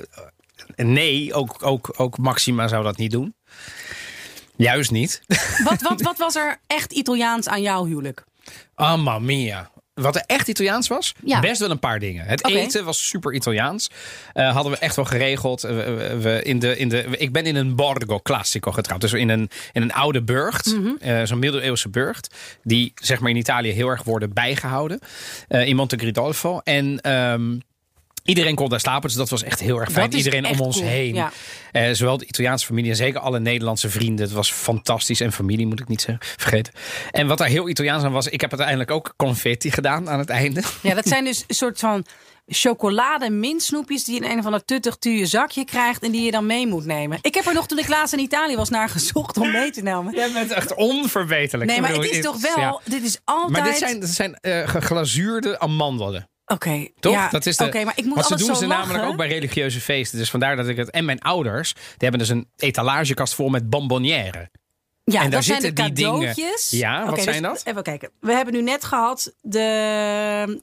eh, 0.75 0.85
nee, 0.85 1.33
ook, 1.33 1.55
ook, 1.65 1.93
ook 1.97 2.17
Maxima 2.17 2.67
zou 2.67 2.83
dat 2.83 2.97
niet 2.97 3.11
doen. 3.11 3.35
Juist 4.55 4.91
niet. 4.91 5.21
Wat, 5.63 5.81
wat, 5.81 6.01
wat 6.11 6.17
was 6.17 6.35
er 6.35 6.57
echt 6.67 6.91
Italiaans 6.91 7.47
aan 7.47 7.61
jouw 7.61 7.85
huwelijk? 7.85 8.23
Mamma 8.75 9.19
mia. 9.19 9.69
Wat 9.93 10.15
er 10.15 10.23
echt 10.25 10.47
Italiaans 10.47 10.87
was? 10.87 11.13
Ja. 11.23 11.39
Best 11.39 11.59
wel 11.59 11.69
een 11.71 11.79
paar 11.79 11.99
dingen. 11.99 12.25
Het 12.25 12.47
eten 12.47 12.85
was 12.85 13.07
super 13.07 13.33
Italiaans. 13.33 13.89
Eh, 14.33 14.53
hadden 14.53 14.71
we 14.71 14.77
echt 14.77 14.95
wel 14.95 15.05
geregeld. 15.05 15.63
Eh, 15.63 15.75
we, 15.75 16.39
in 16.43 16.59
de, 16.59 16.77
in 16.77 16.89
de, 16.89 17.05
ik 17.17 17.31
ben 17.31 17.45
in 17.45 17.55
een 17.55 17.75
borgo 17.75 18.19
classico 18.19 18.71
getrouwd. 18.71 19.01
Dus 19.01 19.13
in 19.13 19.29
een, 19.29 19.49
in 19.71 19.81
een 19.81 19.93
oude 19.93 20.21
burcht. 20.23 20.65
Mhm. 20.77 20.89
eh, 20.99 21.23
Zo'n 21.23 21.39
middeleeuwse 21.39 21.89
burcht. 21.89 22.35
Die 22.63 22.91
zeg 22.95 23.19
maar 23.19 23.29
in 23.29 23.35
Italië 23.37 23.69
heel 23.71 23.87
erg 23.87 24.03
worden 24.03 24.33
bijgehouden. 24.33 24.99
eh, 25.47 25.67
in 25.67 25.75
Monte 25.75 25.97
Gridolfo. 25.97 26.59
En... 26.63 27.01
ehm, 27.01 27.57
Iedereen 28.23 28.55
kon 28.55 28.69
daar 28.69 28.79
slapen, 28.79 29.07
dus 29.07 29.17
dat 29.17 29.29
was 29.29 29.43
echt 29.43 29.59
heel 29.59 29.79
erg 29.79 29.91
fijn. 29.91 30.09
Dat 30.09 30.19
Iedereen 30.19 30.47
om 30.47 30.59
ons 30.59 30.77
cool, 30.77 30.89
heen. 30.89 31.13
ja. 31.13 31.31
Eh, 31.71 31.91
zowel 31.91 32.17
de 32.17 32.25
Italiaanse 32.25 32.65
familie 32.65 32.89
en 32.89 32.95
zeker 32.95 33.19
alle 33.19 33.39
Nederlandse 33.39 33.89
vrienden. 33.89 34.25
Het 34.25 34.33
was 34.33 34.51
fantastisch. 34.51 35.21
En 35.21 35.31
familie 35.31 35.67
moet 35.67 35.79
ik 35.79 35.87
niet 35.87 36.01
zeggen, 36.01 36.25
vergeten. 36.37 36.73
En 37.11 37.27
wat 37.27 37.37
daar 37.37 37.47
heel 37.47 37.69
Italiaans 37.69 38.03
aan 38.03 38.11
was, 38.11 38.27
ik 38.27 38.41
heb 38.41 38.49
uiteindelijk 38.49 38.91
ook 38.91 39.13
confetti 39.17 39.71
gedaan 39.71 40.09
aan 40.09 40.19
het 40.19 40.29
einde. 40.29 40.61
Ja, 40.81 40.93
dat 40.93 41.07
zijn 41.07 41.23
dus 41.23 41.43
een 41.47 41.55
soort 41.55 41.79
van 41.79 42.05
chocolade 42.47 43.29
mintsnoepjes 43.29 44.03
die 44.03 44.15
in 44.15 44.31
een 44.31 44.39
of 44.39 44.45
ander 44.45 44.65
tuttig 44.65 44.95
tuur 44.95 45.27
zakje 45.27 45.65
krijgt 45.65 46.03
en 46.03 46.11
die 46.11 46.21
je 46.21 46.31
dan 46.31 46.45
mee 46.45 46.67
moet 46.67 46.85
nemen. 46.85 47.17
Ik 47.21 47.35
heb 47.35 47.45
er 47.45 47.53
nog 47.53 47.67
toen 47.67 47.79
ik 47.79 47.87
laatst 47.87 48.13
in 48.13 48.19
Italië 48.19 48.55
was 48.55 48.69
naar 48.69 48.89
gezocht 48.89 49.37
om 49.37 49.51
mee 49.51 49.71
te 49.71 49.81
nemen. 49.81 50.13
Jij 50.15 50.31
bent 50.31 50.51
echt 50.51 50.73
onverbeterlijk. 50.75 51.71
Nee, 51.71 51.81
maar 51.81 51.93
het 51.93 52.09
is 52.09 52.21
toch 52.21 52.41
wel, 52.41 52.57
ja. 52.57 52.79
dit 52.85 53.03
is 53.03 53.19
altijd... 53.23 53.51
Maar 53.51 53.63
dit 53.63 53.77
zijn, 53.77 53.99
dit 53.99 54.09
zijn 54.09 54.35
eh, 54.35 54.67
geglazuurde 54.67 55.59
amandelen. 55.59 56.29
Oké, 56.51 56.87
Toch? 56.99 57.13
ja, 57.13 57.29
dat 57.29 57.45
is 57.45 57.57
de, 57.57 57.65
oké, 57.65 57.83
maar 57.83 57.93
ik 57.97 58.05
moet 58.05 58.13
want 58.13 58.27
ze 58.27 58.35
doen 58.35 58.55
ze 58.55 58.67
lachen. 58.67 58.87
namelijk 58.87 59.11
ook 59.11 59.17
bij 59.17 59.27
religieuze 59.27 59.79
feesten. 59.81 60.17
Dus 60.17 60.29
vandaar 60.29 60.55
dat 60.55 60.67
ik 60.67 60.77
het. 60.77 60.89
En 60.89 61.05
mijn 61.05 61.19
ouders, 61.19 61.73
die 61.73 61.83
hebben 61.97 62.19
dus 62.19 62.29
een 62.29 62.47
etalagekast 62.57 63.33
vol 63.35 63.49
met 63.49 63.69
bonbonnière. 63.69 64.49
Ja, 65.03 65.21
En 65.21 65.29
daar 65.29 65.29
dat 65.29 65.43
zijn 65.43 65.59
de 65.59 65.65
zitten 65.65 65.85
die 65.85 65.93
dingen- 65.93 66.13
cadeautjes. 66.19 66.69
Ja, 66.69 67.01
wat 67.03 67.11
Oké, 67.13 67.21
zijn 67.21 67.41
dus 67.41 67.51
dat? 67.51 67.61
Even 67.65 67.83
kijken. 67.83 68.09
We 68.19 68.31
hebben 68.33 68.53
nu 68.53 68.61
net 68.61 68.83
gehad 68.83 69.33
de, 69.41 70.61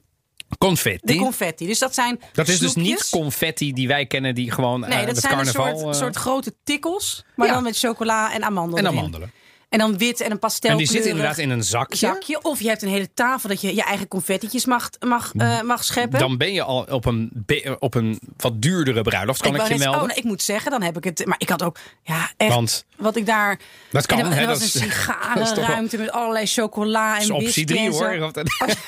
Confetti. 0.57 1.13
de 1.13 1.19
confetti. 1.19 1.65
Dus 1.67 1.79
dat 1.79 1.93
zijn 1.93 2.19
dat 2.33 2.47
is 2.47 2.59
dus 2.59 2.75
niet 2.75 3.09
confetti 3.09 3.73
die 3.73 3.87
wij 3.87 4.05
kennen, 4.05 4.35
die 4.35 4.51
gewoon 4.51 4.83
eh 4.83 4.89
Nee, 4.89 5.05
dat 5.05 5.07
met 5.15 5.17
zijn 5.23 5.39
een 5.39 5.45
carnaval. 5.45 5.79
soort, 5.79 5.93
eh, 5.95 6.01
soort 6.01 6.15
grote 6.15 6.55
tikkels. 6.63 7.25
Maar 7.35 7.47
Ja. 7.47 7.53
dan 7.53 7.63
met 7.63 7.77
chocola 7.77 8.33
en 8.33 8.43
amandelen. 8.43 8.85
en 8.85 8.91
amandelen. 8.97 9.31
En 9.69 9.79
dan 9.79 9.97
wit 9.97 10.21
en 10.21 10.31
een 10.31 10.39
pastel. 10.39 10.69
En 10.71 10.77
die 10.77 10.87
zitten 10.87 11.09
inderdaad 11.09 11.37
in 11.37 11.49
een 11.49 11.63
zakje. 11.63 11.97
zakje. 11.97 12.41
Of 12.41 12.61
je 12.61 12.67
hebt 12.67 12.81
een 12.81 12.89
hele 12.89 13.13
tafel 13.13 13.49
dat 13.49 13.61
je 13.61 13.75
je 13.75 13.83
eigen 13.83 14.07
confettietjes 14.07 14.65
mag, 14.65 14.89
mag, 14.99 15.31
eh, 15.37 15.61
mag 15.61 15.83
scheppen. 15.83 16.19
Dan 16.19 16.37
ben 16.37 16.53
je 16.53 16.63
al 16.63 16.85
op 16.89 17.05
een, 17.05 17.45
op 17.79 17.95
een 17.95 18.19
wat 18.37 18.61
duurdere 18.61 19.01
bruiloft, 19.01 19.41
kan 19.41 19.55
ik, 19.55 19.67
je 19.67 19.77
melden. 19.77 20.01
Oh, 20.01 20.17
ik 20.17 20.23
moet 20.23 20.41
zeggen, 20.41 20.71
dan 20.71 20.81
heb 20.81 20.97
ik 20.97 21.03
het. 21.03 21.25
Maar 21.25 21.35
ik 21.39 21.49
had 21.49 21.63
ook, 21.63 21.77
ja, 22.03 22.31
echt. 22.37 22.53
Want 22.53 22.85
wat 22.97 23.15
ik 23.15 23.25
daar. 23.25 23.59
Dat 23.91 24.05
kan, 24.05 24.19
En 24.19 24.31
hè, 24.31 24.45
was 24.45 24.59
dat 24.73 24.73
een 24.81 24.89
sigarenruimte 24.89 25.97
met 25.97 26.11
allerlei 26.11 26.45
chocola 26.45 27.19
en 27.19 27.27
dat 27.27 27.41
is 27.41 27.45
optie 27.45 27.65
whisky 27.65 27.65
drie 27.65 27.85
en 27.85 27.93
zo. 27.93 27.99
hoor. 27.99 28.31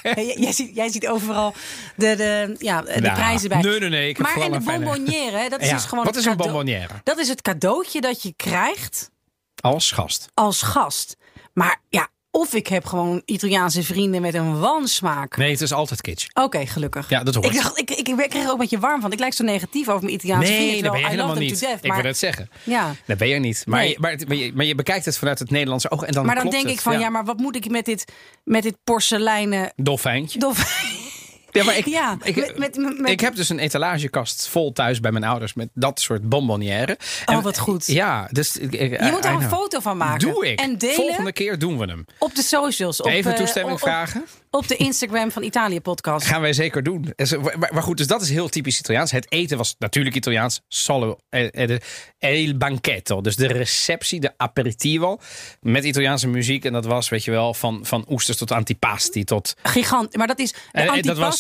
Jij, 0.43 0.51
ziet, 0.51 0.75
jij 0.75 0.89
ziet 0.89 1.07
overal 1.07 1.53
de, 1.95 2.15
de, 2.15 2.55
ja, 2.57 2.81
de 2.81 3.01
Nou, 3.01 3.15
prijzen 3.15 3.49
bij. 3.49 3.61
nee, 3.61 3.79
nee, 3.79 3.89
nee, 3.89 4.09
ik 4.09 4.17
heb 4.17 4.25
maar 4.25 4.45
en 4.45 4.51
de 4.51 4.59
bonbonnière, 4.59 5.49
dat 5.49 5.61
is 5.61 5.67
Ja, 5.69 5.75
dus 5.75 5.85
gewoon. 5.85 6.03
wat 6.05 6.15
is 6.15 6.25
een 6.25 6.37
bonbonnière? 6.37 6.93
Dat 7.03 7.17
is 7.17 7.27
het 7.27 7.41
cadeautje 7.41 8.01
dat 8.01 8.23
je 8.23 8.33
krijgt 8.35 9.09
Als 9.61 9.91
gast. 9.91 10.27
als 10.33 10.61
gast. 10.61 11.17
Maar 11.53 11.81
ja, 11.89 12.07
of 12.31 12.53
ik 12.53 12.67
heb 12.67 12.85
gewoon 12.85 13.21
Italiaanse 13.25 13.83
vrienden 13.83 14.21
met 14.21 14.33
een 14.33 14.59
wansmaak. 14.59 15.37
Nee, 15.37 15.51
het 15.51 15.61
is 15.61 15.73
altijd 15.73 16.01
kitsch. 16.01 16.27
Oké, 16.33 16.65
gelukkig. 16.65 17.09
Ja, 17.09 17.23
dat 17.23 17.35
hoort. 17.35 17.47
Ik, 17.47 17.53
dacht, 17.53 17.79
ik, 17.79 17.89
ik, 17.91 18.07
ik 18.07 18.29
kreeg 18.29 18.43
er 18.43 18.51
ook 18.51 18.57
met 18.57 18.69
je 18.69 18.79
warm 18.79 19.01
van. 19.01 19.11
Ik 19.11 19.19
lijk 19.19 19.33
zo 19.33 19.43
negatief 19.43 19.89
over 19.89 20.03
mijn 20.03 20.13
Italiaanse 20.13 20.45
vrienden. 20.53 20.71
Nee, 20.71 20.81
dat 20.81 20.91
ben 20.91 21.01
je 21.01 21.05
I 21.07 21.09
helemaal 21.09 21.35
niet. 21.35 21.59
death, 21.59 21.83
Ik 21.83 21.87
maar, 21.87 21.97
wil 21.97 22.05
het 22.05 22.17
zeggen. 22.17 22.49
Ja. 22.63 22.95
Dat 23.05 23.17
ben 23.17 23.27
je 23.27 23.39
niet. 23.39 23.63
Maar, 23.67 23.79
Nee. 23.79 23.89
je, 23.89 23.97
maar, 23.99 24.17
maar, 24.27 24.35
je, 24.37 24.51
maar 24.53 24.65
je 24.65 24.75
bekijkt 24.75 25.05
het 25.05 25.17
vanuit 25.17 25.39
het 25.39 25.49
Nederlandse 25.49 25.91
oog 25.91 26.03
en 26.03 26.13
dan 26.13 26.25
maar 26.25 26.35
dan 26.35 26.43
klopt 26.43 26.57
denk 26.57 26.67
het. 26.69 26.77
ik 26.77 26.91
van, 26.91 26.99
ja. 26.99 27.09
maar 27.09 27.25
wat 27.25 27.37
moet 27.37 27.55
ik 27.55 27.69
met 27.69 27.85
dit, 27.85 28.11
met 28.43 28.63
dit 28.63 28.77
porseleinen 28.83 29.73
Dolfijntje. 29.75 30.39
dof... 30.39 30.57
Ja, 31.51 31.63
maar 31.63 31.77
ik, 31.77 31.85
Ja, 31.85 32.17
ik, 32.23 32.35
met- 32.35 32.57
met- 32.57 32.75
met- 32.77 32.99
met- 32.99 33.11
ik 33.11 33.19
heb 33.19 33.35
dus 33.35 33.49
een 33.49 33.59
etalagekast 33.59 34.47
vol 34.47 34.71
thuis 34.71 34.99
bij 34.99 35.11
mijn 35.11 35.23
ouders 35.23 35.53
met 35.53 35.69
dat 35.73 35.99
soort 35.99 36.29
bonbonnière. 36.29 36.97
Oh, 37.25 37.43
wat 37.43 37.57
goed. 37.59 37.85
Ja, 37.87 38.27
dus 38.31 38.57
ik- 38.57 38.71
ik- 38.73 39.03
Je 39.03 39.09
moet 39.11 39.23
daar 39.23 39.33
een 39.33 39.49
foto 39.49 39.79
van 39.79 39.97
maken. 39.97 40.19
Doe 40.33 40.47
ik. 40.47 40.59
En 40.59 40.77
delen 40.77 40.95
Volgende 40.95 41.31
keer 41.31 41.59
doen 41.59 41.77
we 41.77 41.85
hem. 41.85 42.05
op 42.19 42.35
de 42.35 42.41
socials. 42.43 43.01
Op, 43.01 43.07
Even 43.07 43.31
eh, 43.31 43.37
toestemming 43.37 43.75
op- 43.75 43.81
vragen. 43.81 44.25
Op 44.49 44.67
de 44.67 44.75
Instagram 44.75 45.31
van 45.31 45.43
Italië 45.43 45.81
Podcast. 45.81 46.25
Gaan 46.25 46.41
wij 46.41 46.53
zeker 46.53 46.83
doen. 46.83 47.13
Maar 47.71 47.83
goed, 47.83 47.97
dus 47.97 48.07
dat 48.07 48.21
is 48.21 48.29
heel 48.29 48.49
typisch 48.49 48.79
Italiaans. 48.79 49.11
Het 49.11 49.31
eten 49.31 49.57
was 49.57 49.75
natuurlijk 49.79 50.15
Italiaans. 50.15 50.61
Solo, 50.67 51.17
eh, 51.29 51.69
eh, 51.69 51.79
el 52.19 52.57
banchetto. 52.57 53.21
Dus 53.21 53.35
de 53.35 53.47
receptie, 53.47 54.19
de 54.19 54.31
aperitivo. 54.37 55.17
Met 55.61 55.83
Italiaanse 55.83 56.27
muziek. 56.27 56.65
En 56.65 56.73
dat 56.73 56.85
was, 56.85 57.09
weet 57.09 57.23
je 57.23 57.31
wel, 57.31 57.53
van, 57.53 57.79
van 57.83 58.05
oesters 58.09 58.37
tot 58.37 58.51
antipasti. 58.51 59.23
Tot, 59.23 59.53
Gigant. 59.63 60.15
Maar 60.15 60.27
dat 60.27 60.39
is. 60.39 60.51
De 60.51 60.57
Eh, 60.71 60.85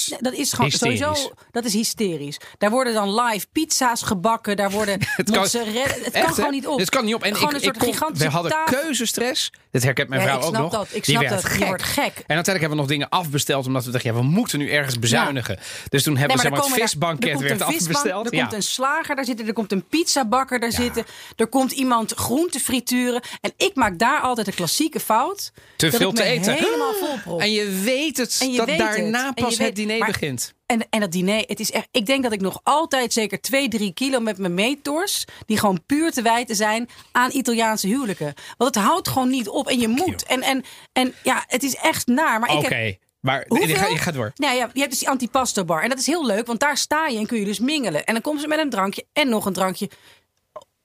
eh, 0.09 0.17
dat 0.21 0.33
is 0.33 0.51
gewoon 0.53 0.69
hysterisch. 0.69 0.99
sowieso. 0.99 1.31
Dat 1.51 1.65
is 1.65 1.73
hysterisch. 1.73 2.37
Daar 2.57 2.69
worden 2.69 2.93
dan 2.93 3.15
live 3.21 3.45
pizza's 3.51 4.01
gebakken. 4.01 4.57
Daar 4.57 4.71
worden 4.71 4.99
Het 5.15 5.29
kan- 5.31 5.39
mozzarella. 5.39 5.81
Het 5.81 6.11
kan 6.11 6.11
Echt, 6.13 6.33
gewoon 6.33 6.45
hè? 6.49 6.55
niet 6.55 6.67
op. 6.67 6.79
Het 6.79 6.89
kan 6.89 7.05
niet 7.05 7.15
op. 7.15 7.23
En 7.23 7.35
gewoon 7.35 7.49
ik, 7.49 7.55
een 7.55 7.61
soort 7.63 7.75
ik 7.75 7.95
kon- 7.99 8.13
we 8.13 8.27
hadden 8.29 8.53
keuzestress. 8.65 9.51
Dit 9.71 9.83
herkent 9.83 10.09
mijn 10.09 10.21
Ja, 10.21 10.27
vrouw 10.27 10.37
ook 10.41 10.47
snap 10.49 10.61
nog. 10.61 10.71
dat. 10.71 10.87
Ik 10.91 11.05
Die 11.05 11.15
snap 11.15 11.29
werd 11.29 11.41
dat. 11.41 11.51
Je 11.51 11.57
gek. 11.57 11.67
wordt 11.67 11.83
gek. 11.83 11.95
En 12.03 12.11
uiteindelijk 12.35 12.45
hebben 12.59 12.69
we 12.69 12.75
nog 12.75 12.87
dingen 12.87 13.09
afbesteld. 13.09 13.65
Omdat 13.65 13.85
we 13.85 13.91
dachten, 13.91 14.13
ja, 14.13 14.19
we 14.19 14.23
moeten 14.25 14.59
nu 14.59 14.69
ergens 14.69 14.99
bezuinigen. 14.99 15.59
Dus 15.89 16.03
toen 16.03 16.17
hebben 16.17 16.37
we 16.37 16.43
maar 16.43 16.51
zeg 16.57 16.67
maar, 16.69 16.77
het 16.79 16.89
visbanket 16.89 17.29
er 17.29 17.39
werd 17.39 17.61
een 17.61 17.67
visbank, 17.67 17.95
afbesteld. 17.95 18.25
Er 18.27 18.33
Ja. 18.35 18.41
komt 18.41 18.53
een 18.53 18.63
slager 18.63 19.15
daar 19.15 19.25
zitten, 19.25 19.47
er 19.47 19.53
komt 19.53 19.71
een 19.71 19.83
pizzabakker 19.87 20.59
daar 20.59 20.71
zitten. 20.71 21.05
Er 21.35 21.47
komt 21.47 21.71
iemand 21.71 22.13
groente 22.13 22.59
frituren. 22.59 23.21
En 23.41 23.51
ik 23.57 23.71
maak 23.75 23.99
daar 23.99 24.19
altijd 24.19 24.45
de 24.47 24.53
klassieke 24.53 24.99
fout. 24.99 25.51
Te 25.75 25.91
veel 25.91 26.11
te 26.11 26.23
eten. 26.23 26.53
helemaal 26.53 26.93
volprop. 26.93 27.39
En 27.41 27.51
je 27.51 27.79
weet 27.83 28.17
het, 28.17 28.37
je 28.51 28.57
dat 28.57 28.65
weet 28.65 28.77
daarna 28.77 29.25
het. 29.25 29.35
Pas 29.35 29.57
het 29.57 29.75
diner 29.75 30.05
begint. 30.05 30.53
En, 30.71 30.87
en 30.89 30.99
dat 30.99 31.11
diner, 31.11 31.43
het 31.47 31.59
is 31.59 31.71
echt, 31.71 31.87
ik 31.91 32.05
denk 32.05 32.23
dat 32.23 32.31
ik 32.31 32.41
nog 32.41 32.59
altijd 32.63 33.13
zeker 33.13 33.41
2, 33.41 33.67
3 33.67 33.93
kilo 33.93 34.19
met 34.19 34.37
mijn 34.37 34.53
meetors... 34.53 35.25
die 35.45 35.57
gewoon 35.57 35.85
puur 35.85 36.11
te 36.11 36.21
wijten 36.21 36.55
zijn 36.55 36.89
aan 37.11 37.29
Italiaanse 37.31 37.87
huwelijken. 37.87 38.33
Want 38.57 38.75
het 38.75 38.83
houdt 38.83 39.07
gewoon 39.07 39.29
niet 39.29 39.49
op 39.49 39.67
en 39.67 39.79
je 39.79 39.87
moet. 39.87 40.23
En, 40.23 40.41
en, 40.41 40.63
en 40.93 41.13
ja, 41.23 41.43
het 41.47 41.63
is 41.63 41.75
echt 41.75 42.07
naar. 42.07 42.39
Maar 42.39 42.49
Oké, 42.49 42.65
ik 42.65 42.71
heb, 42.71 42.99
maar 43.19 43.45
Hoeveel? 43.47 43.91
je 43.91 43.97
gaat, 43.97 44.13
door. 44.13 44.31
Nou 44.35 44.55
ja, 44.55 44.69
je 44.73 44.79
hebt 44.79 44.89
dus 44.89 44.99
die 44.99 45.09
antipasto 45.09 45.65
bar. 45.65 45.83
En 45.83 45.89
dat 45.89 45.99
is 45.99 46.05
heel 46.05 46.25
leuk, 46.25 46.47
want 46.47 46.59
daar 46.59 46.77
sta 46.77 47.07
je 47.07 47.17
en 47.17 47.25
kun 47.25 47.39
je 47.39 47.45
dus 47.45 47.59
mingelen. 47.59 48.05
En 48.05 48.13
dan 48.13 48.21
komen 48.21 48.41
ze 48.41 48.47
met 48.47 48.59
een 48.59 48.69
drankje 48.69 49.05
en 49.13 49.29
nog 49.29 49.45
een 49.45 49.53
drankje. 49.53 49.89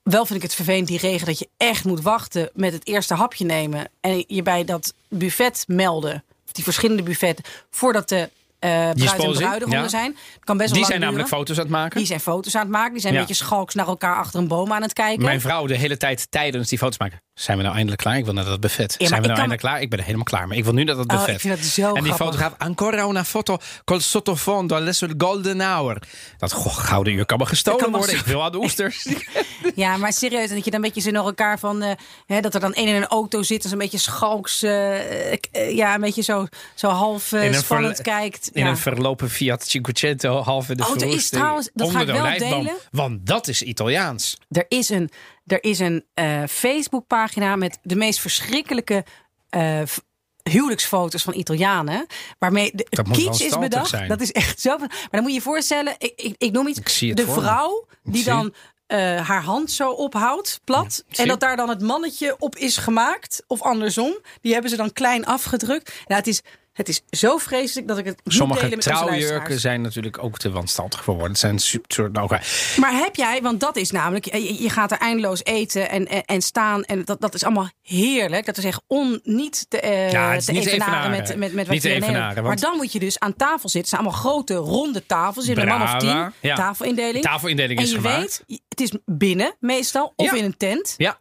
Wel 0.03 0.27
vind 0.27 0.39
ik 0.39 0.45
het 0.45 0.55
vervelend, 0.55 0.89
die 0.89 0.99
regen, 0.99 1.27
dat 1.27 1.39
je 1.39 1.49
echt 1.57 1.85
moet 1.85 2.03
wachten 2.03 2.51
met 2.55 2.73
het 2.73 2.87
eerste 2.87 3.15
hapje 3.15 3.45
nemen. 3.45 3.89
En 4.01 4.25
je 4.27 4.43
bij 4.43 4.65
dat 4.65 4.95
buffet 5.09 5.65
melden. 5.67 6.25
Of 6.47 6.53
die 6.53 6.65
verschillende 6.65 7.03
buffetten. 7.03 7.45
Voordat 7.71 8.09
de 8.09 8.31
eh 8.67 9.31
bruid 9.33 9.63
en 9.63 9.71
ja. 9.71 9.89
zijn. 9.89 10.17
Het 10.35 10.45
kan 10.45 10.57
best 10.57 10.71
wel 10.71 10.79
Die 10.79 10.89
zijn 10.89 11.01
namelijk 11.01 11.29
foto's 11.29 11.57
aan 11.57 11.63
het 11.63 11.73
maken. 11.73 11.99
Die 11.99 12.07
zijn 12.07 12.21
foto's 12.21 12.55
aan 12.55 12.61
het 12.63 12.71
maken. 12.71 12.93
Die 12.93 13.01
zijn 13.01 13.13
Ja. 13.13 13.21
een 13.21 13.27
beetje 13.27 13.45
schalks 13.45 13.75
naar 13.75 13.87
elkaar 13.87 14.17
achter 14.17 14.41
een 14.41 14.49
boom 14.49 14.73
aan 14.73 14.83
het 14.83 14.93
kijken. 14.93 15.25
Mijn 15.25 15.41
vrouw 15.41 15.67
de 15.67 15.77
hele 15.77 15.97
tijd 15.97 16.31
tijdens 16.31 16.69
die 16.69 16.79
foto's 16.79 16.99
maken. 16.99 17.21
Zijn 17.35 17.57
we 17.57 17.63
nou 17.63 17.75
eindelijk 17.75 18.03
klaar? 18.03 18.17
Ik 18.17 18.25
wil 18.25 18.35
naar 18.35 18.45
dat 18.45 18.61
buffet. 18.61 18.93
zijn 18.99 19.11
we 19.11 19.17
nou 19.17 19.29
eindelijk 19.29 19.61
klaar? 19.61 19.81
Ik 19.81 19.91
ben 19.91 19.99
er 19.99 20.05
helemaal 20.05 20.25
klaar. 20.27 20.49
Maar 20.49 20.57
ik 20.57 20.65
wil 20.65 20.73
nu 20.73 20.85
naar 20.85 20.95
dat 20.97 21.07
Oh, 21.11 21.17
buffet. 21.17 21.35
ik 21.35 21.41
vind 21.41 21.57
dat 21.57 21.65
zo 21.65 21.87
en 21.95 22.03
die 22.03 22.13
grappig. 22.13 22.17
fotograaf, 22.39 22.55
ancora 22.59 23.09
una 23.09 23.25
foto 23.25 23.59
col 23.85 24.01
sottofondo 24.01 24.77
adesso 24.77 25.07
il 25.07 25.15
golden 25.19 25.61
hour. 25.61 26.03
Dat 26.39 26.53
goh, 26.53 26.77
gouden 26.77 27.13
uur 27.13 27.27
kan 27.27 27.39
me 27.39 27.47
gestolen 27.47 27.81
kan 27.81 27.93
worden. 27.93 28.15
Ik 28.17 28.25
wil 28.25 28.43
aan 28.45 28.53
de 28.53 28.59
oesters. 28.59 29.07
Ja, 29.77 29.97
maar 29.97 30.13
serieus. 30.13 30.49
En 30.49 30.55
dat 30.55 30.65
je 30.65 30.71
dan 30.71 30.81
een 30.81 30.87
beetje 30.87 31.01
zo 31.01 31.11
naar 31.11 31.25
elkaar 31.25 31.59
van... 31.59 31.83
eh, 31.83 31.93
hè, 32.27 32.41
dat 32.41 32.55
er 32.55 32.61
dan 32.61 32.75
één 32.75 32.87
in 32.89 32.95
een 32.95 33.07
auto 33.07 33.43
zit. 33.43 33.63
en 33.65 33.69
zo'n 33.71 33.79
beetje 33.79 33.99
schalks... 33.99 34.63
eh, 34.63 35.33
eh, 35.33 35.39
ja, 35.77 35.95
een 35.95 36.01
beetje 36.01 36.23
zo, 36.23 36.47
zo 36.75 36.89
half 36.89 37.33
een 37.33 37.55
spannend 37.55 38.03
kijkt. 38.03 38.51
In 38.53 38.63
ja. 38.65 38.69
een 38.71 38.77
verlopen 38.77 39.31
Fiat 39.31 39.67
Cinquecento, 39.69 40.41
half 40.43 40.69
in 40.69 40.77
de 40.77 40.83
Oh, 40.87 41.01
er 41.01 41.09
is 41.09 41.29
trouwens- 41.29 41.71
dat 41.75 41.87
onder 41.87 42.07
ga 42.07 42.13
ik 42.13 42.39
wel 42.39 42.49
delen. 42.51 42.77
Want 42.91 43.27
dat 43.27 43.49
is 43.49 43.63
Italiaans. 43.63 44.37
Er 44.51 44.65
is 44.69 44.89
een, 44.89 45.11
er 45.47 45.63
is 45.65 45.79
een 45.79 46.05
Facebookpagina 46.49 47.57
met 47.57 47.79
de 47.83 47.97
meest 47.97 48.21
verschrikkelijke 48.21 49.05
huwelijksfoto's 50.43 51.23
van 51.23 51.35
Italianen. 51.35 52.07
Waarmee 52.39 52.71
de 52.75 52.87
Dat 52.91 53.11
kitsch 53.11 53.45
is 53.45 53.59
bedacht. 53.59 53.89
zijn. 53.89 54.09
Dat 54.09 54.21
is 54.21 54.33
echt 54.33 54.61
zo. 54.61 54.79
Maar 54.79 55.09
dan 55.11 55.21
moet 55.21 55.31
je 55.31 55.37
je 55.37 55.43
voorstellen, 55.43 55.95
ik, 55.99 56.13
ik, 56.17 56.35
ik 56.39 56.53
noem 56.53 56.67
iets. 56.67 57.01
Ik 57.03 57.17
de 57.17 57.25
me. 57.27 57.33
vrouw 57.33 57.87
die 58.03 58.25
dan 58.25 58.55
eh, 58.87 59.29
haar 59.29 59.43
hand 59.43 59.71
zo 59.71 59.91
ophoudt, 59.91 60.61
plat. 60.65 61.05
en 61.11 61.29
dat 61.29 61.41
daar 61.41 61.57
dan 61.57 61.69
het 61.69 61.81
mannetje 61.81 62.37
op 62.39 62.57
is 62.57 62.77
gemaakt. 62.77 63.43
Of 63.47 63.63
andersom. 63.63 64.19
Die 64.41 64.53
hebben 64.53 64.71
ze 64.71 64.77
dan 64.77 64.93
klein 64.93 65.25
afgedrukt. 65.25 65.93
Nou, 66.07 66.19
het 66.21 66.27
is, 66.27 66.43
het 66.77 66.89
is 66.89 67.03
zo 67.11 67.37
vreselijk 67.37 67.89
dat 67.89 67.99
ik 67.99 68.05
het 68.05 68.21
Sommige 68.25 68.61
delen 68.61 68.77
met 68.77 68.87
trouwjurken 68.87 69.61
zijn 69.61 69.81
natuurlijk 69.81 70.23
ook 70.23 70.39
te 70.39 70.51
wanstaltig 70.51 71.05
voor 71.05 71.13
worden. 71.15 71.31
Het 71.33 71.41
zijn 71.41 71.59
super 71.59 71.93
soort. 71.95 72.13
Nou, 72.13 72.25
oké. 72.25 72.41
Maar 72.81 72.93
heb 72.93 73.15
jij, 73.17 73.43
want 73.43 73.61
dat 73.61 73.77
is 73.77 73.91
namelijk, 73.91 74.25
je, 74.35 74.63
je 74.63 74.71
gaat 74.71 74.91
er 74.93 74.99
eindeloos 74.99 75.45
eten 75.45 75.91
en, 75.91 76.07
en, 76.09 76.25
en 76.25 76.43
staan. 76.43 76.83
En 76.85 77.05
dat, 77.05 77.21
dat 77.21 77.35
is 77.35 77.45
allemaal 77.45 77.69
heerlijk. 77.83 78.47
Dat 78.47 78.57
is 78.57 78.65
echt 78.65 78.83
on, 78.87 79.21
niet 79.23 79.67
te, 79.69 79.81
eh, 79.81 80.11
Ja, 80.11 80.31
het 80.31 80.39
is 80.41 80.45
te 80.45 80.53
niet 80.53 80.67
evenaren 80.67 80.95
evenaren. 80.95 81.11
met, 81.11 81.37
met, 81.39 81.53
met 81.53 81.65
wat 81.67 81.75
Niet 81.75 81.83
je 81.83 81.89
in 81.89 82.03
evenaren, 82.03 82.35
want- 82.43 82.47
Maar 82.47 82.71
dan 82.71 82.77
moet 82.77 82.93
je 82.93 82.99
dus 82.99 83.19
aan 83.19 83.37
tafel 83.37 83.69
zitten. 83.69 83.81
Het 83.81 83.89
zijn 83.89 84.01
allemaal 84.01 84.21
grote, 84.21 84.55
ronde 84.55 85.07
tafels. 85.07 85.47
Hebt 85.47 85.59
een 85.59 85.67
man 85.69 85.83
of 85.83 85.97
tien. 85.97 86.33
ja. 86.41 86.55
Tafelindeling. 86.55 87.25
Tafelindeling 87.25 87.79
en 87.79 87.85
is 87.85 87.91
je 87.91 87.97
gemaakt. 87.97 88.43
weet, 88.47 88.61
het 88.69 88.81
is 88.81 88.93
binnen 89.05 89.57
meestal. 89.61 90.13
Of 90.17 90.31
Ja. 90.31 90.37
in 90.37 90.45
een 90.45 90.57
tent. 90.57 90.95
Ja, 90.97 91.19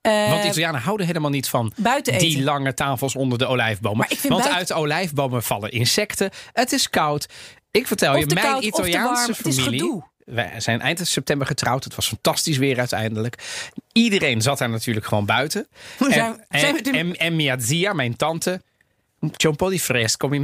Eh, 0.00 0.30
want 0.30 0.44
Italianen 0.44 0.80
houden 0.80 1.06
helemaal 1.06 1.30
niet 1.30 1.48
van 1.48 1.72
buiten 1.76 2.12
eten. 2.12 2.28
die 2.28 2.42
lange 2.42 2.74
tafels 2.74 3.14
onder 3.14 3.38
de 3.38 3.46
olijfbomen. 3.46 4.06
Want 4.08 4.28
buiten- 4.28 4.54
uit 4.54 4.68
de 4.68 4.74
olijfbomen 4.74 5.42
vallen 5.42 5.70
insecten. 5.70 6.30
Het 6.52 6.72
is 6.72 6.90
koud. 6.90 7.28
Ik 7.70 7.86
vertel 7.86 8.14
Of 8.14 8.20
je, 8.20 8.26
mijn 8.26 8.46
koud, 8.46 8.62
Italiaanse 8.62 9.34
familie. 9.34 10.02
Wij 10.24 10.60
zijn 10.60 10.80
eind 10.80 11.08
september 11.08 11.46
getrouwd. 11.46 11.84
Het 11.84 11.94
was 11.94 12.08
fantastisch 12.08 12.56
weer 12.56 12.78
uiteindelijk. 12.78 13.34
Iedereen 13.92 14.42
zat 14.42 14.58
daar 14.58 14.68
natuurlijk 14.70 15.06
gewoon 15.06 15.26
buiten. 15.26 15.66
En, 15.98 16.10
zijn 16.60 16.74
we 16.74 16.82
en, 16.82 16.94
en, 16.94 17.16
en 17.16 17.36
mia 17.36 17.58
zia, 17.58 17.92
mijn 17.92 18.16
tante, 18.16 18.62
fresco. 19.78 20.30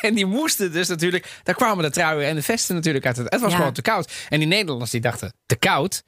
En 0.00 0.14
die 0.14 0.26
moesten 0.26 0.72
dus 0.72 0.88
natuurlijk... 0.88 1.40
Daar 1.42 1.54
kwamen 1.54 1.84
de 1.84 1.90
truien 1.90 2.28
en 2.28 2.34
de 2.34 2.42
vesten 2.42 2.74
natuurlijk 2.74 3.06
uit. 3.06 3.16
Het, 3.16 3.32
het 3.32 3.40
was 3.40 3.50
Ja. 3.50 3.56
gewoon 3.56 3.72
te 3.72 3.82
koud. 3.82 4.12
En 4.28 4.38
die 4.38 4.48
Nederlanders 4.48 4.90
die 4.90 5.00
dachten, 5.00 5.32
te 5.46 5.56
koud? 5.56 6.02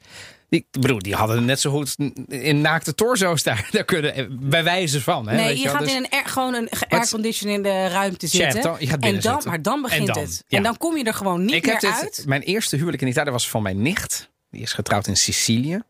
Ik 0.53 0.65
bedoel, 0.71 0.99
die 0.99 1.15
hadden 1.15 1.45
net 1.45 1.59
zo 1.59 1.71
goed 1.71 1.95
in 2.27 2.61
naakte 2.61 2.95
torso's 2.95 3.43
daar, 3.43 3.67
daar 3.71 3.83
kunnen. 3.83 4.37
Bij 4.49 4.63
wijze 4.63 5.01
van. 5.01 5.27
Hè, 5.27 5.35
Nee, 5.35 5.45
weet 5.47 5.57
je 5.57 5.63
wel. 5.63 5.73
gaat 5.73 5.81
Dus- 5.83 5.91
in 5.91 5.97
een 5.97 6.09
air, 6.09 6.25
gewoon 6.25 6.53
een 6.53 6.69
airconditionede 6.89 7.87
ruimte 7.87 8.27
zitten. 8.27 8.75
Je 8.79 8.87
gaat 8.87 8.99
en 9.03 9.11
dan, 9.13 9.21
zitten. 9.21 9.49
Maar 9.49 9.61
dan 9.61 9.81
begint 9.81 10.07
En 10.07 10.13
dan, 10.13 10.23
het. 10.23 10.43
ja. 10.47 10.57
En 10.57 10.63
dan 10.63 10.77
kom 10.77 10.97
je 10.97 11.03
er 11.03 11.13
gewoon 11.13 11.45
niet 11.45 11.53
ik 11.55 11.63
meer 11.65 11.71
heb 11.71 11.81
dit, 11.81 11.91
uit. 12.01 12.23
Mijn 12.27 12.41
eerste 12.41 12.75
huwelijk 12.75 13.01
in 13.01 13.07
Italië 13.07 13.29
was 13.31 13.49
van 13.49 13.61
mijn 13.61 13.81
nicht. 13.81 14.29
Die 14.49 14.61
is 14.61 14.73
getrouwd 14.73 15.07
in 15.07 15.17
Sicilië. 15.17 15.81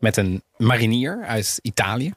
Met 0.00 0.16
een 0.16 0.42
marinier 0.56 1.24
uit 1.26 1.58
Italië. 1.62 2.12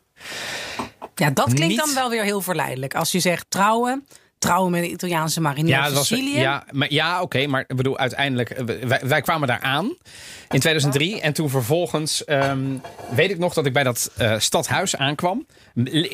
Ja, 1.15 1.29
dat 1.29 1.45
klinkt 1.53 1.67
Niet- 1.67 1.77
dan 1.77 1.93
wel 1.93 2.09
weer 2.09 2.23
heel 2.23 2.41
verleidelijk. 2.41 2.95
Als 2.95 3.11
je 3.11 3.19
zegt 3.19 3.45
trouwen, 3.49 4.07
trouwen 4.39 4.71
met 4.71 4.83
een 4.83 4.91
Italiaanse 4.91 5.41
marinier 5.41 5.73
Ja, 5.75 5.91
was, 5.91 6.07
Sicilië. 6.07 6.39
ja, 6.39 6.63
maar, 6.71 6.93
ja 6.93 7.21
oké, 7.21 7.47
maar 7.47 7.63
ik 7.67 7.75
bedoel, 7.75 7.97
uiteindelijk, 7.97 8.49
eh, 8.49 8.65
wij, 8.87 8.99
wij 9.03 9.21
kwamen 9.21 9.47
daar 9.47 9.59
aan 9.61 9.85
in 10.49 10.59
2003. 10.59 11.21
En 11.21 11.33
toen 11.33 11.49
vervolgens, 11.49 12.23
ehm, 12.25 12.59
weet 13.15 13.29
ik 13.29 13.37
nog 13.37 13.53
dat 13.53 13.65
ik 13.65 13.73
bij 13.73 13.83
dat 13.83 14.11
eh, 14.17 14.35
stadhuis 14.39 14.95
aankwam. 14.95 15.45
L- 15.73 16.05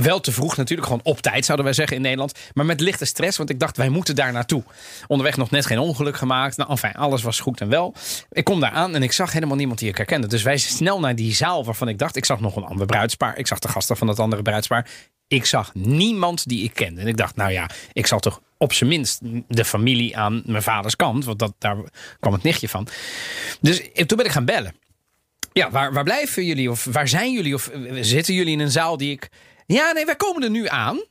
Wel 0.00 0.20
te 0.20 0.32
vroeg 0.32 0.56
natuurlijk, 0.56 0.88
gewoon 0.88 1.04
op 1.04 1.20
tijd 1.20 1.44
zouden 1.44 1.64
wij 1.66 1.74
zeggen 1.74 1.96
in 1.96 2.02
Nederland. 2.02 2.32
Maar 2.54 2.64
met 2.64 2.80
lichte 2.80 3.04
stress, 3.04 3.36
want 3.38 3.50
ik 3.50 3.60
dacht, 3.60 3.76
wij 3.76 3.88
moeten 3.88 4.14
daar 4.14 4.32
naartoe. 4.32 4.62
Onderweg 5.06 5.36
nog 5.36 5.50
net 5.50 5.66
geen 5.66 5.78
ongeluk 5.78 6.16
gemaakt. 6.16 6.56
Nou, 6.56 6.70
enfin, 6.70 6.92
alles 6.92 7.22
was 7.22 7.40
goed 7.40 7.60
en 7.60 7.68
wel. 7.68 7.94
Ik 8.30 8.44
kom 8.44 8.60
daar 8.60 8.70
aan 8.70 8.94
en 8.94 9.02
ik 9.02 9.12
zag 9.12 9.32
helemaal 9.32 9.56
niemand 9.56 9.78
die 9.78 9.88
ik 9.88 9.96
herkende. 9.96 10.26
Dus 10.26 10.42
wij 10.42 10.56
snel 10.56 11.00
naar 11.00 11.14
die 11.14 11.34
zaal 11.34 11.64
waarvan 11.64 11.88
ik 11.88 11.98
dacht, 11.98 12.16
ik 12.16 12.24
zag 12.24 12.40
nog 12.40 12.56
een 12.56 12.64
ander 12.64 12.86
bruidspaar. 12.86 13.38
Ik 13.38 13.46
zag 13.46 13.58
de 13.58 13.68
gasten 13.68 13.96
van 13.96 14.06
dat 14.06 14.18
andere 14.18 14.42
bruidspaar. 14.42 14.86
Ik 15.32 15.44
zag 15.44 15.74
niemand 15.74 16.48
die 16.48 16.64
ik 16.64 16.74
kende. 16.74 17.00
En 17.00 17.06
ik 17.06 17.16
dacht, 17.16 17.36
nou 17.36 17.52
ja, 17.52 17.70
ik 17.92 18.06
zal 18.06 18.20
toch 18.20 18.40
op 18.58 18.72
zijn 18.72 18.90
minst 18.90 19.20
de 19.48 19.64
familie 19.64 20.16
aan 20.16 20.42
mijn 20.46 20.62
vaders 20.62 20.96
kant. 20.96 21.24
Want 21.24 21.38
dat, 21.38 21.54
daar 21.58 21.76
kwam 22.20 22.32
het 22.32 22.42
nichtje 22.42 22.68
van. 22.68 22.86
Dus 23.60 23.88
toen 24.06 24.16
ben 24.16 24.26
ik 24.26 24.32
gaan 24.32 24.44
bellen. 24.44 24.74
Ja, 25.52 25.70
waar, 25.70 25.92
waar 25.92 26.04
blijven 26.04 26.44
jullie? 26.44 26.70
Of 26.70 26.84
waar 26.84 27.08
zijn 27.08 27.32
jullie? 27.32 27.54
Of 27.54 27.68
eh, 27.68 27.98
zitten 28.00 28.34
jullie 28.34 28.52
in 28.52 28.60
een 28.60 28.70
zaal 28.70 28.96
die 28.96 29.10
ik... 29.10 29.28
Ja, 29.66 29.92
nee, 29.92 30.04
wij 30.04 30.16
komen 30.16 30.42
er 30.42 30.50
nu 30.50 30.68
aan. 30.68 31.04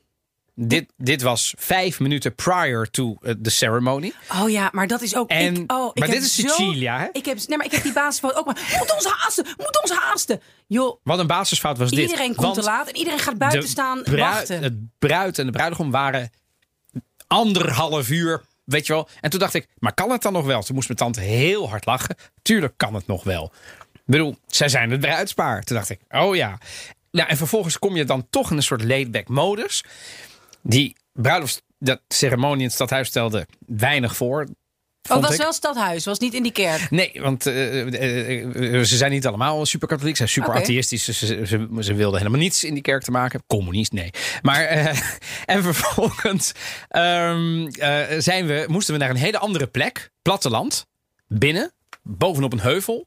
Dit, 0.54 0.92
dit 0.96 1.22
was 1.22 1.54
vijf 1.58 2.00
minuten 2.00 2.34
prior 2.34 2.90
to 2.90 3.16
eh, 3.22 3.34
the 3.42 3.50
ceremony. 3.50 4.12
Oh 4.42 4.50
ja, 4.50 4.68
maar 4.72 4.86
dat 4.86 5.02
is 5.02 5.16
ook. 5.16 5.28
En- 5.30 5.54
ik, 5.56 5.72
oh, 5.72 5.90
ik 5.94 5.98
maar 5.98 6.08
dit 6.10 6.22
is 6.22 6.34
zo- 6.34 6.48
Sicilia, 6.48 6.98
hè? 6.98 7.08
Ik 7.12 7.24
heb, 7.24 7.38
nee, 7.46 7.56
maar 7.56 7.66
ik 7.66 7.72
heb 7.72 7.82
die 7.82 7.92
basisfout 7.92 8.34
ook 8.34 8.46
maar. 8.46 8.58
Moet 8.78 8.94
ons 8.94 9.06
haasten, 9.06 9.46
moet 9.56 9.82
ons 9.82 9.92
haasten. 9.98 10.40
Joh, 10.66 11.00
Wat 11.02 11.18
een 11.18 11.26
basisfout 11.26 11.78
was 11.78 11.90
dit. 11.90 11.98
iedereen 11.98 12.34
komt 12.34 12.54
te 12.54 12.62
laat 12.62 12.88
en 12.88 12.96
iedereen 12.96 13.18
gaat 13.18 13.38
buiten 13.38 13.68
staan 13.68 14.02
wachten. 14.10 14.62
Het 14.62 14.74
bruid 14.98 15.38
en 15.38 15.46
de 15.46 15.52
bruidegom 15.52 15.90
waren 15.90 16.30
anderhalf 17.26 18.10
uur, 18.10 18.42
weet 18.64 18.86
je 18.86 18.92
wel. 18.92 19.08
En 19.20 19.30
toen 19.30 19.40
dacht 19.40 19.54
ik, 19.54 19.68
maar 19.78 19.94
kan 19.94 20.10
het 20.10 20.22
dan 20.22 20.32
nog 20.32 20.44
wel? 20.44 20.62
Toen 20.62 20.74
moest 20.74 20.86
mijn 20.88 20.98
tante 20.98 21.20
heel 21.20 21.68
hard 21.68 21.86
lachen. 21.86 22.16
Tuurlijk 22.42 22.74
kan 22.76 22.94
het 22.94 23.06
nog 23.06 23.24
wel. 23.24 23.52
Ik 23.92 24.00
bedoel, 24.04 24.36
zij 24.46 24.68
zijn 24.68 24.90
het 24.90 25.00
bruidspaar. 25.00 25.62
Toen 25.62 25.76
dacht 25.76 25.90
ik, 25.90 26.00
oh 26.10 26.36
ja. 26.36 26.58
Nou, 27.10 27.28
en 27.28 27.36
vervolgens 27.36 27.78
kom 27.78 27.96
je 27.96 28.04
dan 28.04 28.26
toch 28.30 28.50
in 28.50 28.56
een 28.56 28.62
soort 28.62 28.84
laid-back 28.84 29.28
modus. 29.28 29.84
Die 30.62 30.96
bruiloft, 31.12 31.62
dat 31.78 32.00
ceremonie 32.08 32.58
in 32.58 32.64
het 32.64 32.72
stadhuis 32.72 33.08
stelde 33.08 33.46
weinig 33.66 34.16
voor. 34.16 34.46
Oh, 35.10 35.16
het 35.16 35.24
was 35.24 35.34
ik. 35.34 35.40
wel 35.40 35.52
stadhuis, 35.52 36.04
was 36.04 36.18
niet 36.18 36.34
in 36.34 36.42
die 36.42 36.52
kerk. 36.52 36.90
Nee, 36.90 37.12
want 37.20 37.46
eh, 37.46 37.80
eh, 37.80 38.74
eh, 38.78 38.84
ze 38.84 38.96
zijn 38.96 39.10
niet 39.10 39.26
allemaal 39.26 39.66
super 39.66 39.88
katholiek. 39.88 40.16
Ze 40.16 40.26
zijn 40.26 40.44
super 40.44 40.60
atheïstisch. 40.60 41.04
Ze, 41.04 41.46
ze, 41.80 41.94
wilden 41.94 42.18
helemaal 42.18 42.40
niets 42.40 42.64
in 42.64 42.74
die 42.74 42.82
kerk 42.82 43.02
te 43.02 43.10
maken. 43.10 43.42
Communist, 43.46 43.92
nee. 43.92 44.10
Maar, 44.42 44.60
en 45.44 45.62
vervolgens 45.62 46.52
ehm, 46.88 47.66
eh, 47.66 48.18
zijn 48.18 48.46
we, 48.46 48.64
moesten 48.68 48.94
we 48.94 49.00
naar 49.00 49.10
een 49.10 49.16
hele 49.16 49.38
andere 49.38 49.66
plek. 49.66 50.10
Platteland. 50.22 50.86
Binnen. 51.26 51.72
Bovenop 52.02 52.52
een 52.52 52.60
heuvel. 52.60 53.06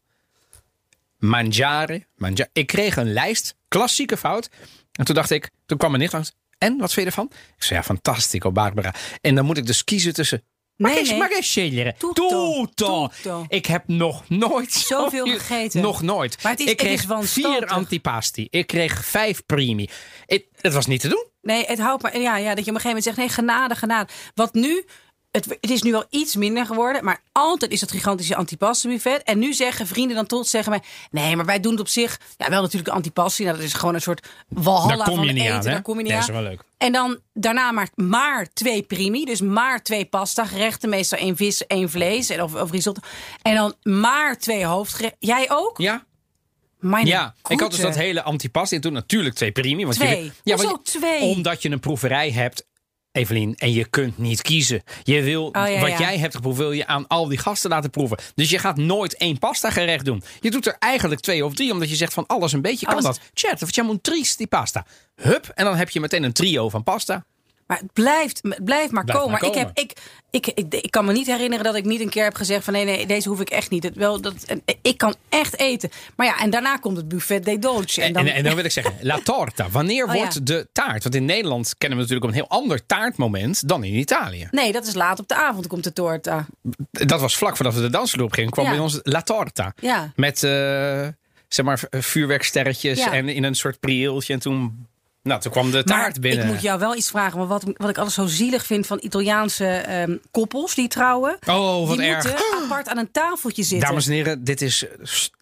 Mangiare. 1.17 2.05
mangia- 2.15 2.47
Ik 2.53 2.67
kreeg 2.67 2.95
een 2.97 3.13
lijst. 3.13 3.55
Klassieke 3.67 4.17
fout. 4.17 4.49
En 4.91 5.05
toen 5.05 5.15
dacht 5.15 5.29
ik, 5.31 5.49
toen 5.65 5.77
kwam 5.77 5.89
mijn 5.89 6.01
nicht 6.01 6.13
langs. 6.13 6.33
En, 6.57 6.77
wat 6.77 6.93
vind 6.93 7.05
je 7.05 7.11
ervan? 7.11 7.31
Ik 7.57 7.63
zei, 7.63 7.79
ja, 7.79 7.85
fantastico, 7.85 8.51
Barbara. 8.51 8.93
En 9.21 9.35
dan 9.35 9.45
moet 9.45 9.57
ik 9.57 9.65
dus 9.65 9.83
kiezen 9.83 10.13
tussen 10.13 10.43
Ma 10.75 10.89
Nee, 10.89 11.03
nee. 11.03 11.17
ma 11.17 11.27
che 11.27 11.41
scegliere? 11.41 11.95
Tutto. 11.97 13.09
Ik 13.47 13.65
heb 13.65 13.83
nog 13.87 14.29
nooit 14.29 14.73
Zoveel 14.73 15.25
zoveel- 15.25 15.37
gegeten. 15.39 15.81
Nog 15.81 16.01
nooit. 16.01 16.43
Maar 16.43 16.51
het 16.51 16.61
is- 16.61 16.65
ik 16.69 16.79
het 16.79 16.87
kreeg 16.87 16.99
is 16.99 17.05
wanstaltig. 17.05 17.57
vier 17.59 17.67
antipasti. 17.67 18.47
Ik 18.49 18.67
kreeg 18.67 19.05
vijf 19.05 19.45
primi. 19.45 19.89
Het, 20.25 20.45
het 20.61 20.73
was 20.73 20.85
niet 20.85 21.01
te 21.01 21.07
doen. 21.07 21.27
Nee, 21.41 21.65
het 21.65 21.79
houdt 21.79 22.03
maar. 22.03 22.19
Ja, 22.19 22.37
ja, 22.37 22.55
dat 22.55 22.65
je 22.65 22.71
op 22.71 22.75
een 22.75 22.81
gegeven 22.81 22.87
moment 22.87 23.03
zegt: 23.03 23.17
nee, 23.17 23.29
genade, 23.29 23.75
genade. 23.75 24.11
Wat 24.33 24.53
nu. 24.53 24.85
Het, 25.35 25.45
het 25.61 25.69
is 25.71 25.81
nu 25.81 25.91
wel 25.91 26.05
iets 26.09 26.35
minder 26.35 26.65
geworden, 26.65 27.03
maar 27.03 27.21
altijd 27.31 27.71
is 27.71 27.81
het 27.81 27.91
gigantische 27.91 28.35
antipastenbuffet. 28.35 29.23
En 29.23 29.39
nu 29.39 29.53
zeggen 29.53 29.87
vrienden 29.87 30.15
dan 30.15 30.25
tot 30.25 30.47
zeggen 30.47 30.71
mij: 30.71 30.81
nee, 31.11 31.35
maar 31.35 31.45
wij 31.45 31.59
doen 31.59 31.71
het 31.71 31.79
op 31.81 31.87
zich. 31.87 32.19
Ja, 32.37 32.49
wel 32.49 32.59
natuurlijk 32.61 32.89
de 32.89 32.95
antipastie. 32.95 33.45
Nou, 33.45 33.57
dat 33.57 33.65
is 33.65 33.73
gewoon 33.73 33.93
een 33.95 34.01
soort 34.01 34.27
walhalla 34.47 34.95
Daar 34.95 35.05
kom 35.05 35.19
je 35.19 35.25
van 35.25 35.33
niet 35.35 35.43
eten. 35.43 35.55
aan? 35.55 35.61
Daar 35.63 35.81
kom 35.81 35.97
je 35.97 36.03
niet 36.03 36.11
Nee, 36.11 36.21
aan. 36.21 36.27
dat 36.27 36.35
is 36.35 36.41
wel 36.41 36.49
leuk. 36.51 36.61
En 36.77 36.91
dan 36.91 37.19
daarna 37.33 37.71
maar, 37.71 37.89
maar 37.95 38.47
twee 38.53 38.81
primi. 38.81 39.25
Dus 39.25 39.41
maar 39.41 39.83
twee 39.83 40.05
pasta 40.05 40.45
gerechten. 40.45 40.89
Meestal 40.89 41.19
één 41.19 41.35
vis, 41.35 41.67
één 41.67 41.89
vlees. 41.89 42.29
En 42.29 42.41
Of, 42.43 42.53
of 42.55 42.71
risotto. 42.71 43.01
En 43.41 43.55
dan 43.55 43.73
maar 43.83 44.37
twee 44.37 44.65
hoofdgerechten. 44.65 45.17
Jij 45.19 45.45
ook? 45.51 45.77
Ja, 45.77 46.05
Mijn 46.79 47.05
ja. 47.05 47.35
ik 47.47 47.59
had 47.59 47.71
dus 47.71 47.79
dat 47.79 47.95
hele 47.95 48.21
antipasti. 48.23 48.75
En 48.75 48.81
toen 48.81 48.93
natuurlijk 48.93 49.35
twee 49.35 49.51
primi. 49.51 49.83
Want 49.83 49.95
Twee. 49.95 50.23
Je, 50.23 50.31
ja, 50.43 50.55
want 50.55 50.69
je- 50.91 50.99
twee? 50.99 51.21
Omdat 51.21 51.61
je 51.61 51.69
een 51.69 51.79
proeverij 51.79 52.31
hebt. 52.31 52.65
Evelien, 53.15 53.55
en 53.55 53.73
je 53.73 53.85
kunt 53.85 54.17
niet 54.17 54.41
kiezen. 54.41 54.83
Je 55.03 55.21
wil, 55.21 55.45
Oh, 55.45 55.51
ja, 55.69 55.79
wat 55.79 55.89
ja. 55.89 55.99
jij 55.99 56.17
hebt 56.17 56.35
geproefd, 56.35 56.57
wil 56.57 56.71
je 56.71 56.87
aan 56.87 57.07
al 57.07 57.27
die 57.27 57.37
gasten 57.37 57.69
laten 57.69 57.89
proeven. 57.89 58.17
Dus 58.35 58.49
je 58.49 58.59
gaat 58.59 58.77
nooit 58.77 59.17
één 59.17 59.39
pasta 59.39 59.69
gerecht 59.69 60.05
doen. 60.05 60.23
Je 60.39 60.51
doet 60.51 60.67
er 60.67 60.75
eigenlijk 60.79 61.21
twee 61.21 61.45
of 61.45 61.53
drie, 61.53 61.71
omdat 61.71 61.89
je 61.89 61.95
zegt 61.95 62.13
van 62.13 62.25
alles 62.27 62.53
een 62.53 62.61
beetje 62.61 62.85
kan 62.85 63.01
dat. 63.03 63.19
Chat, 63.33 63.57
facciamo 63.57 63.91
un 63.91 64.01
tris 64.01 64.35
die 64.35 64.47
pasta. 64.47 64.85
Hup, 65.15 65.51
en 65.53 65.65
dan 65.65 65.75
heb 65.75 65.89
je 65.89 65.99
meteen 65.99 66.23
een 66.23 66.33
trio 66.33 66.69
van 66.69 66.83
pasta. 66.83 67.25
Maar 67.67 67.77
het 67.77 67.93
blijft, 67.93 68.39
het 68.43 68.63
blijft 68.63 68.91
maar 68.91 69.03
Blijft 69.03 69.21
komen. 69.23 69.39
maar 69.41 69.49
ik, 69.49 69.55
heb, 69.57 69.71
ik, 69.73 69.93
ik, 70.29 70.47
ik, 70.47 70.73
ik 70.73 70.91
kan 70.91 71.05
me 71.05 71.13
niet 71.13 71.27
herinneren 71.27 71.63
dat 71.65 71.75
ik 71.75 71.85
niet 71.85 72.01
een 72.01 72.09
keer 72.09 72.23
heb 72.23 72.35
gezegd 72.35 72.63
van 72.63 72.73
nee, 72.73 72.85
nee, 72.85 73.05
deze 73.05 73.29
hoef 73.29 73.39
ik 73.39 73.49
echt 73.49 73.69
niet. 73.69 73.83
Het, 73.83 73.95
wel, 73.95 74.21
dat, 74.21 74.33
en, 74.43 74.61
ik 74.81 74.97
kan 74.97 75.15
echt 75.29 75.59
eten. 75.59 75.89
Maar 76.15 76.25
ja, 76.27 76.39
en 76.39 76.49
daarna 76.49 76.77
komt 76.77 76.97
het 76.97 77.07
buffet 77.07 77.45
dei 77.45 77.59
dolce. 77.59 78.01
En 78.01 78.07
En 78.07 78.13
dan, 78.13 78.25
dan, 78.25 78.33
en, 78.33 78.43
dan 78.43 78.55
wil 78.55 78.65
ik 78.65 78.71
zeggen, 78.71 78.93
la 79.01 79.19
torta. 79.23 79.69
Wanneer 79.69 80.05
Oh, 80.07 80.13
ja. 80.13 80.17
wordt 80.17 80.45
de 80.47 80.67
taart? 80.71 81.03
Want 81.03 81.15
in 81.15 81.25
Nederland 81.25 81.75
kennen 81.77 81.97
we 81.97 82.03
natuurlijk 82.03 82.31
een 82.31 82.39
heel 82.39 82.59
ander 82.59 82.85
taartmoment 82.85 83.67
dan 83.67 83.83
in 83.83 83.93
Italië. 83.93 84.47
Nee, 84.51 84.71
dat 84.71 84.87
is 84.87 84.93
laat 84.93 85.19
op 85.19 85.27
de 85.27 85.35
avond 85.35 85.67
komt 85.67 85.83
de 85.83 85.93
torta. 85.93 86.45
Dat 86.91 87.19
was 87.21 87.37
vlak 87.37 87.55
voordat 87.55 87.73
we 87.75 87.81
de 87.81 87.89
dansvloer 87.89 88.25
op 88.25 88.31
gingen, 88.33 88.51
kwam 88.51 88.65
Ja. 88.65 88.71
bij 88.71 88.79
ons 88.79 88.99
la 89.03 89.21
torta. 89.21 89.73
Ja. 89.81 90.11
Met 90.15 90.43
eh, 90.43 91.07
zeg 91.47 91.65
maar 91.65 91.81
vuurwerksterretjes 91.89 92.99
Ja. 92.99 93.13
en 93.13 93.29
in 93.29 93.43
een 93.43 93.55
soort 93.55 93.79
prieeltje. 93.79 94.33
En 94.33 94.39
toen, 94.39 94.87
nou, 95.25 95.41
toen 95.41 95.51
kwam 95.51 95.71
de 95.71 95.83
Maar 95.85 95.99
taart 95.99 96.21
binnen. 96.21 96.45
ik 96.45 96.51
moet 96.51 96.61
jou 96.61 96.79
wel 96.79 96.95
iets 96.95 97.09
vragen. 97.09 97.37
Want 97.37 97.49
wat, 97.49 97.63
wat 97.77 97.89
ik 97.89 97.97
alles 97.97 98.13
zo 98.13 98.25
zielig 98.25 98.65
vind 98.65 98.87
van 98.87 98.99
Italiaanse 99.01 99.65
ehm, 99.65 100.17
koppels 100.31 100.75
die 100.75 100.87
trouwen. 100.87 101.37
Oh, 101.47 101.87
wat 101.87 101.97
die 101.97 102.07
erg. 102.07 102.23
moeten 102.23 102.45
apart 102.63 102.87
aan 102.87 102.97
een 102.97 103.11
tafeltje 103.11 103.63
zitten. 103.63 103.87
Dames 103.87 104.07
en 104.07 104.13
heren, 104.13 104.43
dit 104.43 104.61
is. 104.61 104.85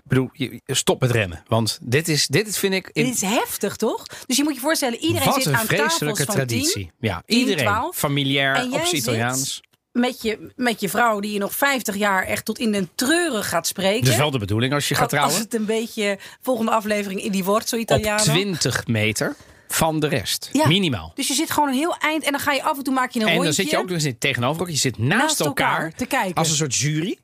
bedoel, 0.04 0.30
stop 0.66 1.02
met 1.02 1.12
rennen. 1.12 1.44
Want 1.48 1.80
dit 1.82 2.08
is, 2.08 2.28
dit 2.28 2.58
vind 2.58 2.74
ik. 2.74 2.90
In, 2.94 3.06
Dit 3.06 3.14
is 3.14 3.22
heftig, 3.22 3.76
toch? 3.76 4.06
Dus 4.26 4.38
je 4.38 4.44
moet 4.44 4.54
je 4.54 4.60
voorstellen, 4.60 5.00
iedereen 5.00 5.28
wat 5.28 5.36
zit 5.36 5.46
een 5.46 5.56
aan 5.56 5.68
tafels 5.68 5.88
vreselijke 5.88 6.24
van 6.24 6.36
traditie. 6.36 6.74
10, 6.74 6.92
ja, 7.00 7.24
10, 7.26 7.38
iedereen. 7.38 7.66
12. 7.66 7.98
Familiair, 7.98 8.68
op 8.72 8.86
zit 8.86 9.00
Italiaans. 9.00 9.62
met 9.92 10.22
je, 10.22 10.52
met 10.56 10.82
je 10.82 10.90
vrouw 10.90 11.20
die 11.20 11.34
je 11.34 11.40
nog 11.40 11.56
50 11.56 11.96
jaar 11.96 12.24
echt 12.24 12.46
tot 12.46 12.60
in 12.60 12.72
den 12.72 12.90
treuren 12.96 13.44
gaat 13.44 13.68
spreken. 13.68 14.04
Dat 14.04 14.14
is 14.14 14.20
wel 14.20 14.32
de 14.32 14.40
bedoeling 14.40 14.74
als 14.74 14.88
je 14.88 14.96
gaat 14.96 15.10
trouwen. 15.10 15.34
Als 15.34 15.44
het 15.44 15.54
een 15.54 15.66
beetje 15.66 16.18
volgende 16.42 16.72
aflevering 16.72 17.24
in 17.24 17.32
die 17.32 17.44
wordt 17.44 17.70
zo 17.70 17.76
Op 17.76 17.82
Italiano. 17.82 18.24
20 18.24 18.88
meter 18.88 19.36
van 19.76 20.00
de 20.00 20.08
rest. 20.08 20.50
Ja. 20.52 20.68
Minimaal. 20.68 21.12
Dus 21.16 21.28
je 21.28 21.34
zit 21.34 21.52
gewoon 21.52 21.70
een 21.70 21.76
heel 21.76 21.96
eind 21.98 22.24
en 22.24 22.32
dan 22.32 22.42
ga 22.42 22.52
je 22.52 22.64
af 22.64 22.78
en 22.78 22.84
toe 22.84 22.94
maak 22.94 23.12
je 23.12 23.20
een 23.20 23.26
En 23.28 23.32
rondje. 23.34 23.46
dan 23.46 23.54
zit 23.64 23.70
je 23.70 23.78
ook 23.78 23.84
nog 23.86 23.94
eens 23.94 24.04
in- 24.04 24.18
tegenover. 24.18 24.70
Je 24.70 24.76
zit 24.76 24.98
naast, 24.98 25.22
Naast 25.22 25.40
elkaar 25.40 25.94
te 25.96 26.06
kijken. 26.06 26.34
Als 26.34 26.50
een 26.50 26.56
soort 26.56 26.76
jury. 26.76 27.18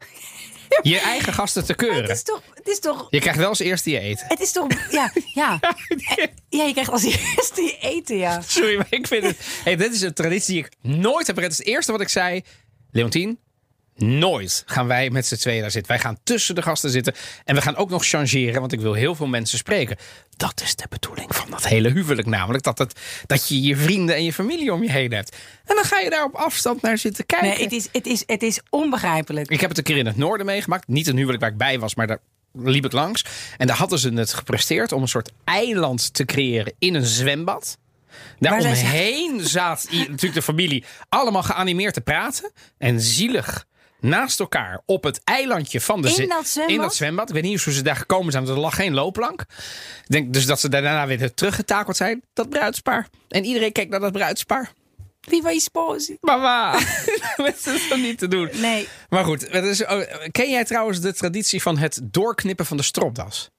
Je 0.81 0.99
eigen 0.99 1.33
gasten 1.33 1.65
te 1.65 1.73
keuren. 1.75 2.01
het 2.01 2.09
is 2.11 2.23
toch, 2.23 2.41
het 2.53 2.67
is 2.67 2.79
toch, 2.79 3.07
Je 3.09 3.19
krijgt 3.19 3.39
wel 3.39 3.47
als 3.49 3.59
eerste 3.59 3.89
je 3.89 3.99
eten. 3.99 4.25
het 4.27 4.39
is 4.39 4.51
toch, 4.51 4.67
ja, 4.91 5.11
ja. 5.33 5.59
Ja, 6.49 6.63
je 6.63 6.71
krijgt 6.71 6.91
als 6.91 7.03
eerste 7.03 7.61
je 7.61 7.77
eten, 7.81 8.17
ja. 8.17 8.41
Sorry, 8.41 8.75
maar 8.77 8.87
ik 8.89 9.07
vind 9.07 9.23
het. 9.23 9.37
Hey, 9.63 9.75
dit 9.75 9.93
is 9.93 10.01
een 10.01 10.13
traditie 10.13 10.53
die 10.53 10.63
ik 10.65 10.71
nooit 10.81 11.27
heb. 11.27 11.35
Het 11.35 11.51
is 11.51 11.57
het 11.57 11.67
eerste 11.67 11.91
wat 11.91 12.01
ik 12.01 12.09
zei. 12.09 12.41
Leontien, 12.91 13.39
nooit 13.95 14.63
gaan 14.65 14.87
wij 14.87 15.09
met 15.09 15.25
z'n 15.25 15.35
tweeën 15.35 15.61
daar 15.61 15.71
zitten. 15.71 15.91
Wij 15.91 16.01
gaan 16.01 16.17
tussen 16.23 16.55
de 16.55 16.61
gasten 16.61 16.89
zitten. 16.89 17.13
En 17.45 17.55
we 17.55 17.61
gaan 17.61 17.75
ook 17.75 17.89
nog 17.89 18.05
changeren, 18.05 18.59
want 18.59 18.71
ik 18.73 18.79
wil 18.79 18.93
heel 18.93 19.15
veel 19.15 19.27
mensen 19.27 19.57
spreken. 19.57 19.97
Dat 20.39 20.61
is 20.61 20.75
de 20.75 20.85
bedoeling 20.89 21.35
van 21.35 21.49
dat 21.49 21.67
hele 21.67 21.89
huwelijk. 21.89 22.27
Namelijk 22.27 22.63
dat, 22.63 22.77
het, 22.77 22.99
dat 23.25 23.47
je 23.47 23.61
je 23.61 23.75
vrienden 23.75 24.15
en 24.15 24.23
je 24.23 24.33
familie 24.33 24.73
om 24.73 24.83
je 24.83 24.91
heen 24.91 25.13
hebt. 25.13 25.35
En 25.65 25.75
dan 25.75 25.83
ga 25.83 25.99
je 25.99 26.09
daar 26.09 26.23
op 26.23 26.35
afstand 26.35 26.81
naar 26.81 26.97
zitten 26.97 27.25
kijken. 27.25 27.47
Nee, 27.47 27.63
het 27.63 27.71
is, 27.71 27.87
het 27.91 28.05
is, 28.05 28.23
het 28.25 28.43
is 28.43 28.61
onbegrijpelijk. 28.69 29.49
Ik 29.49 29.59
heb 29.59 29.69
het 29.69 29.77
een 29.77 29.83
keer 29.83 29.97
in 29.97 30.05
het 30.05 30.17
noorden 30.17 30.45
meegemaakt. 30.45 30.87
Niet 30.87 31.07
een 31.07 31.17
huwelijk 31.17 31.41
waar 31.41 31.51
ik 31.51 31.57
bij 31.57 31.79
was, 31.79 31.95
maar 31.95 32.07
daar 32.07 32.19
liep 32.53 32.85
ik 32.85 32.91
langs. 32.91 33.25
En 33.57 33.67
daar 33.67 33.75
hadden 33.75 33.99
ze 33.99 34.13
het 34.13 34.33
gepresteerd 34.33 34.91
om 34.91 35.01
een 35.01 35.07
soort 35.07 35.31
eiland 35.43 36.13
te 36.13 36.25
creëren 36.25 36.73
in 36.79 36.95
een 36.95 37.05
zwembad. 37.05 37.77
Daar 38.39 38.51
Waar 38.51 38.61
zij 38.61 38.71
omheen 38.71 39.47
zat 39.47 39.87
natuurlijk 39.91 40.33
de 40.33 40.41
familie 40.41 40.83
allemaal 41.09 41.43
geanimeerd 41.43 41.93
te 41.93 42.01
praten. 42.01 42.51
En 42.77 43.01
zielig 43.01 43.65
naast 43.99 44.39
elkaar 44.39 44.81
op 44.85 45.03
het 45.03 45.21
eilandje 45.23 45.81
van 45.81 46.01
de 46.01 46.13
In 46.15 46.29
dat 46.29 46.47
zwembad? 46.47 46.75
In 46.75 46.81
dat 46.81 46.95
zwembad. 46.95 47.27
Ik 47.27 47.33
weet 47.33 47.43
niet 47.43 47.63
hoe 47.63 47.73
ze 47.73 47.81
daar 47.81 47.95
gekomen 47.95 48.31
zijn, 48.31 48.43
want 48.45 48.55
er 48.55 48.61
lag 48.63 48.75
geen 48.75 48.93
loopplank. 48.93 49.41
Ik 49.41 50.05
denk 50.07 50.33
dus 50.33 50.45
dat 50.45 50.59
ze 50.59 50.69
daarna 50.69 51.07
weer 51.07 51.33
teruggetakeld 51.33 51.97
zijn. 51.97 52.23
Dat 52.33 52.49
bruidspaar. 52.49 53.07
En 53.27 53.45
iedereen 53.45 53.71
keek 53.71 53.89
naar 53.89 53.99
dat 53.99 54.11
bruidspaar. 54.11 54.71
Viva 55.21 55.51
i 55.51 55.59
sposi. 55.59 56.17
Mama, 56.21 56.71
dat 57.37 57.65
is 57.65 57.87
toch 57.87 57.97
niet 57.97 58.17
te 58.17 58.27
doen. 58.27 58.49
Nee. 58.53 58.87
Maar 59.09 59.23
goed, 59.23 59.49
is, 59.49 59.85
oh, 59.85 60.01
ken 60.31 60.49
jij 60.49 60.65
trouwens 60.65 60.99
de 60.99 61.13
traditie 61.13 61.61
van 61.61 61.77
het 61.77 61.99
doorknippen 62.03 62.65
van 62.65 62.77
de 62.77 62.83
stropdas? 62.83 63.49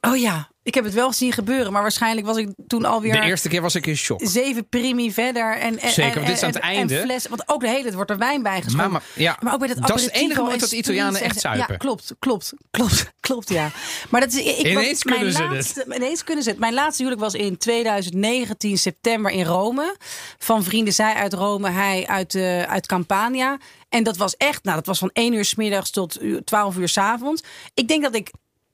Oh 0.00 0.16
ja, 0.16 0.48
ik 0.64 0.74
heb 0.74 0.84
het 0.84 0.94
wel 0.94 1.12
zien 1.12 1.32
gebeuren, 1.32 1.72
maar 1.72 1.82
waarschijnlijk 1.82 2.26
was 2.26 2.36
ik 2.36 2.48
toen 2.66 2.84
alweer 2.84 3.12
De 3.12 3.20
eerste 3.20 3.48
keer 3.48 3.60
was 3.62 3.74
ik 3.74 3.86
in 3.86 3.96
shock. 3.96 4.20
zeven 4.24 4.68
primi 4.68 5.12
verder. 5.12 5.56
En, 5.58 5.78
en, 5.78 5.90
Zeker, 5.90 6.02
en, 6.10 6.14
want 6.14 6.26
dit 6.26 6.36
is 6.36 6.42
aan 6.42 6.48
het 6.48 6.58
en- 6.58 6.68
einde. 6.68 6.96
En 6.98 7.02
fles, 7.04 7.26
want 7.26 7.48
ook 7.48 7.60
de 7.60 7.68
hele 7.68 7.82
tijd 7.82 7.94
wordt 7.94 8.10
er 8.10 8.18
wijn 8.18 8.42
bij 8.42 8.62
geschonken. 8.62 8.90
Mama, 8.90 9.02
ja, 9.14 9.36
maar 9.40 9.52
ook 9.52 9.58
bij 9.58 9.68
dat, 9.68 9.86
dat 9.86 9.98
is 9.98 10.04
het 10.04 10.14
enige 10.14 10.34
moment 10.36 10.52
en 10.54 10.58
dat 10.60 10.70
de 10.70 10.76
Italianen 10.76 11.20
echt 11.20 11.34
en- 11.34 11.40
zuipen. 11.40 11.66
Ja, 11.68 11.76
klopt, 11.76 12.14
klopt, 12.18 12.52
klopt, 12.70 13.12
klopt, 13.20 13.48
ja. 13.48 13.70
Maar 14.10 14.20
dat 14.20 14.32
is, 14.32 14.58
ik, 14.58 14.66
Ineens 14.66 15.02
kunnen 15.02 15.32
ze 15.32 15.42
laatste, 15.48 15.84
Ineens 15.94 16.24
kunnen 16.24 16.44
ze 16.44 16.50
het. 16.50 16.58
Mijn 16.58 16.74
laatste 16.74 17.02
huwelijk 17.02 17.24
was 17.32 17.34
in 17.34 17.56
2019 17.58 18.78
september 18.78 19.30
in 19.30 19.44
Rome. 19.44 19.96
Van 20.38 20.64
vrienden, 20.64 20.92
zij 20.94 21.14
uit 21.14 21.32
Rome, 21.32 21.70
hij 21.70 22.06
uit, 22.06 22.34
eh, 22.34 22.62
uit 22.62 22.86
Campania. 22.86 23.58
En 23.88 24.02
dat 24.04 24.16
was 24.16 24.36
echt, 24.36 24.64
nou 24.64 24.76
dat 24.76 24.86
was 24.86 24.98
van 24.98 25.10
1 25.12 25.32
uur 25.32 25.44
s 25.44 25.54
middags 25.54 25.90
tot 25.90 26.22
uur- 26.22 26.44
12 26.44 26.76
uur 26.76 26.88
s 26.88 26.98
avonds. 26.98 27.42
Ik 27.74 27.88
denk 27.88 28.02
dat 28.02 28.14
ik 28.14 28.30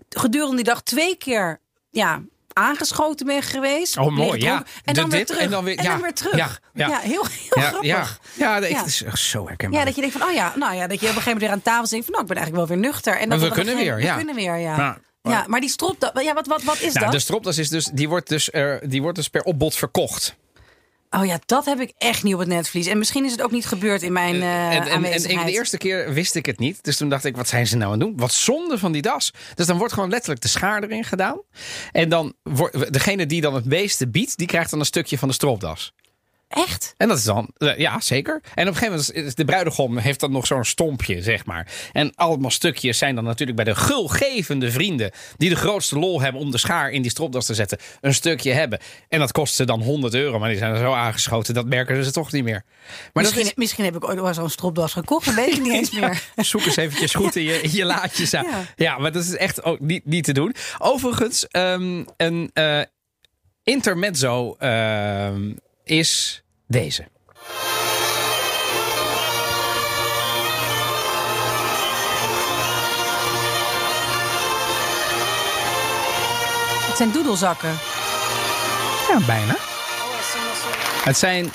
gedurende 0.08 0.56
die 0.56 0.64
dag 0.64 0.82
twee 0.82 1.16
keer 1.16 1.60
ja, 1.90 2.20
aangeschoten 2.52 3.26
ben 3.26 3.42
geweest. 3.42 3.96
Oh, 3.96 4.10
mooi, 4.16 4.40
ja. 4.40 4.56
En 4.56 4.94
De 4.94 5.00
dan 5.00 5.10
weer 5.10 5.18
dit, 5.18 5.26
terug. 5.26 5.42
en 5.42 5.50
dan 5.50 5.64
weer- 5.64 5.82
ja, 5.82 6.00
weer 6.00 6.14
terug. 6.14 6.36
ja, 6.36 6.48
ja. 6.74 6.98
heel, 6.98 7.26
heel 7.26 7.26
Ja, 7.50 7.62
grappig. 7.68 7.86
ja, 7.88 8.06
ja, 8.34 8.60
het 8.62 8.86
is 8.86 9.02
echt 9.02 9.18
zo 9.18 9.46
herkenbaar. 9.46 9.78
Ja, 9.78 9.84
dat 9.84 9.94
je 9.94 10.00
denkt 10.00 10.16
van, 10.18 10.28
oh 10.28 10.34
ja, 10.34 10.52
nou 10.56 10.74
ja, 10.74 10.86
dat 10.86 11.00
je 11.00 11.08
op 11.08 11.16
een 11.16 11.22
gegeven 11.22 11.24
moment 11.24 11.40
weer 11.40 11.50
aan 11.50 11.62
tafel 11.62 11.88
denkt 11.88 12.04
van, 12.04 12.14
nou, 12.14 12.22
ik 12.26 12.28
ben 12.32 12.36
eigenlijk 12.42 12.68
wel 12.68 12.76
weer 12.78 12.86
nuchter. 12.90 13.16
En 13.18 13.28
dat 13.28 13.40
we 13.40 13.50
kunnen 13.50 13.76
weer, 13.76 14.00
ja. 14.00 14.10
We 14.10 14.16
kunnen 14.16 14.34
weer, 14.34 14.56
ja. 14.56 14.98
Ja, 15.22 15.44
maar 15.46 15.60
die 15.60 15.70
strop, 15.70 16.12
ja, 16.22 16.34
wat, 16.34 16.46
wat, 16.46 16.62
wat 16.62 16.80
is 16.80 16.92
nou, 16.92 17.04
dat? 17.04 17.12
de 17.14 17.18
stropdas 17.18 17.58
is 17.58 17.68
dus, 17.68 17.84
die 17.92 18.08
wordt 18.08 18.28
dus, 18.28 18.50
eh, 18.50 18.74
die 18.82 19.02
wordt 19.02 19.16
dus 19.16 19.28
per 19.28 19.42
opbod 19.42 19.74
verkocht. 19.76 20.34
Oh 21.10 21.26
ja, 21.26 21.38
dat 21.46 21.64
heb 21.64 21.80
ik 21.80 21.92
echt 21.98 22.22
niet 22.22 22.34
op 22.34 22.40
het 22.40 22.48
netvlies. 22.48 22.86
En 22.86 22.98
misschien 22.98 23.24
is 23.24 23.30
het 23.30 23.42
ook 23.42 23.50
niet 23.50 23.66
gebeurd 23.66 24.02
in 24.02 24.12
mijn 24.12 24.34
eh 24.34 24.66
en, 24.66 24.70
en, 24.70 24.86
en 24.86 24.92
aanwezigheid. 24.92 25.40
ik, 25.40 25.46
de 25.46 25.52
eerste 25.52 25.78
keer 25.78 26.12
wist 26.12 26.34
ik 26.34 26.46
het 26.46 26.58
niet. 26.58 26.84
Dus 26.84 26.96
toen 26.96 27.08
dacht 27.08 27.24
ik, 27.24 27.36
wat 27.36 27.48
zijn 27.48 27.66
ze 27.66 27.76
nou 27.76 27.92
aan 27.92 27.98
het 27.98 28.08
doen? 28.08 28.16
Wat 28.16 28.32
zonde 28.32 28.78
van 28.78 28.92
die 28.92 29.02
das. 29.02 29.32
Dus 29.54 29.66
dan 29.66 29.78
wordt 29.78 29.92
gewoon 29.92 30.10
letterlijk 30.10 30.40
de 30.40 30.48
schaar 30.48 30.82
erin 30.82 31.04
gedaan. 31.04 31.40
En 31.92 32.08
dan 32.08 32.34
wordt 32.42 32.92
degene 32.92 33.26
die 33.26 33.40
dan 33.40 33.54
het 33.54 33.64
meeste 33.64 34.08
biedt, 34.08 34.36
die 34.36 34.46
krijgt 34.46 34.70
dan 34.70 34.78
een 34.78 34.86
stukje 34.86 35.18
van 35.18 35.28
de 35.28 35.34
stropdas. 35.34 35.92
Echt? 36.50 36.94
En 36.96 37.08
dat 37.08 37.18
is 37.18 37.24
dan, 37.24 37.50
eh, 37.56 37.78
ja 37.78 38.00
zeker. 38.00 38.40
En 38.54 38.68
op 38.68 38.74
een 38.74 38.80
gegeven 38.80 38.90
moment 38.90 39.12
is 39.12 39.34
de 39.34 39.44
bruidegom 39.44 39.98
heeft 39.98 40.20
dan 40.20 40.32
nog 40.32 40.46
zo'n 40.46 40.64
stompje, 40.64 41.22
zeg 41.22 41.46
maar. 41.46 41.66
En 41.92 42.12
allemaal 42.14 42.50
stukjes 42.50 42.98
zijn 42.98 43.14
dan 43.14 43.24
natuurlijk 43.24 43.56
bij 43.56 43.66
de 43.66 43.74
gulgevende 43.74 44.70
vrienden. 44.70 45.10
die 45.36 45.48
de 45.48 45.56
grootste 45.56 45.98
lol 45.98 46.20
hebben 46.20 46.40
om 46.40 46.50
de 46.50 46.58
schaar 46.58 46.90
in 46.90 47.02
die 47.02 47.10
stropdas 47.10 47.46
te 47.46 47.54
zetten. 47.54 47.78
een 48.00 48.14
stukje 48.14 48.52
hebben. 48.52 48.78
En 49.08 49.18
dat 49.18 49.32
kost 49.32 49.54
ze 49.54 49.64
dan 49.64 49.82
100 49.82 50.14
euro, 50.14 50.38
maar 50.38 50.48
die 50.48 50.58
zijn 50.58 50.72
er 50.72 50.78
zo 50.78 50.92
aangeschoten, 50.92 51.54
dat 51.54 51.66
merken 51.66 52.04
ze 52.04 52.12
toch 52.12 52.32
niet 52.32 52.44
meer. 52.44 52.64
Maar 53.12 53.22
misschien, 53.22 53.52
misschien 53.54 53.84
heb 53.84 53.96
ik 53.96 54.08
ooit 54.08 54.20
wel 54.20 54.34
zo'n 54.34 54.50
stropdas 54.50 54.92
gekocht, 54.92 55.26
dat 55.26 55.34
weet 55.34 55.56
ik 55.56 55.62
niet 55.62 55.72
eens 55.72 55.90
meer. 55.90 56.22
zoek 56.36 56.64
eens 56.64 56.76
eventjes 56.76 57.14
goed 57.14 57.36
in 57.36 57.42
je, 57.42 57.62
in 57.62 57.70
je 57.72 57.84
laadjes 57.84 58.34
aan. 58.34 58.44
Ja. 58.44 58.64
Ja. 58.76 58.98
maar 58.98 59.12
dat 59.12 59.22
is 59.24 59.36
echt 59.36 59.64
ook 59.64 59.80
niet, 59.80 60.06
niet 60.06 60.24
te 60.24 60.32
doen. 60.32 60.54
Overigens, 60.78 61.46
ehm, 61.48 62.04
een 62.16 62.50
eh, 62.52 62.80
intermezzo 63.62 64.54
ehm, 64.58 65.52
is 65.90 66.42
deze. 66.66 67.08
Het 76.86 76.96
zijn 76.96 77.12
doedelzakken. 77.12 77.78
Ja, 79.08 79.20
bijna. 79.26 79.56
Het 81.04 81.18
zijn. 81.18 81.52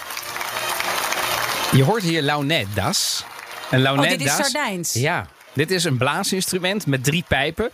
Je 1.71 1.83
hoort 1.83 2.03
hier 2.03 2.21
launedas. 2.21 3.23
Een 3.71 3.77
Oh, 3.77 3.83
launet 3.83 4.09
dit 4.09 4.21
is 4.21 4.37
das. 4.37 4.51
Sardijns. 4.51 4.93
Ja, 4.93 5.25
dit 5.55 5.71
is 5.71 5.83
een 5.83 5.97
blaasinstrument 5.97 6.85
met 6.85 7.03
drie 7.03 7.23
pijpen. 7.27 7.69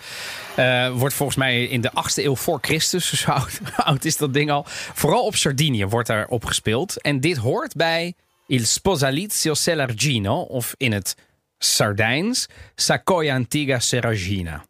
Eh, 0.55 0.91
wordt 0.97 1.15
volgens 1.15 1.38
mij 1.38 1.63
in 1.63 1.82
de 1.82 1.91
8e 1.93 2.23
eeuw 2.23 2.36
voor 2.36 2.57
Christus, 2.61 3.09
dus 3.09 3.23
hoe 3.25 3.34
oud, 3.34 3.59
oud 3.75 4.05
is 4.05 4.17
dat 4.17 4.34
ding 4.34 4.51
al? 4.51 4.63
Vooral 4.93 5.25
op 5.25 5.36
Sardinië 5.36 5.86
wordt 5.86 6.07
daar 6.07 6.27
op 6.27 6.45
gespeeld. 6.45 7.01
En 7.01 7.19
dit 7.19 7.38
hoort 7.38 7.73
bij 7.75 8.13
Il 8.47 8.65
Sposalizio 8.65 9.53
Selargino, 9.53 10.41
of 10.41 10.73
in 10.77 10.91
het 10.91 11.15
Sardijns, 11.57 12.47
Sacoia 12.75 13.36
Antiga 13.36 13.79
Serragina. 13.79 14.65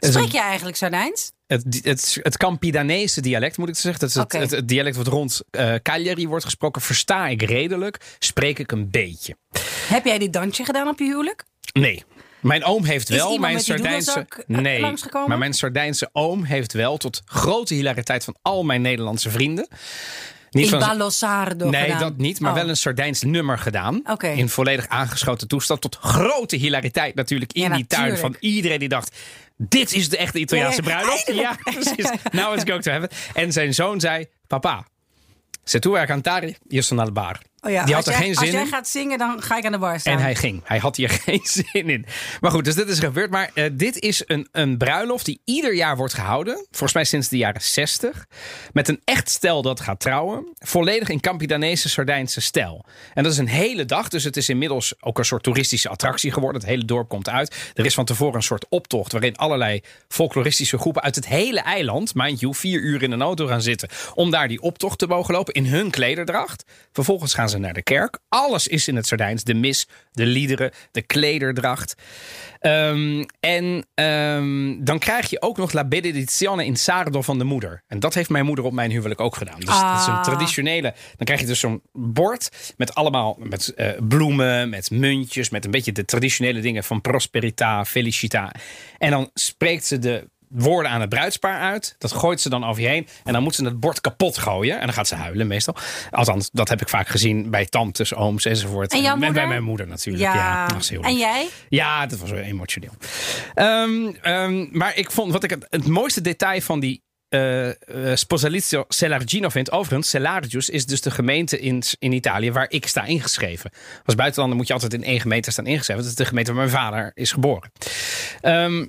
Een- 0.00 0.12
Spreek 0.12 0.32
je 0.32 0.40
eigenlijk 0.40 0.76
Sardijns? 0.76 1.32
het, 1.46 1.80
het, 1.82 2.18
het 2.22 2.36
Campidanese 2.36 3.20
dialect, 3.20 3.56
moet 3.56 3.68
ik 3.68 3.74
zeggen. 3.76 4.00
Dat 4.00 4.08
is 4.08 4.14
het, 4.14 4.24
Oké. 4.24 4.38
het, 4.38 4.50
het 4.50 4.68
dialect 4.68 4.96
wat 4.96 5.06
rond 5.06 5.40
eh, 5.50 5.74
Cagliari 5.82 6.28
wordt 6.28 6.44
gesproken. 6.44 6.82
Versta 6.82 7.26
ik 7.28 7.42
redelijk, 7.42 8.00
spreek 8.18 8.58
ik 8.58 8.72
een 8.72 8.90
beetje. 8.90 9.36
Heb 9.88 10.04
jij 10.04 10.18
dit 10.18 10.32
dansje 10.32 10.64
gedaan 10.64 10.88
op 10.88 10.98
je 10.98 11.04
huwelijk? 11.04 11.44
Nee. 11.72 12.04
Mijn 12.42 12.64
oom 12.64 12.84
heeft 12.84 13.10
Is 13.10 13.16
wel. 13.16 13.38
Mijn 13.38 13.60
Sardijnse. 13.60 14.26
eh, 14.28 14.56
Nee. 14.58 14.80
langsgekomen? 14.80 15.28
Maar 15.28 15.38
mijn 15.38 15.52
Sardijnse 15.54 16.08
oom 16.12 16.44
heeft 16.44 16.72
wel, 16.72 16.96
tot 16.96 17.22
grote 17.24 17.74
hilariteit 17.74 18.24
van 18.24 18.36
al 18.42 18.62
mijn 18.64 18.82
Nederlandse 18.82 19.30
vrienden. 19.30 19.68
Niet 20.50 20.64
In 20.64 20.70
van- 20.70 20.78
Ballo 20.78 21.10
Sardo 21.10 21.70
Nee, 21.70 21.82
gedaan. 21.82 21.98
dat 21.98 22.16
niet, 22.16 22.40
maar 22.40 22.50
Oh. 22.52 22.56
wel 22.58 22.68
een 22.68 22.76
Sardijns 22.76 23.22
nummer 23.22 23.58
gedaan. 23.58 24.02
In 24.20 24.48
volledig 24.48 24.88
aangeschoten 24.88 25.48
toestand. 25.48 25.80
Tot 25.80 25.96
grote 26.00 26.56
hilariteit 26.56 27.14
natuurlijk 27.14 27.52
in 27.52 27.62
Ja, 27.62 27.74
die 27.76 27.86
tuin 27.86 28.16
van 28.18 28.36
iedereen 28.40 28.78
die 28.78 28.88
dacht... 28.88 29.16
Dit 29.56 29.92
is 29.92 30.08
de 30.08 30.16
echte 30.16 30.38
Italiaanse 30.38 30.82
bruiloft. 30.82 31.30
Ja, 31.34 31.56
precies. 31.74 32.10
Now 32.32 32.54
it's 32.54 32.64
going 32.64 32.82
to 32.82 32.90
happen. 32.90 33.08
En 33.34 33.52
zijn 33.52 33.74
zoon 33.74 34.00
zei, 34.00 34.26
papa, 34.46 34.86
se 35.64 35.78
tu 35.78 35.96
a 35.98 36.04
cantare, 36.06 36.56
io 36.68 36.80
sono 36.80 37.02
al 37.02 37.12
bar. 37.12 37.40
Oh 37.64 37.70
ja, 37.70 37.84
Die 37.84 37.94
had 37.94 38.06
als 38.06 38.14
er 38.16 38.20
jij, 38.20 38.28
geen 38.28 38.36
Als 38.36 38.44
zin 38.44 38.54
jij 38.54 38.62
in. 38.62 38.68
gaat 38.68 38.88
zingen, 38.88 39.18
dan 39.18 39.42
ga 39.42 39.56
ik 39.56 39.64
aan 39.64 39.72
de 39.72 39.78
bar 39.78 40.00
staan. 40.00 40.12
En 40.16 40.22
hij 40.22 40.34
ging. 40.34 40.60
Hij 40.64 40.78
had 40.78 40.96
hier 40.96 41.08
geen 41.24 41.40
zin 41.42 41.88
in. 41.88 42.06
Maar 42.40 42.50
goed, 42.50 42.64
dus 42.64 42.74
dit 42.74 42.88
is 42.88 42.98
gebeurd. 42.98 43.30
Maar 43.30 43.50
eh, 43.54 43.70
dit 43.72 43.98
is 43.98 44.22
een, 44.26 44.48
een 44.52 44.76
bruiloft 44.78 45.24
die 45.24 45.40
ieder 45.44 45.74
jaar 45.74 45.96
wordt 45.96 46.14
gehouden. 46.14 46.54
Volgens 46.70 46.92
mij 46.92 47.04
sinds 47.04 47.28
de 47.28 47.36
jaren 47.36 47.62
60. 47.62 48.26
Met 48.72 48.88
een 48.88 49.00
echt 49.04 49.30
stel 49.30 49.62
dat 49.62 49.80
gaat 49.80 50.00
trouwen. 50.00 50.46
Volledig 50.58 51.08
in 51.08 51.20
Campidanese 51.20 51.88
Sardijnse 51.88 52.40
stijl. 52.40 52.84
En 53.14 53.22
dat 53.22 53.32
is 53.32 53.38
een 53.38 53.48
hele 53.48 53.84
dag. 53.84 54.08
Dus 54.08 54.24
het 54.24 54.36
is 54.36 54.48
inmiddels 54.48 54.94
ook 55.00 55.18
een 55.18 55.24
soort 55.24 55.42
toeristische 55.42 55.88
attractie 55.88 56.32
geworden. 56.32 56.60
Het 56.60 56.70
hele 56.70 56.84
dorp 56.84 57.08
komt 57.08 57.28
uit. 57.28 57.72
Er 57.74 57.84
is 57.86 57.94
van 57.94 58.04
tevoren 58.04 58.34
een 58.34 58.42
soort 58.42 58.66
optocht. 58.68 59.12
Waarin 59.12 59.36
allerlei 59.36 59.80
folkloristische 60.08 60.78
groepen 60.78 61.02
uit 61.02 61.14
het 61.14 61.26
hele 61.26 61.60
eiland. 61.60 62.14
Mind 62.14 62.40
you, 62.40 62.54
vier 62.54 62.80
uur 62.80 63.02
in 63.02 63.12
een 63.12 63.22
auto 63.22 63.46
gaan 63.46 63.62
zitten. 63.62 63.88
Om 64.14 64.30
daar 64.30 64.48
die 64.48 64.60
optocht 64.60 64.98
te 64.98 65.06
mogen 65.06 65.34
lopen. 65.34 65.54
In 65.54 65.66
hun 65.66 65.90
klederdracht. 65.90 66.64
Vervolgens 66.92 67.34
gaan 67.34 67.48
ze 67.48 67.51
naar 67.60 67.72
de 67.74 67.82
kerk. 67.82 68.18
Alles 68.28 68.66
is 68.68 68.88
in 68.88 68.96
het 68.96 69.06
Sardijns. 69.06 69.44
De 69.44 69.54
mis, 69.54 69.88
de 70.12 70.26
liederen, 70.26 70.70
de 70.90 71.02
klederdracht. 71.02 71.94
Ehm, 72.58 73.24
en 73.40 73.86
ehm, 73.94 74.84
dan 74.84 74.98
krijg 74.98 75.30
je 75.30 75.42
ook 75.42 75.56
nog 75.56 75.72
La 75.72 75.84
Benedizione 75.84 76.64
in 76.64 76.76
Sardo 76.76 77.22
van 77.22 77.38
de 77.38 77.44
moeder. 77.44 77.82
En 77.86 78.00
dat 78.00 78.14
heeft 78.14 78.30
mijn 78.30 78.44
moeder 78.44 78.64
op 78.64 78.72
mijn 78.72 78.90
huwelijk 78.90 79.20
ook 79.20 79.36
gedaan. 79.36 79.60
Dus 79.60 79.68
dat 79.68 80.00
is 80.00 80.06
een 80.06 80.12
Ah. 80.12 80.22
traditionele. 80.22 80.94
Dan 81.16 81.26
krijg 81.26 81.40
je 81.40 81.46
dus 81.46 81.60
zo'n 81.60 81.82
bord 81.92 82.74
met 82.76 82.94
allemaal 82.94 83.36
met 83.38 83.74
eh, 83.74 83.88
bloemen, 84.08 84.68
met 84.68 84.90
muntjes, 84.90 85.50
met 85.50 85.64
een 85.64 85.70
beetje 85.70 85.92
de 85.92 86.04
traditionele 86.04 86.60
dingen 86.60 86.84
van 86.84 87.00
prosperita, 87.00 87.84
felicita. 87.84 88.52
En 88.98 89.10
dan 89.10 89.30
spreekt 89.34 89.84
ze 89.84 89.98
de 89.98 90.30
woorden 90.52 90.90
aan 90.90 91.00
het 91.00 91.08
bruidspaar 91.08 91.60
uit. 91.60 91.94
Dat 91.98 92.12
gooit 92.12 92.40
ze 92.40 92.48
dan 92.48 92.64
over 92.64 92.82
je 92.82 92.88
heen. 92.88 93.06
En 93.24 93.32
dan 93.32 93.42
moet 93.42 93.54
ze 93.54 93.64
het 93.64 93.80
bord 93.80 94.00
kapot 94.00 94.38
gooien. 94.38 94.74
En 94.80 94.84
dan 94.84 94.94
gaat 94.94 95.08
ze 95.08 95.14
huilen 95.14 95.46
meestal. 95.46 95.76
Althans, 96.10 96.50
dat 96.52 96.68
heb 96.68 96.80
ik 96.80 96.88
vaak 96.88 97.08
gezien 97.08 97.50
bij 97.50 97.66
tantes, 97.66 98.14
ooms 98.14 98.44
enzovoort. 98.44 98.92
En 98.92 99.02
jouw 99.02 99.16
bij 99.16 99.28
moeder? 99.28 99.48
mijn 99.48 99.62
moeder 99.62 99.86
natuurlijk. 99.86 100.24
Ja. 100.24 100.34
Ja, 100.34 100.66
dat 100.66 100.76
was 100.76 100.88
heel 100.88 101.02
en 101.02 101.16
jij? 101.16 101.48
Ja, 101.68 102.06
dat 102.06 102.18
was 102.18 102.30
wel 102.30 102.40
emotioneel. 102.40 102.92
Ehm, 103.54 104.12
ehm, 104.22 104.66
maar 104.70 104.96
ik 104.96 105.10
vond 105.10 105.32
wat 105.32 105.44
ik 105.44 105.50
het, 105.50 105.66
het 105.70 105.86
mooiste 105.86 106.20
detail 106.20 106.60
van 106.60 106.80
die 106.80 107.02
eh 107.32 107.68
eh, 107.68 108.16
Sposalizio 108.16 108.84
Selargino 108.88 109.48
vind. 109.48 109.70
Overigens, 109.70 110.08
Selargius 110.08 110.68
is 110.68 110.86
dus 110.86 111.00
de 111.00 111.10
gemeente 111.10 111.60
in, 111.60 111.82
in 111.98 112.12
Italië 112.12 112.52
waar 112.52 112.66
ik 112.70 112.86
sta 112.86 113.04
ingeschreven. 113.04 113.70
Als 114.04 114.14
buitenlander 114.14 114.56
moet 114.56 114.66
je 114.66 114.72
altijd 114.72 114.94
in 114.94 115.04
één 115.04 115.20
gemeente 115.20 115.50
staan 115.50 115.66
ingeschreven. 115.66 116.02
Dat 116.02 116.10
is 116.10 116.18
de 116.18 116.24
gemeente 116.24 116.52
waar 116.52 116.60
mijn 116.60 116.76
vader 116.76 117.10
is 117.14 117.32
geboren. 117.32 117.72
Ehm, 118.40 118.86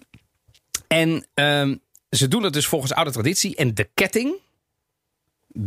en 0.93 1.25
ehm, 1.33 1.75
ze 2.09 2.27
doen 2.27 2.43
het 2.43 2.53
dus 2.53 2.67
volgens 2.67 2.93
oude 2.93 3.11
traditie. 3.11 3.55
En 3.55 3.73
de 3.73 3.89
ketting 3.93 4.35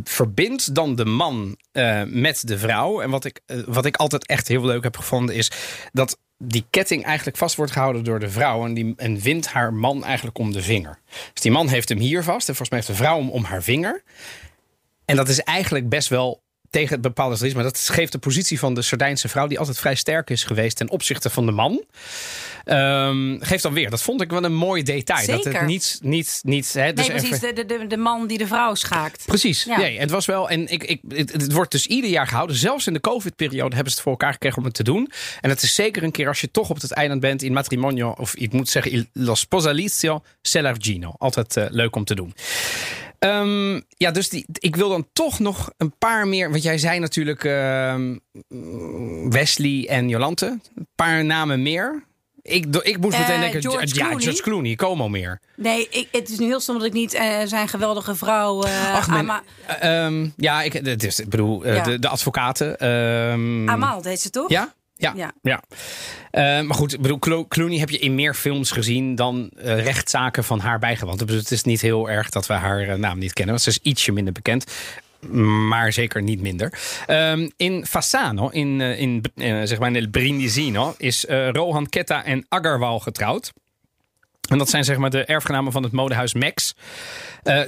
verbindt 0.04 0.74
dan 0.74 0.94
de 0.94 1.04
man 1.04 1.58
eh, 1.72 2.02
met 2.02 2.46
de 2.46 2.58
vrouw. 2.58 3.00
En 3.00 3.10
wat 3.10 3.24
ik, 3.24 3.40
eh, 3.46 3.58
wat 3.66 3.84
ik 3.84 3.96
altijd 3.96 4.26
echt 4.26 4.48
heel 4.48 4.64
leuk 4.64 4.82
heb 4.82 4.96
gevonden 4.96 5.34
is 5.34 5.50
dat 5.92 6.18
die 6.38 6.66
ketting 6.70 7.04
eigenlijk 7.04 7.36
vast 7.36 7.56
wordt 7.56 7.72
gehouden 7.72 8.04
door 8.04 8.18
de 8.18 8.30
vrouw. 8.30 8.64
En, 8.64 8.74
die, 8.74 8.94
en 8.96 9.18
wint 9.18 9.46
haar 9.46 9.74
man 9.74 10.04
eigenlijk 10.04 10.38
om 10.38 10.52
de 10.52 10.62
vinger. 10.62 10.98
Dus 11.32 11.42
die 11.42 11.52
man 11.52 11.68
heeft 11.68 11.88
hem 11.88 11.98
hier 11.98 12.22
vast. 12.22 12.48
En 12.48 12.54
volgens 12.54 12.70
mij 12.70 12.78
heeft 12.78 12.90
de 12.90 13.04
vrouw 13.04 13.18
hem 13.18 13.30
om 13.30 13.44
haar 13.44 13.62
vinger. 13.62 14.02
En 15.04 15.16
dat 15.16 15.28
is 15.28 15.40
eigenlijk 15.40 15.88
best 15.88 16.08
wel 16.08 16.42
tegen 16.70 16.92
het 16.92 17.00
bepaalde 17.00 17.34
traditie. 17.34 17.60
Maar 17.60 17.72
dat 17.72 17.78
geeft 17.78 18.12
de 18.12 18.18
positie 18.18 18.58
van 18.58 18.74
de 18.74 18.82
Sardijnse 18.82 19.28
vrouw... 19.28 19.46
die 19.46 19.58
altijd 19.58 19.78
vrij 19.78 19.94
sterk 19.94 20.30
is 20.30 20.44
geweest 20.44 20.76
ten 20.76 20.90
opzichte 20.90 21.30
van 21.30 21.46
de 21.46 21.52
man. 21.52 21.84
Ehm, 22.66 23.36
geeft 23.40 23.62
dan 23.62 23.72
weer. 23.72 23.90
Dat 23.90 24.02
vond 24.02 24.20
ik 24.20 24.30
wel 24.30 24.44
een 24.44 24.54
mooi 24.54 24.82
detail. 24.82 25.26
Dat 25.26 25.44
het 25.44 25.66
niet... 25.66 25.98
niet, 26.02 26.40
niet 26.44 26.72
hè, 26.72 26.92
dus 26.92 27.08
nee, 27.08 27.16
precies. 27.16 27.42
even- 27.42 27.54
De, 27.54 27.64
de, 27.66 27.86
de, 27.86 27.96
man 27.96 28.26
die 28.26 28.38
de 28.38 28.46
vrouw 28.46 28.74
schaakt. 28.74 29.22
Precies. 29.26 29.64
Ja. 29.64 29.76
Nee, 29.78 29.98
het 29.98 30.10
was 30.10 30.26
wel. 30.26 30.50
En 30.50 30.68
ik, 30.72 30.84
ik, 30.84 31.00
het, 31.08 31.32
het 31.32 31.52
wordt 31.52 31.70
dus 31.72 31.86
ieder 31.86 32.10
jaar 32.10 32.26
gehouden. 32.26 32.56
Zelfs 32.56 32.86
in 32.86 32.92
de 32.92 33.00
COVID-periode 33.00 33.74
hebben 33.74 33.92
ze 33.92 33.98
het 33.98 34.02
voor 34.08 34.12
elkaar 34.12 34.32
gekregen 34.32 34.58
om 34.58 34.64
het 34.64 34.74
te 34.74 34.82
doen. 34.82 35.10
En 35.40 35.50
het 35.50 35.62
is 35.62 35.74
zeker 35.74 36.02
een 36.02 36.10
keer 36.10 36.28
als 36.28 36.40
je 36.40 36.50
toch 36.50 36.70
op 36.70 36.80
het 36.80 36.92
eiland 36.92 37.20
bent 37.20 37.42
in 37.42 37.52
matrimonio. 37.52 38.14
Of 38.18 38.34
ik 38.34 38.52
moet 38.52 38.68
zeggen, 38.68 38.92
il- 38.92 39.04
lo 39.12 39.34
sposalizio 39.34 40.22
Selargino. 40.42 41.12
Altijd 41.18 41.56
eh, 41.56 41.64
leuk 41.68 41.96
om 41.96 42.04
te 42.04 42.14
doen. 42.14 42.34
Ehm, 43.18 43.80
ja, 43.88 44.10
dus 44.10 44.28
die, 44.28 44.46
ik 44.52 44.76
wil 44.76 44.88
dan 44.88 45.08
toch 45.12 45.38
nog 45.38 45.70
een 45.76 45.94
paar 45.98 46.28
meer. 46.28 46.50
Want 46.50 46.62
jij 46.62 46.78
zei 46.78 46.98
natuurlijk 46.98 47.44
ehm, 47.44 48.16
Wesley 49.30 49.86
en 49.88 50.08
Jolante. 50.08 50.58
Een 50.74 50.88
paar 50.94 51.24
namen 51.24 51.62
meer. 51.62 52.04
Ik, 52.46 52.76
ik 52.76 52.98
moest 52.98 53.18
meteen 53.18 53.34
Eh, 53.34 53.40
denken, 53.40 53.60
George 53.60 53.86
ja, 53.86 53.92
Clooney. 54.06 54.22
George 54.22 54.42
Clooney, 54.42 54.74
Como 54.74 55.08
meer. 55.08 55.40
Nee, 55.56 55.88
ik, 55.90 56.08
het 56.12 56.28
is 56.28 56.38
nu 56.38 56.46
heel 56.46 56.60
stom 56.60 56.76
dat 56.78 56.86
ik 56.86 56.92
niet 56.92 57.14
eh, 57.14 57.36
zijn 57.44 57.68
geweldige 57.68 58.14
vrouw... 58.14 58.62
eh 58.62 58.94
Ach, 58.96 59.08
Eh, 59.08 60.04
ehm, 60.04 60.28
ja, 60.36 60.62
ik, 60.62 60.72
het 60.72 61.04
is, 61.04 61.20
ik 61.20 61.28
bedoel, 61.28 61.66
Ja. 61.66 61.82
de, 61.82 61.98
de 61.98 62.08
advocaten. 62.08 62.78
ehm, 62.78 63.68
Amal 63.70 64.02
heet 64.02 64.20
ze 64.20 64.30
toch? 64.30 64.48
Ja? 64.50 64.74
Ja. 64.98 65.12
Ja. 65.16 65.32
ja. 65.42 65.62
Eh, 66.30 66.42
maar 66.66 66.76
goed, 66.76 67.00
bedoel, 67.00 67.18
Clo- 67.18 67.46
Clooney 67.46 67.78
heb 67.78 67.90
je 67.90 67.98
in 67.98 68.14
meer 68.14 68.34
films 68.34 68.70
gezien 68.70 69.14
dan 69.14 69.50
rechtszaken 69.56 70.44
van 70.44 70.58
haar 70.60 70.78
bijgewoond. 70.78 71.26
Dus 71.26 71.36
het 71.36 71.50
is 71.50 71.62
niet 71.62 71.80
heel 71.80 72.10
erg 72.10 72.28
dat 72.28 72.46
we 72.46 72.52
haar 72.54 72.98
naam 72.98 73.18
niet 73.18 73.32
kennen. 73.32 73.54
Want 73.54 73.64
ze 73.66 73.70
is 73.70 73.90
ietsje 73.90 74.12
minder 74.12 74.32
bekend. 74.32 74.64
Maar 75.30 75.92
zeker 75.92 76.22
niet 76.22 76.40
minder. 76.40 76.72
Ehm, 77.06 77.48
in 77.56 77.86
Fassano, 77.86 78.48
in, 78.48 78.80
eh, 78.80 79.00
in 79.00 79.22
eh, 79.34 79.60
zeg 79.64 79.78
maar 79.78 79.90
nel 79.90 80.08
Brindisino, 80.08 80.94
is 80.98 81.26
eh, 81.26 81.48
Rohan 81.48 81.88
Ketta 81.88 82.24
en 82.24 82.46
Agarwal 82.48 83.00
getrouwd. 83.00 83.52
En 84.48 84.58
dat 84.58 84.68
zijn 84.70 84.84
zeg 84.84 84.96
maar 84.96 85.10
de 85.10 85.24
erfgenamen 85.24 85.72
van 85.72 85.82
het 85.82 85.92
modehuis 85.92 86.34
Max. 86.34 86.74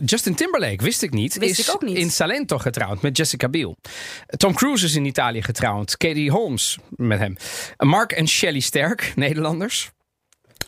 Justin 0.04 0.34
Timberlake, 0.34 0.84
wist 0.84 1.02
ik 1.02 1.10
niet, 1.12 1.38
Wist 1.38 1.58
is 1.58 1.68
ik 1.68 1.74
ook 1.74 1.82
niet. 1.82 1.96
in 1.96 2.10
Salento 2.10 2.58
getrouwd 2.58 3.02
met 3.02 3.16
Jessica 3.16 3.48
Biel. 3.48 3.76
Tom 4.26 4.54
Cruise 4.54 4.84
is 4.84 4.94
in 4.94 5.04
Italië 5.04 5.42
getrouwd. 5.42 5.96
Katie 5.96 6.30
Holmes 6.30 6.78
met 6.88 7.18
hem. 7.18 7.36
Mark 7.76 8.12
en 8.12 8.28
Shelley 8.28 8.60
Sterk, 8.60 9.12
Nederlanders. 9.16 9.90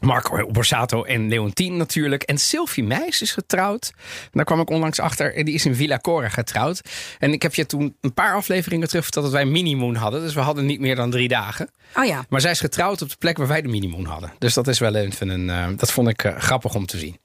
Marco 0.01 0.47
Borsato 0.47 1.05
en 1.05 1.29
Leontien 1.29 1.77
natuurlijk. 1.77 2.23
En 2.23 2.39
Sylvie 2.39 2.85
Meis 2.85 3.23
is 3.23 3.33
getrouwd. 3.33 3.93
Daar 4.33 4.45
kwam 4.45 4.61
ik 4.61 4.71
onlangs 4.71 4.99
achter. 5.01 5.35
En 5.35 5.45
die 5.45 5.55
is 5.55 5.65
in 5.67 5.75
Villa 5.75 5.99
Cora 5.99 6.29
getrouwd. 6.29 6.81
En 7.19 7.33
ik 7.33 7.43
heb 7.43 7.55
je 7.55 7.67
toen 7.67 7.97
een 8.01 8.15
paar 8.15 8.35
afleveringen 8.35 8.89
terug 8.89 9.03
verteld 9.03 9.25
dat 9.25 9.35
wij 9.35 9.45
minimoon 9.45 9.95
hadden. 9.95 10.21
Dus 10.21 10.35
we 10.35 10.41
hadden 10.41 10.67
niet 10.67 10.81
meer 10.81 10.97
dan 10.97 11.11
drie 11.11 11.29
dagen. 11.29 11.71
Oh 11.97 12.05
ja. 12.05 12.25
Maar 12.29 12.41
zij 12.41 12.51
is 12.51 12.61
getrouwd 12.61 13.03
op 13.03 13.09
de 13.09 13.17
plek 13.19 13.37
waar 13.37 13.47
wij 13.47 13.63
de 13.63 13.69
minimoon 13.69 14.05
hadden. 14.05 14.33
Dus 14.39 14.55
dat 14.55 14.69
is 14.69 14.79
wel 14.79 14.95
even 14.95 15.29
een. 15.29 15.51
eh, 15.51 15.67
dat 15.77 15.93
vond 15.93 16.09
ik 16.09 16.25
eh, 16.25 16.37
grappig 16.37 16.75
om 16.75 16.87
te 16.87 16.99
zien. 16.99 17.19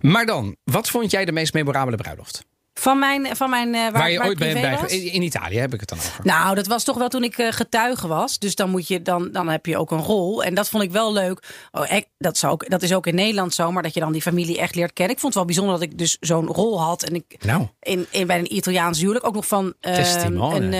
Maar 0.00 0.26
dan, 0.26 0.56
wat 0.64 0.88
vond 0.90 1.10
jij 1.10 1.24
de 1.24 1.32
meest 1.32 1.52
memorabele 1.54 1.96
bruiloft? 1.96 2.44
Van 2.80 2.98
mijn, 2.98 3.36
van 3.36 3.50
mijn 3.50 3.74
eh, 3.74 3.80
waar, 3.80 3.92
Waar, 3.92 4.10
je 4.10 4.24
ooit 4.24 4.38
bent 4.38 4.60
bij 4.60 4.78
in, 4.86 5.12
in 5.12 5.22
Italië 5.22 5.58
heb 5.58 5.74
ik 5.74 5.80
het 5.80 5.88
dan 5.88 5.98
over. 5.98 6.24
Nou, 6.24 6.54
dat 6.54 6.66
was 6.66 6.84
toch 6.84 6.96
wel 6.96 7.08
toen 7.08 7.24
ik 7.24 7.38
eh, 7.38 7.52
getuige 7.52 8.06
was. 8.06 8.38
Dus 8.38 8.54
dan, 8.54 8.70
moet 8.70 8.88
je, 8.88 9.02
dan, 9.02 9.32
dan 9.32 9.48
heb 9.48 9.66
je 9.66 9.78
ook 9.78 9.90
een 9.90 10.02
rol. 10.02 10.44
En 10.44 10.54
dat 10.54 10.68
vond 10.68 10.82
ik 10.82 10.90
wel 10.90 11.12
leuk. 11.12 11.68
Oh, 11.72 11.92
dat, 12.18 12.38
zou 12.38 12.52
ook, 12.52 12.70
dat 12.70 12.82
is 12.82 12.94
ook 12.94 13.06
in 13.06 13.14
Nederland 13.14 13.54
zo, 13.54 13.72
maar 13.72 13.82
dat 13.82 13.94
je 13.94 14.00
dan 14.00 14.12
die 14.12 14.22
familie 14.22 14.58
echt 14.58 14.74
leert 14.74 14.92
kennen. 14.92 15.14
Ik 15.14 15.20
vond 15.20 15.34
het 15.34 15.42
wel 15.44 15.52
bijzonder 15.52 15.74
dat 15.74 15.90
ik 15.92 15.98
dus 15.98 16.16
zo'n 16.20 16.46
rol 16.46 16.82
had. 16.82 17.02
En 17.02 17.14
ik 17.14 17.36
Nou. 17.44 17.66
in, 17.80 18.06
in, 18.10 18.26
bij 18.26 18.38
een 18.38 18.56
Italiaans 18.56 19.00
huwelijk 19.00 19.26
ook 19.26 19.34
nog 19.34 19.46
van 19.46 19.74
Testimone. 19.80 20.56
een, 20.56 20.72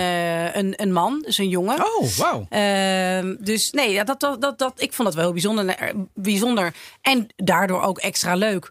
een, 0.59 0.73
een 0.75 0.93
man, 0.93 1.21
dus 1.25 1.37
een 1.37 1.49
jongen. 1.49 1.85
Oh, 1.85 2.09
wauw. 2.17 2.45
Ehm, 2.49 3.35
dus 3.39 3.71
nee, 3.71 4.03
dat, 4.03 4.19
dat, 4.19 4.41
dat, 4.41 4.57
dat, 4.57 4.81
ik 4.81 4.93
vond 4.93 5.07
dat 5.07 5.15
wel 5.15 5.23
heel 5.23 5.33
bijzonder, 5.33 5.93
bijzonder. 6.13 6.73
En 7.01 7.27
daardoor 7.35 7.81
ook 7.81 7.97
extra 7.97 8.35
leuk. 8.35 8.69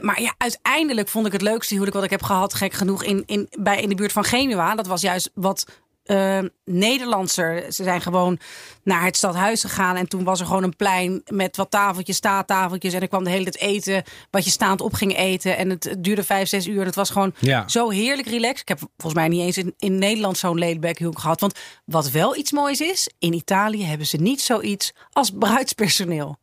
Maar 0.00 0.22
ja, 0.22 0.34
uiteindelijk 0.38 1.08
vond 1.08 1.26
ik 1.26 1.32
het 1.32 1.42
leukste 1.42 1.72
huwelijk 1.72 1.96
wat 1.96 2.04
ik 2.04 2.10
heb 2.10 2.22
gehad, 2.22 2.54
gek 2.60 2.72
genoeg, 2.72 3.04
in, 3.04 3.22
in, 3.26 3.48
bij, 3.58 3.80
in 3.80 3.88
de 3.88 3.94
buurt 3.94 4.12
van 4.12 4.24
Genua. 4.24 4.74
Dat 4.74 4.86
was 4.86 5.00
juist 5.00 5.30
wat 5.34 5.64
eh, 6.04 6.38
Nederlandser. 6.64 7.72
Ze 7.72 7.82
zijn 7.84 8.00
gewoon 8.00 8.38
naar 8.82 9.04
het 9.04 9.16
stadhuis 9.16 9.60
gegaan. 9.60 9.96
En 9.96 10.08
toen 10.08 10.24
was 10.24 10.40
er 10.40 10.46
gewoon 10.46 10.62
een 10.62 10.76
plein 10.76 11.22
met 11.26 11.56
wat 11.56 11.70
tafeltjes, 11.70 12.16
staattafeltjes. 12.16 12.92
En 12.92 13.00
er 13.00 13.08
kwam 13.08 13.24
de 13.24 13.30
hele 13.30 13.44
tijd 13.50 13.58
eten. 13.58 14.02
Wat 14.30 14.44
je 14.44 14.50
staand 14.50 14.80
op 14.80 14.92
ging 14.94 15.16
eten. 15.16 15.56
En 15.56 15.70
het 15.70 15.94
duurde 15.98 16.24
vijf, 16.24 16.48
zes 16.48 16.66
uur. 16.66 16.80
En 16.80 16.86
het 16.86 16.94
was 16.94 17.10
gewoon 17.10 17.34
Ja. 17.38 17.68
zo 17.68 17.90
heerlijk 17.90 18.28
relaxed. 18.28 18.60
Ik 18.60 18.68
heb 18.68 18.78
volgens 18.78 19.14
mij 19.20 19.28
niet 19.28 19.40
eens 19.40 19.58
in, 19.58 19.74
in 19.78 19.98
Nederland 19.98 20.38
zo'n 20.38 20.58
laidback 20.58 20.98
huwelijk 20.98 21.20
gehad. 21.22 21.40
Want 21.40 21.58
wat 21.84 22.10
wel 22.10 22.36
iets 22.36 22.52
moois 22.52 22.80
is, 22.80 23.10
in 23.18 23.32
Italië 23.32 23.84
hebben 23.84 24.06
ze 24.06 24.16
niet 24.16 24.40
zoiets 24.40 24.92
als 25.12 25.30
bruidspersoneel. 25.38 26.36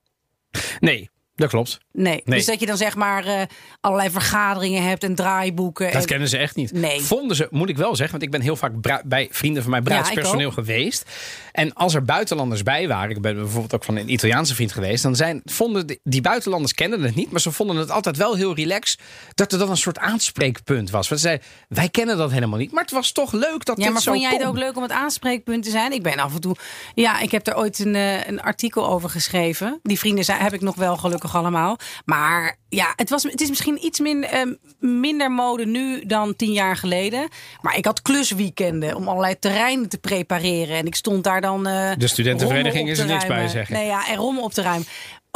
Nee, 0.80 1.10
dat 1.38 1.50
klopt. 1.50 1.80
Nee. 1.92 2.22
Nee. 2.26 2.38
Dus 2.38 2.46
dat 2.46 2.60
je 2.60 2.66
dan 2.66 2.78
zeg 2.78 2.96
maar 2.96 3.26
eh, 3.26 3.42
allerlei 3.82 4.10
vergaderingen 4.10 4.84
hebt 4.84 5.04
en 5.04 5.16
draaiboeken. 5.16 5.92
Dat 5.92 6.02
en, 6.02 6.08
kennen 6.08 6.28
ze 6.28 6.38
echt 6.38 6.56
niet. 6.56 6.72
Nee. 6.72 7.02
Vonden 7.02 7.36
ze, 7.36 7.48
moet 7.52 7.70
ik 7.70 7.78
wel 7.78 7.96
zeggen, 7.96 8.12
want 8.12 8.24
ik 8.24 8.32
ben 8.32 8.42
heel 8.42 8.56
vaak 8.56 9.04
bij 9.06 9.28
vrienden 9.32 9.62
van 9.62 9.72
mij 9.72 9.82
bruidspersoneel 9.82 10.52
geweest. 10.52 11.06
En 11.52 11.74
als 11.74 11.94
er 11.94 12.04
buitenlanders 12.04 12.64
bij 12.64 12.88
waren, 12.88 13.10
ik 13.10 13.22
ben 13.22 13.36
bijvoorbeeld 13.36 13.76
ook 13.76 13.84
van 13.84 13.96
een 13.96 14.12
Italiaanse 14.12 14.56
vriend 14.56 14.72
geweest, 14.72 15.04
dan 15.04 15.16
zijn, 15.16 15.42
vonden 15.46 15.88
die, 15.88 16.00
die 16.04 16.22
buitenlanders 16.22 16.74
kenden 16.74 17.02
het 17.02 17.16
niet, 17.16 17.32
maar 17.32 17.42
ze 17.42 17.52
vonden 17.52 17.76
het 17.76 17.92
altijd 17.92 18.18
wel 18.18 18.36
heel 18.36 18.56
relaxed 18.56 19.00
dat 19.34 19.52
er 19.52 19.60
dan 19.60 19.70
een 19.70 19.78
soort 19.78 19.98
aanspreekpunt 19.98 20.90
was. 20.90 21.10
Want 21.10 21.22
ze 21.22 21.28
zeiden, 21.28 21.48
wij 21.70 21.90
kennen 21.90 22.18
dat 22.18 22.32
helemaal 22.32 22.60
niet, 22.60 22.72
maar 22.72 22.84
het 22.84 22.92
was 22.92 23.12
toch 23.12 23.32
leuk 23.32 23.66
dat 23.66 23.78
Ja, 23.78 23.84
dit 23.84 23.94
maar 23.94 24.02
zo 24.02 24.12
vond 24.12 24.24
jij 24.24 24.34
het 24.38 24.48
ook 24.48 24.58
leuk 24.58 24.76
om 24.76 24.82
het 24.82 24.92
aanspreekpunt 24.92 25.64
te 25.64 25.70
zijn? 25.70 25.92
Ik 25.92 26.04
ben 26.04 26.20
af 26.20 26.34
en 26.34 26.42
toe. 26.42 26.56
Ja, 26.94 27.20
ik 27.20 27.32
heb 27.32 27.48
er 27.48 27.58
ooit 27.58 27.80
een, 27.80 27.96
eh, 27.96 28.28
een 28.28 28.42
artikel 28.42 28.88
over 28.90 29.10
geschreven. 29.10 29.80
Die 29.84 30.00
vrienden 30.00 30.26
zijn, 30.26 30.42
heb 30.42 30.54
ik 30.54 30.62
nog 30.62 30.76
wel 30.76 30.98
gelukkig 30.98 31.27
allemaal. 31.36 31.78
Maar 32.06 32.56
ja, 32.70 32.94
het, 32.96 33.10
was, 33.10 33.24
het 33.24 33.42
is 33.42 33.50
misschien 33.50 33.86
iets 33.86 34.00
min, 34.00 34.24
eh, 34.26 34.42
minder 34.80 35.32
mode 35.32 35.66
nu 35.66 36.06
dan 36.06 36.36
tien 36.36 36.52
jaar 36.52 36.76
geleden. 36.76 37.28
Maar 37.62 37.78
ik 37.78 37.86
had 37.86 38.02
klusweekenden 38.02 38.96
om 38.96 39.08
allerlei 39.08 39.40
terreinen 39.40 39.90
te 39.90 39.98
prepareren. 39.98 40.78
En 40.78 40.86
ik 40.86 40.96
stond 40.96 41.24
daar 41.24 41.42
dan. 41.42 41.68
eh, 41.68 41.92
De 41.98 42.08
studentenvereniging 42.08 42.90
is 42.90 43.00
er 43.00 43.06
niks 43.06 43.20
bij, 43.20 43.30
ruimen. 43.30 43.50
zeg 43.52 43.68
je. 43.68 43.74
Nee, 43.74 43.86
ja, 43.86 44.08
en 44.08 44.16
rommel 44.16 44.44
op 44.44 44.54
te 44.54 44.62
ruimen. 44.62 44.88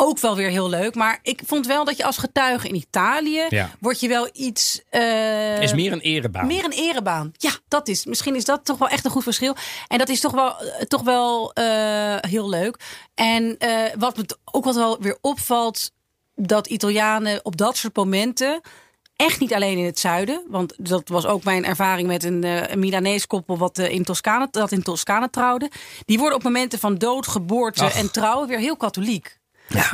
Ook 0.04 0.20
wel 0.20 0.36
weer 0.36 0.50
heel 0.50 0.70
leuk. 0.70 0.96
Maar 0.96 1.20
ik 1.24 1.42
vond 1.46 1.68
wel 1.68 1.86
dat 1.86 1.98
je 1.98 2.04
als 2.06 2.18
getuige 2.18 2.68
in 2.68 2.76
Italië. 2.76 3.46
Ja. 3.50 3.70
word 3.80 4.00
je 4.00 4.08
wel 4.08 4.30
iets. 4.34 4.82
eh, 4.90 5.62
Is 5.62 5.74
meer 5.74 5.92
een 5.92 6.00
erebaan. 6.00 6.48
meer 6.48 6.66
een 6.66 6.72
erebaan. 6.72 7.32
Ja, 7.38 7.52
dat 7.68 7.88
is. 7.88 8.06
Misschien 8.06 8.36
is 8.36 8.46
dat 8.46 8.66
toch 8.66 8.78
wel 8.78 8.88
echt 8.88 9.06
een 9.06 9.12
goed 9.12 9.24
verschil. 9.24 9.56
En 9.88 9.98
dat 9.98 10.10
is 10.10 10.20
toch 10.20 10.32
wel, 10.32 10.60
eh, 10.62 10.82
toch 10.86 11.02
wel 11.02 11.54
eh, 11.54 12.16
heel 12.20 12.50
leuk. 12.50 12.78
En 13.16 13.58
wat 13.98 14.18
me 14.18 14.26
ook 14.52 14.64
wat 14.64 14.76
wel 14.76 14.98
weer 15.00 15.18
opvalt, 15.22 15.92
dat 16.36 16.68
Italianen 16.68 17.40
op 17.46 17.58
dat 17.58 17.78
soort 17.78 17.96
momenten. 17.96 18.62
Echt 19.16 19.40
niet 19.40 19.54
alleen 19.54 19.78
in 19.78 19.86
het 19.86 20.00
zuiden. 20.00 20.44
Want 20.48 20.74
dat 20.78 21.10
was 21.10 21.26
ook 21.26 21.44
mijn 21.44 21.66
ervaring 21.66 22.08
met 22.08 22.24
een, 22.24 22.44
een 22.44 22.80
Milanees 22.80 23.28
koppel 23.28 23.58
wat 23.58 23.78
in 23.78 24.04
Toscane, 24.04 24.48
dat 24.52 24.72
in 24.72 24.84
Toscane 24.84 25.30
trouwde. 25.30 25.72
Die 26.06 26.18
worden 26.18 26.38
op 26.38 26.44
momenten 26.44 26.80
van 26.80 26.96
dood, 26.96 27.28
geboorte 27.28 27.84
Ach. 27.84 27.96
en 27.96 28.12
trouwen 28.12 28.48
weer 28.48 28.60
heel 28.60 28.78
katholiek. 28.78 29.40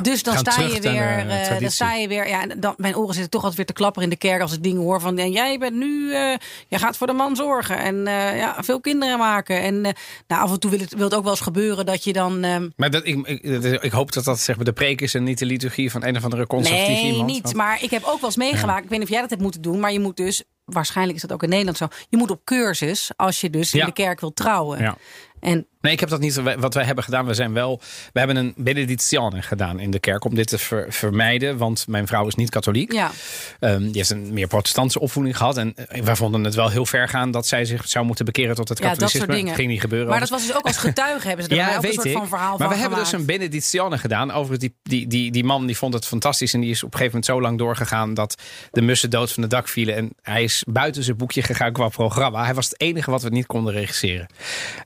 Dus 0.01 0.23
dan 0.23 0.37
sta, 0.37 0.61
je 0.61 0.81
weer, 0.81 1.27
eh, 1.29 1.59
dan 1.59 1.71
sta 1.71 1.93
je 1.93 2.07
weer. 2.07 2.27
Ja, 2.27 2.45
dan, 2.57 2.73
mijn 2.77 2.95
oren 2.95 3.13
zitten 3.13 3.29
toch 3.31 3.39
altijd 3.41 3.57
weer 3.57 3.65
te 3.65 3.73
klapperen 3.73 4.03
in 4.03 4.09
de 4.09 4.27
kerk 4.27 4.41
als 4.41 4.53
ik 4.53 4.63
dingen 4.63 4.81
hoor 4.81 5.01
van. 5.01 5.17
En 5.17 5.31
jij 5.31 5.57
bent 5.57 5.75
nu. 5.75 6.13
eh 6.13 6.35
jij 6.67 6.79
gaat 6.79 6.97
voor 6.97 7.07
de 7.07 7.13
man 7.13 7.35
zorgen. 7.35 7.77
En 7.77 8.07
eh, 8.07 8.37
ja, 8.37 8.55
veel 8.63 8.79
kinderen 8.79 9.17
maken. 9.17 9.61
En 9.61 9.85
eh, 9.85 9.91
nou, 10.27 10.41
af 10.41 10.51
en 10.51 10.59
toe 10.59 10.69
wil 10.71 10.79
het, 10.79 10.93
wil 10.93 11.03
het 11.03 11.13
ook 11.15 11.23
wel 11.23 11.31
eens 11.31 11.41
gebeuren 11.41 11.85
dat 11.85 12.03
je 12.03 12.13
dan. 12.13 12.43
ehm, 12.43 12.69
Maar 12.75 12.89
dat, 12.91 13.05
ik, 13.05 13.27
ik, 13.27 13.43
ik 13.83 13.91
hoop 13.91 14.11
dat 14.11 14.23
dat 14.23 14.39
zeg 14.39 14.55
maar 14.55 14.65
de 14.65 14.73
preek 14.73 15.01
is 15.01 15.13
en 15.13 15.23
niet 15.23 15.39
de 15.39 15.45
liturgie 15.45 15.91
van 15.91 16.03
een 16.03 16.15
of 16.17 16.23
andere 16.23 16.47
conservatief 16.47 16.87
nee, 16.87 17.05
iemand. 17.11 17.27
niet. 17.31 17.43
Want- 17.43 17.55
Maar 17.55 17.83
ik 17.83 17.89
heb 17.91 18.03
ook 18.03 18.15
wel 18.19 18.25
eens 18.29 18.35
meegemaakt. 18.35 18.83
Ik 18.83 18.89
weet 18.89 18.99
niet 18.99 19.07
of 19.07 19.13
jij 19.13 19.21
dat 19.21 19.29
hebt 19.29 19.41
moeten 19.41 19.61
doen. 19.61 19.79
Maar 19.79 19.91
je 19.91 19.99
moet 19.99 20.17
dus. 20.17 20.43
Waarschijnlijk 20.65 21.15
is 21.15 21.21
dat 21.21 21.31
ook 21.33 21.43
in 21.43 21.49
Nederland 21.49 21.77
zo. 21.77 21.87
Je 22.09 22.17
moet 22.17 22.31
op 22.31 22.41
cursus 22.43 23.11
als 23.15 23.41
je 23.41 23.49
dus 23.49 23.71
Ja. 23.71 23.79
in 23.79 23.85
de 23.85 23.93
kerk 23.93 24.19
wilt 24.19 24.35
trouwen. 24.35 24.79
Ja. 24.79 24.97
En 25.39 25.67
Nee, 25.81 25.93
ik 25.93 25.99
heb 25.99 26.09
dat 26.09 26.19
niet. 26.19 26.41
Wat 26.59 26.73
wij 26.73 26.83
hebben 26.83 27.03
gedaan, 27.03 27.25
we 27.25 27.33
zijn 27.33 27.53
wel. 27.53 27.81
We 28.13 28.19
hebben 28.19 28.37
een 28.37 28.53
benedizione 28.57 29.41
gedaan 29.41 29.79
in 29.79 29.91
de 29.91 29.99
kerk 29.99 30.23
om 30.25 30.35
dit 30.35 30.47
te 30.47 30.57
ver- 30.57 30.85
vermijden. 30.93 31.57
Want 31.57 31.87
mijn 31.87 32.07
vrouw 32.07 32.27
is 32.27 32.35
niet 32.35 32.49
katholiek. 32.49 32.91
ja. 32.93 33.11
Ehm, 33.59 33.81
die 33.81 33.91
heeft 33.93 34.09
een 34.09 34.33
meer 34.33 34.47
protestantse 34.47 34.99
opvoeding 34.99 35.37
gehad. 35.37 35.57
En 35.57 35.73
eh, 35.75 36.01
wij 36.03 36.15
vonden 36.15 36.43
het 36.43 36.55
wel 36.55 36.69
heel 36.69 36.85
ver 36.85 37.09
gaan 37.09 37.31
dat 37.31 37.47
zij 37.47 37.65
zich 37.65 37.87
zou 37.87 38.05
moeten 38.05 38.25
bekeren 38.25 38.55
tot 38.55 38.69
het 38.69 38.77
Ja, 38.77 38.83
dat 38.83 38.93
soort 38.97 39.11
katholicisme. 39.11 39.35
dingen. 39.41 39.55
Ging 39.55 39.69
niet 39.69 39.81
gebeuren. 39.81 40.09
Maar 40.09 40.19
dat 40.19 40.29
was 40.29 40.45
dus 40.47 40.55
ook 40.55 40.65
als 40.65 40.77
getuige 40.77 41.27
hebben 41.27 41.45
ze 41.45 41.51
er 41.51 41.57
bij 41.65 41.77
ook 41.77 41.83
een 41.83 41.93
soort 41.93 42.11
van 42.11 42.27
verhaal 42.27 42.49
maar 42.57 42.67
van 42.67 42.75
we 42.75 42.81
hebben 42.81 42.99
dus 42.99 43.11
een 43.11 43.25
benedizione 43.25 43.97
gedaan. 43.97 44.31
Overigens, 44.31 44.59
die, 44.59 44.75
die, 44.83 45.07
die, 45.07 45.31
die 45.31 45.43
man 45.43 45.65
die 45.65 45.77
vond 45.77 45.93
het 45.93 46.05
fantastisch. 46.05 46.53
En 46.53 46.59
die 46.61 46.69
is 46.69 46.83
op 46.83 46.93
een 46.93 46.97
gegeven 46.99 47.19
moment 47.21 47.25
zo 47.25 47.41
lang 47.41 47.57
doorgegaan 47.57 48.13
dat 48.13 48.41
de 48.71 48.81
mussen 48.81 49.09
dood 49.09 49.31
van 49.31 49.41
het 49.43 49.51
dak 49.51 49.67
vielen. 49.67 49.95
En 49.95 50.09
hij 50.21 50.43
is 50.43 50.63
buiten 50.67 51.03
zijn 51.03 51.17
boekje 51.17 51.41
gegaan 51.41 51.71
qua 51.73 51.87
programma. 51.87 52.43
Hij 52.45 52.53
was 52.53 52.65
het 52.69 52.81
enige 52.81 53.11
wat 53.11 53.21
we 53.21 53.29
niet 53.29 53.45
konden 53.45 53.73
regisseren. 53.73 54.27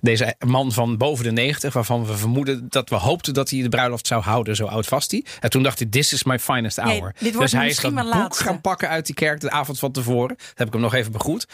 Deze 0.02 0.36
man 0.46 0.72
van 0.72 0.81
boven 0.90 1.24
de 1.24 1.32
90, 1.32 1.74
waarvan 1.74 2.06
we 2.06 2.18
vermoeden 2.18 2.66
dat 2.70 2.90
we 2.90 2.96
hoopten 2.96 3.34
dat 3.34 3.50
hij 3.50 3.62
de 3.62 3.70
bruiloft 3.70 4.08
zou 4.08 4.22
houden. 4.22 4.56
Zo 4.56 4.66
oud 4.66 4.90
was 4.90 5.06
hij. 5.08 5.26
En 5.40 5.50
toen 5.50 5.64
dacht 5.64 5.80
hij, 5.80 5.88
this 5.88 6.14
is 6.14 6.24
my 6.24 6.40
finest 6.40 6.78
hour. 6.78 7.02
Nee, 7.02 7.12
dit 7.18 7.34
wordt 7.34 7.52
dus 7.52 7.60
hij 7.60 7.70
is 7.70 7.80
dat 7.80 7.94
boek 7.94 8.04
laatste. 8.04 8.44
gaan 8.44 8.62
pakken 8.62 8.90
uit 8.90 9.06
die 9.06 9.16
kerk 9.16 9.40
de 9.40 9.52
avond 9.52 9.80
van 9.80 9.92
tevoren. 9.92 10.36
Dat 10.38 10.54
heb 10.56 10.68
ik 10.68 10.74
hem 10.74 10.82
nog 10.82 10.94
even 10.94 11.12
begroet. 11.12 11.48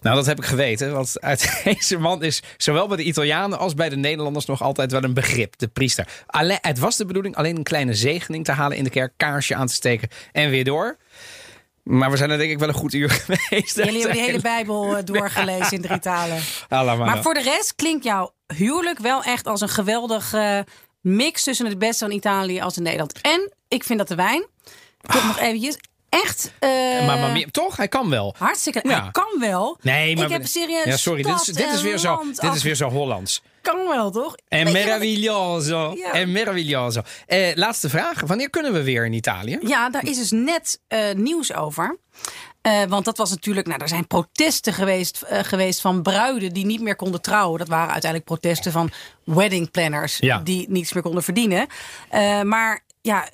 Nou, 0.00 0.16
dat 0.16 0.26
heb 0.26 0.38
ik 0.38 0.44
geweten. 0.44 0.92
Want 0.92 1.20
uit 1.20 1.60
deze 1.64 1.98
man 1.98 2.22
is 2.22 2.42
zowel 2.56 2.88
bij 2.88 2.96
de 2.96 3.02
Italianen 3.02 3.58
als 3.58 3.74
bij 3.74 3.88
de 3.88 3.96
Nederlanders 3.96 4.46
nog 4.46 4.62
altijd 4.62 4.92
wel 4.92 5.04
een 5.04 5.14
begrip. 5.14 5.58
De 5.58 5.68
priester. 5.68 6.08
Alleen, 6.26 6.58
het 6.60 6.78
was 6.78 6.96
de 6.96 7.04
bedoeling 7.06 7.36
alleen 7.36 7.56
een 7.56 7.62
kleine 7.62 7.94
zegening 7.94 8.44
te 8.44 8.52
halen 8.52 8.76
in 8.76 8.84
de 8.84 8.90
kerk. 8.90 9.12
Kaarsje 9.16 9.54
aan 9.54 9.66
te 9.66 9.74
steken 9.74 10.08
en 10.32 10.50
weer 10.50 10.64
door. 10.64 10.96
Maar 11.86 12.10
we 12.10 12.16
zijn 12.16 12.30
er 12.30 12.38
denk 12.38 12.50
ik 12.50 12.58
wel 12.58 12.68
een 12.68 12.74
goed 12.74 12.94
uur 12.94 13.10
geweest. 13.24 13.76
Jullie 13.76 14.00
hebben 14.00 14.16
de 14.16 14.22
hele 14.22 14.40
Bijbel 14.54 14.96
eh, 14.96 15.04
doorgelezen 15.04 15.72
in 15.72 15.82
drie 15.82 15.98
talen. 15.98 16.40
Allemaal. 16.68 17.06
Maar 17.06 17.22
voor 17.22 17.34
de 17.34 17.42
rest 17.42 17.74
klinkt 17.74 18.04
jouw 18.04 18.32
huwelijk 18.54 18.98
wel 18.98 19.22
echt 19.22 19.46
als 19.46 19.60
een 19.60 19.68
geweldige 19.68 20.66
mix 21.00 21.42
tussen 21.42 21.66
het 21.66 21.78
beste 21.78 22.04
van 22.04 22.14
Italië 22.14 22.60
als 22.60 22.76
in 22.76 22.82
Nederland. 22.82 23.20
En 23.20 23.52
ik 23.68 23.84
vind 23.84 23.98
dat 23.98 24.08
de 24.08 24.14
wijn, 24.14 24.46
toch 25.00 25.26
nog 25.26 25.38
eventjes, 25.38 25.78
echt 26.22 26.52
eh, 26.58 26.70
maar, 27.06 27.18
maar 27.18 27.30
meer, 27.32 27.50
toch? 27.50 27.76
Hij 27.76 27.88
kan 27.88 28.10
wel. 28.10 28.34
hartstikke... 28.38 28.80
Ja. 28.82 29.02
Hij 29.02 29.10
kan 29.10 29.36
wel. 29.38 29.78
Nee, 29.82 30.16
maar 30.16 30.24
ik 30.24 30.30
heb 30.30 30.46
serieus 30.46 30.84
Ja, 30.84 30.96
sorry, 30.96 31.22
dit 31.22 31.40
is, 31.40 31.46
dit 31.46 31.72
is 31.72 31.82
weer 31.82 31.98
zo. 31.98 32.22
Dit 32.40 32.54
is 32.54 32.62
weer 32.62 32.74
zo 32.74 32.88
Hollands. 32.88 33.42
Kan 33.62 33.88
wel, 33.88 34.10
toch? 34.10 34.34
En 34.48 34.72
meraviglioso. 34.72 35.92
Ja. 35.96 36.12
En 36.12 36.32
meraviglioso. 36.32 37.02
Eh, 37.26 37.54
laatste 37.54 37.88
vraag. 37.88 38.20
Wanneer 38.20 38.50
kunnen 38.50 38.72
we 38.72 38.82
weer 38.82 39.04
in 39.04 39.12
Italië? 39.12 39.58
Ja, 39.60 39.90
daar 39.90 40.04
is 40.04 40.16
dus 40.16 40.30
net 40.30 40.80
eh, 40.88 41.14
nieuws 41.14 41.54
over. 41.54 41.98
Want 42.88 43.04
dat 43.04 43.16
was 43.16 43.30
natuurlijk, 43.30 43.66
nou, 43.66 43.82
er 43.82 43.88
zijn 43.88 44.06
protesten 44.06 44.72
geweest, 44.72 45.24
geweest 45.28 45.80
van 45.80 46.02
bruiden 46.02 46.52
die 46.52 46.66
niet 46.66 46.80
meer 46.80 46.96
konden 46.96 47.20
trouwen. 47.22 47.58
Dat 47.58 47.68
waren 47.68 47.92
uiteindelijk 47.92 48.24
protesten 48.30 48.72
van 48.72 48.90
wedding 49.24 49.70
planners 49.70 50.18
Ja. 50.18 50.38
die 50.38 50.66
niets 50.70 50.92
meer 50.92 51.02
konden 51.02 51.22
verdienen. 51.22 51.66
Maar 52.42 52.84
ja, 53.06 53.28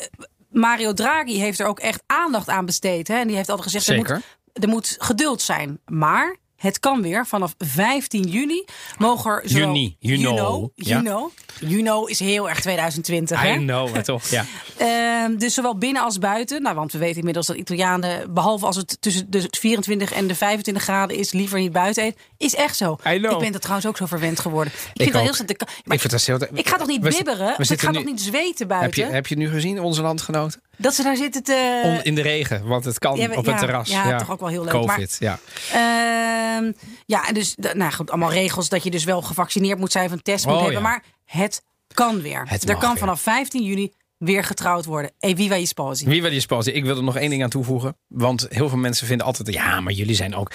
Mario 0.53 0.93
Draghi 0.93 1.39
heeft 1.39 1.61
er 1.61 1.67
ook 1.67 1.81
echt 1.81 2.03
aandacht 2.07 2.49
aan 2.49 2.67
besteed. 2.67 3.09
Hè? 3.09 3.15
En 3.15 3.27
die 3.27 3.37
heeft 3.37 3.49
altijd 3.49 3.71
gezegd, 3.71 3.89
er 3.89 3.97
moet, 3.97 4.23
er 4.53 4.69
moet 4.69 4.97
geduld 4.99 5.43
zijn. 5.43 5.81
Maar 5.87 6.37
het 6.63 6.79
kan 6.81 7.03
weer. 7.03 7.27
Vanaf 7.27 7.55
15 7.59 8.23
juni 8.23 8.65
mogen 8.99 9.31
er 9.31 9.43
zowel... 9.45 9.67
Juni, 9.67 9.97
you 9.99 10.19
know, 10.19 10.33
Juno, 10.37 10.71
ja. 10.75 10.97
Juno. 10.97 11.31
Juno 11.61 12.05
is 12.05 12.19
heel 12.19 12.49
erg 12.49 12.61
2020, 12.61 13.41
hè? 13.43 13.53
I 13.55 13.57
know, 13.57 13.97
toch? 13.97 14.27
Ja. 14.27 14.45
Ehm, 14.77 15.37
dus 15.37 15.55
zowel 15.55 15.77
binnen 15.79 16.03
als 16.03 16.19
buiten. 16.19 16.63
Nou, 16.63 16.75
want 16.75 16.93
we 16.93 16.99
weten 16.99 17.19
inmiddels 17.19 17.47
dat 17.47 17.57
Italianen, 17.57 18.35
behalve 18.35 18.67
als 18.67 18.77
het 18.77 18.97
tussen 19.01 19.31
de 19.31 19.47
24 19.51 20.13
en 20.13 20.27
de 20.27 20.35
25 20.35 20.83
graden 20.83 21.17
is, 21.17 21.33
liever 21.33 21.59
niet 21.59 21.73
buiten 21.73 22.03
eten. 22.05 22.21
Is 22.39 22.55
echt 22.55 22.77
zo. 22.77 22.97
I 23.09 23.19
know. 23.19 23.33
Ik 23.33 23.39
ben 23.39 23.53
er 23.55 23.61
trouwens 23.61 23.87
ook 23.87 23.97
zo 23.97 24.07
verwend 24.07 24.41
geworden. 24.41 24.73
Ik, 24.73 24.79
Ik 24.93 25.03
vind 25.03 25.17
ook. 25.17 25.23
heel 25.23 25.35
snel- 25.35 25.49
Ik 25.85 26.01
vind 26.01 26.11
dat 26.11 26.25
heel... 26.25 26.39
ik 26.59 26.69
ga 26.69 26.77
toch 26.77 26.87
niet 26.87 27.03
We- 27.03 27.09
bibberen? 27.09 27.55
we 27.57 27.73
ik 27.73 27.81
ga 27.81 27.91
nu- 27.91 27.97
toch 27.97 28.05
niet 28.05 28.21
zweten 28.21 28.59
Heb 28.59 28.69
buiten? 28.69 29.07
je, 29.07 29.13
heb 29.13 29.27
je 29.27 29.37
nu 29.37 29.49
gezien, 29.49 29.81
onze 29.81 30.03
landgenoten? 30.03 30.63
Dat 30.83 30.95
ze 30.95 31.03
daar 31.03 31.17
zitten 31.17 31.43
te... 31.43 31.81
Om, 31.85 32.01
in 32.03 32.15
de 32.15 32.23
regen, 32.23 32.67
want 32.67 32.85
het 32.85 32.99
kan 32.99 33.17
Ja, 33.17 33.29
op 33.35 33.47
het 33.47 33.59
terras. 33.59 33.89
ja, 33.89 34.19
toch 34.19 34.31
ook 34.31 34.41
wel 34.41 34.49
heel 34.49 34.65
leuk. 34.65 34.73
Covid, 34.73 35.17
ja. 35.19 35.39
Ehm, 35.73 36.73
ja, 37.07 37.29
en 37.29 37.35
dus, 37.35 37.57
nou 37.75 37.93
goed, 37.93 38.11
allemaal 38.11 38.33
regels 38.33 38.69
dat 38.69 38.83
je 38.83 38.91
dus 38.91 39.05
wel 39.05 39.23
gevaccineerd 39.23 39.79
moet 39.79 39.93
zijn 39.93 40.07
of 40.07 40.13
een 40.13 40.23
test 40.23 40.47
moet 40.47 40.55
Oh, 40.57 40.63
hebben. 40.63 40.83
Maar 40.83 41.03
het 41.25 41.63
kan 41.95 42.21
weer. 42.23 42.43
Het 42.47 42.69
er 42.69 42.77
kan 42.77 42.91
weer. 42.91 42.99
vanaf 42.99 43.21
15 43.21 43.63
juni 43.65 43.93
weer 44.19 44.45
getrouwd 44.45 44.85
worden. 44.85 45.11
E 45.19 45.35
viva 45.35 45.55
je 45.55 45.67
sposi. 45.67 46.07
Wie 46.07 46.23
wil 46.23 46.33
je 46.33 46.41
sposie? 46.41 46.73
Ik 46.73 46.85
wil 46.85 46.97
er 46.97 47.03
nog 47.03 47.17
één 47.17 47.31
ding 47.31 47.43
aan 47.43 47.51
toevoegen. 47.51 47.97
Want 48.09 48.47
heel 48.51 48.69
veel 48.69 48.79
mensen 48.79 49.07
vinden 49.07 49.27
altijd... 49.27 49.53
Ja, 49.53 49.81
maar 49.81 49.93
jullie 49.93 50.15
zijn 50.15 50.35
ook... 50.35 50.53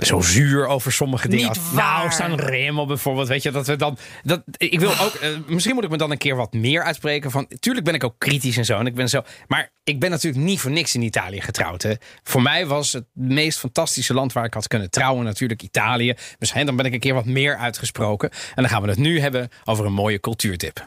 Zo 0.00 0.20
zuur 0.20 0.66
over 0.66 0.92
sommige 0.92 1.28
dingen. 1.28 1.48
Niet 1.48 1.56
Als- 1.58 1.72
waar. 1.72 1.98
Nou, 1.98 2.10
staan 2.10 2.34
Remo 2.34 2.86
bijvoorbeeld. 2.86 3.28
Weet 3.28 3.42
je, 3.42 3.50
dat 3.50 3.66
we 3.66 3.76
dan. 3.76 3.98
Dat, 4.22 4.42
ik 4.56 4.80
wil 4.80 4.90
ook. 4.90 5.14
eh, 5.14 5.28
misschien 5.46 5.74
moet 5.74 5.84
ik 5.84 5.90
me 5.90 5.96
dan 5.96 6.10
een 6.10 6.18
keer 6.18 6.36
wat 6.36 6.52
meer 6.52 6.82
uitspreken. 6.82 7.30
Van, 7.30 7.46
tuurlijk 7.60 7.84
ben 7.84 7.94
ik 7.94 8.04
ook 8.04 8.14
kritisch 8.18 8.56
en 8.56 8.64
zo. 8.64 8.78
En 8.78 8.86
ik 8.86 8.94
ben 8.94 9.08
zo. 9.08 9.22
Maar 9.46 9.70
ik 9.84 10.00
ben 10.00 10.10
natuurlijk 10.10 10.44
niet 10.44 10.60
voor 10.60 10.70
niks 10.70 10.94
in 10.94 11.02
Italië 11.02 11.40
getrouwd. 11.40 11.82
Hè. 11.82 11.92
Voor 12.22 12.42
mij 12.42 12.66
was 12.66 12.92
het 12.92 13.04
meest 13.12 13.58
fantastische 13.58 14.14
land 14.14 14.32
waar 14.32 14.44
ik 14.44 14.54
had 14.54 14.68
kunnen 14.68 14.90
trouwen. 14.90 15.24
Natuurlijk 15.24 15.62
Italië. 15.62 16.14
Dus 16.38 16.52
hè, 16.52 16.64
dan 16.64 16.76
ben 16.76 16.84
ik 16.86 16.92
een 16.92 17.00
keer 17.00 17.14
wat 17.14 17.24
meer 17.26 17.56
uitgesproken. 17.56 18.30
En 18.30 18.38
dan 18.62 18.68
gaan 18.68 18.82
we 18.82 18.88
het 18.88 18.98
nu 18.98 19.20
hebben 19.20 19.48
over 19.64 19.86
een 19.86 19.92
mooie 19.92 20.20
cultuurtip. 20.20 20.84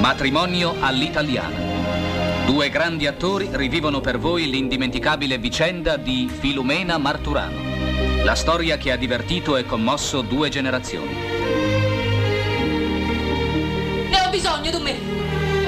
Matrimonio 0.00 0.74
all'italiana. 0.80 1.56
Due 2.46 2.68
grandi 2.70 3.08
attori 3.08 3.48
rivivono 3.50 4.00
per 4.00 4.18
voi 4.18 4.48
l'indimenticabile 4.48 5.36
vicenda 5.36 5.96
di 5.96 6.30
Filumena 6.32 6.96
Marturano. 6.96 7.58
La 8.22 8.36
storia 8.36 8.76
che 8.76 8.92
ha 8.92 8.96
divertito 8.96 9.56
e 9.56 9.66
commosso 9.66 10.20
due 10.20 10.48
generazioni. 10.48 11.12
Ne 14.08 14.20
ho 14.24 14.30
bisogno 14.30 14.70
di 14.70 14.80
me. 14.80 14.96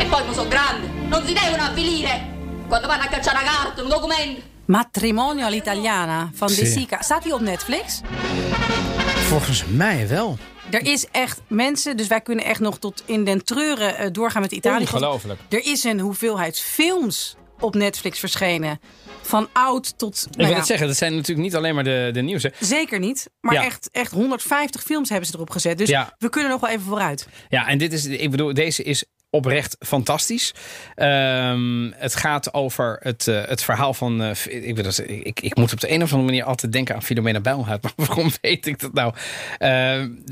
E 0.01 0.05
poi 0.07 0.25
mo 0.25 0.33
sono 0.33 0.49
grande. 0.49 0.87
Non 1.09 1.25
si 1.27 1.33
devono 1.33 1.65
avvilire. 1.65 2.37
Quando 2.69 2.87
vanno 2.87 3.03
a 3.03 3.07
cacciare 3.07 3.39
una 3.39 3.51
carta, 3.51 3.83
un 3.83 3.89
documento. 3.89 4.43
Matrimonio 4.67 5.47
all'italiana 5.47 6.31
van 6.33 6.49
De. 6.49 6.65
Sica. 6.65 7.03
Staat 7.03 7.25
die 7.25 7.35
op 7.35 7.41
Netflix? 7.41 8.03
Volgens 9.29 9.65
mij 9.65 10.09
wel. 10.09 10.39
Er 10.71 10.87
is 10.87 11.07
echt 11.13 11.41
mensen, 11.47 11.97
dus 11.97 12.07
wij 12.07 12.21
kunnen 12.21 12.45
echt 12.45 12.61
nog 12.61 12.79
tot 12.79 13.03
in 13.07 13.25
den 13.25 13.45
treuren 13.45 13.97
eh, 13.97 14.09
doorgaan 14.13 14.43
met 14.43 14.53
Italië. 14.53 14.81
Ongelooflijk. 14.81 15.41
Er 15.49 15.65
is 15.67 15.85
een 15.85 16.01
hoeveelheid 16.01 16.61
films 16.61 17.37
op 17.61 17.75
Netflix 17.75 18.19
verschenen. 18.19 18.81
Van 19.23 19.49
oud 19.53 19.99
tot. 19.99 20.17
Ik 20.17 20.23
nou 20.25 20.37
wil 20.43 20.49
ja, 20.49 20.57
het 20.57 20.67
zeggen, 20.67 20.87
dat 20.87 20.97
zijn 20.97 21.15
natuurlijk 21.15 21.41
niet 21.47 21.57
alleen 21.57 21.75
maar 21.75 21.85
de, 21.85 22.11
de 22.13 22.21
nieuwste. 22.21 22.53
Zeker 22.61 22.99
niet. 22.99 23.31
Maar 23.41 23.55
Ja. 23.55 23.65
echt, 23.65 23.89
echt 23.93 24.13
150 24.13 24.83
films 24.83 25.09
hebben 25.09 25.29
ze 25.29 25.35
erop 25.35 25.51
gezet. 25.51 25.79
Dus 25.79 25.89
Ja. 25.89 26.15
we 26.19 26.29
kunnen 26.29 26.51
nog 26.51 26.61
wel 26.61 26.71
even 26.71 26.83
vooruit. 26.85 27.29
Ja, 27.49 27.67
en 27.67 27.79
dit 27.79 27.93
is, 27.93 28.05
ik 28.07 28.31
bedoel, 28.31 28.55
deze 28.55 28.83
is 28.83 29.05
oprecht 29.31 29.77
fantastisch. 29.79 30.55
Ehm, 30.95 31.91
het 31.95 32.15
gaat 32.17 32.55
over 32.55 32.97
het, 33.03 33.29
eh, 33.29 33.45
het 33.45 33.63
verhaal 33.63 33.95
van. 33.95 34.23
eh, 34.23 34.67
ik, 34.69 34.83
dat, 34.83 35.03
ik, 35.07 35.41
ik 35.41 35.57
moet 35.57 35.73
op 35.73 35.81
de 35.81 35.91
een 35.93 36.03
of 36.03 36.13
andere 36.13 36.31
manier 36.31 36.45
altijd 36.45 36.73
denken 36.73 36.95
aan 36.95 37.03
Filomena 37.03 37.41
Bijlhout. 37.41 37.83
Maar 37.97 38.07
waarom 38.07 38.31
weet 38.41 38.67
ik 38.67 38.79
dat 38.79 38.93
nou? 38.93 39.15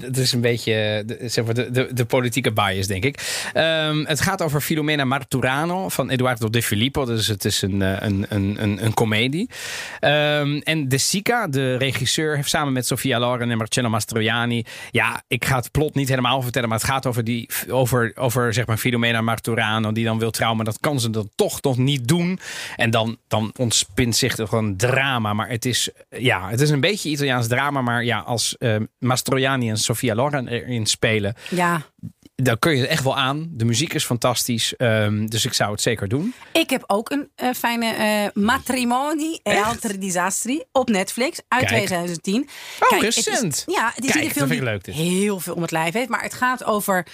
Het 0.01 0.17
is 0.17 0.33
een 0.33 0.41
beetje 0.41 1.03
de, 1.07 1.29
zeg 1.29 1.45
maar 1.45 1.55
de, 1.55 1.71
de, 1.71 1.89
de 1.95 2.05
politieke 2.05 2.53
bias, 2.53 2.87
denk 2.87 3.05
ik. 3.05 3.49
Ehm, 3.53 4.05
het 4.05 4.21
gaat 4.21 4.43
over 4.43 4.61
Filomena 4.61 5.05
Marturano 5.05 5.89
van 5.89 6.11
Eduardo 6.11 6.51
De 6.51 6.63
Filippo. 6.63 7.05
Dus 7.05 7.27
het 7.27 7.45
is 7.45 7.63
een, 7.63 7.83
eh, 7.83 7.97
een, 7.99 8.27
een, 8.29 8.57
een, 8.63 8.85
een 8.85 8.95
komedie. 8.95 9.51
En 10.01 10.89
De 10.89 10.99
Sica, 10.99 11.49
de 11.49 11.77
regisseur, 11.77 12.37
heeft 12.37 12.49
samen 12.49 12.73
met 12.73 12.87
Sofia 12.87 13.19
Loren 13.19 13.51
en 13.51 13.57
Marcello 13.57 13.89
Mastroianni. 13.89 14.65
Ja, 14.91 15.23
ik 15.29 15.45
ga 15.45 15.57
het 15.57 15.71
plot 15.71 15.95
niet 15.95 16.09
helemaal 16.09 16.43
vertellen, 16.43 16.69
maar 16.69 16.79
het 16.79 16.87
gaat 16.87 17.07
over, 17.07 17.25
die, 17.25 17.49
over, 17.69 18.13
over 18.15 18.53
zeg 18.55 18.67
maar 18.67 18.79
Filomena 18.87 19.21
Marturano, 19.21 19.93
die 19.93 20.05
dan 20.05 20.19
wil 20.19 20.31
trouwen, 20.31 20.57
maar 20.57 20.67
dat 20.73 20.81
kan 20.81 21.01
ze 21.01 21.11
dan 21.11 21.31
toch 21.35 21.63
nog 21.63 21.77
niet 21.77 22.09
doen. 22.09 22.39
En 22.77 22.91
dan, 22.91 23.17
dan 23.29 23.53
ontspint 23.57 24.17
zich 24.17 24.37
er 24.39 24.55
een 24.55 24.77
drama. 24.77 25.33
Maar 25.33 25.49
het 25.49 25.65
is, 25.65 25.91
ja, 26.11 26.49
het 26.51 26.61
is 26.61 26.71
een 26.71 26.81
beetje 26.81 27.09
Italiaans 27.11 27.49
drama. 27.49 27.83
Maar 27.83 28.05
ja, 28.05 28.19
als 28.19 28.57
eh, 28.59 28.77
Mastroianni 28.99 29.69
en 29.71 29.77
Sofia 29.77 30.15
Loren 30.15 30.49
erin 30.49 30.87
spelen, 30.87 31.35
Ja. 31.51 31.83
dan 32.35 32.59
kun 32.59 32.73
je 32.75 32.81
het 32.81 32.91
echt 32.91 33.03
wel 33.05 33.17
aan. 33.17 33.49
De 33.51 33.65
muziek 33.65 33.95
is 33.95 34.05
fantastisch. 34.05 34.77
ehm, 34.77 35.27
dus 35.27 35.45
ik 35.45 35.53
zou 35.53 35.71
het 35.73 35.81
zeker 35.81 36.09
doen. 36.09 36.35
Ik 36.53 36.71
heb 36.71 36.85
ook 36.87 37.11
een 37.11 37.29
eh, 37.35 37.51
fijne 37.53 37.87
eh 37.95 38.43
Matrimoni 38.43 39.39
e 39.43 39.61
altri 39.63 39.99
disastri 39.99 40.63
op 40.73 40.89
Netflix 40.89 41.41
uit 41.49 41.65
Kijk. 41.67 41.77
2010. 41.87 42.49
Oh, 42.81 42.91
het 42.91 43.03
is- 43.03 43.27
recent. 43.27 43.63
ja, 43.67 43.91
het 43.95 44.05
is 44.05 44.11
Kijk, 44.13 44.25
een 44.25 44.31
film 44.31 44.45
ik 44.51 44.53
die 44.53 44.63
leuk, 44.63 44.85
dit. 44.85 44.95
heel 44.95 45.41
veel 45.41 45.55
om 45.55 45.63
het 45.63 45.71
lijf 45.71 45.93
heeft. 45.95 46.09
Maar 46.09 46.23
het 46.23 46.35
gaat 46.35 46.65
over... 46.65 47.07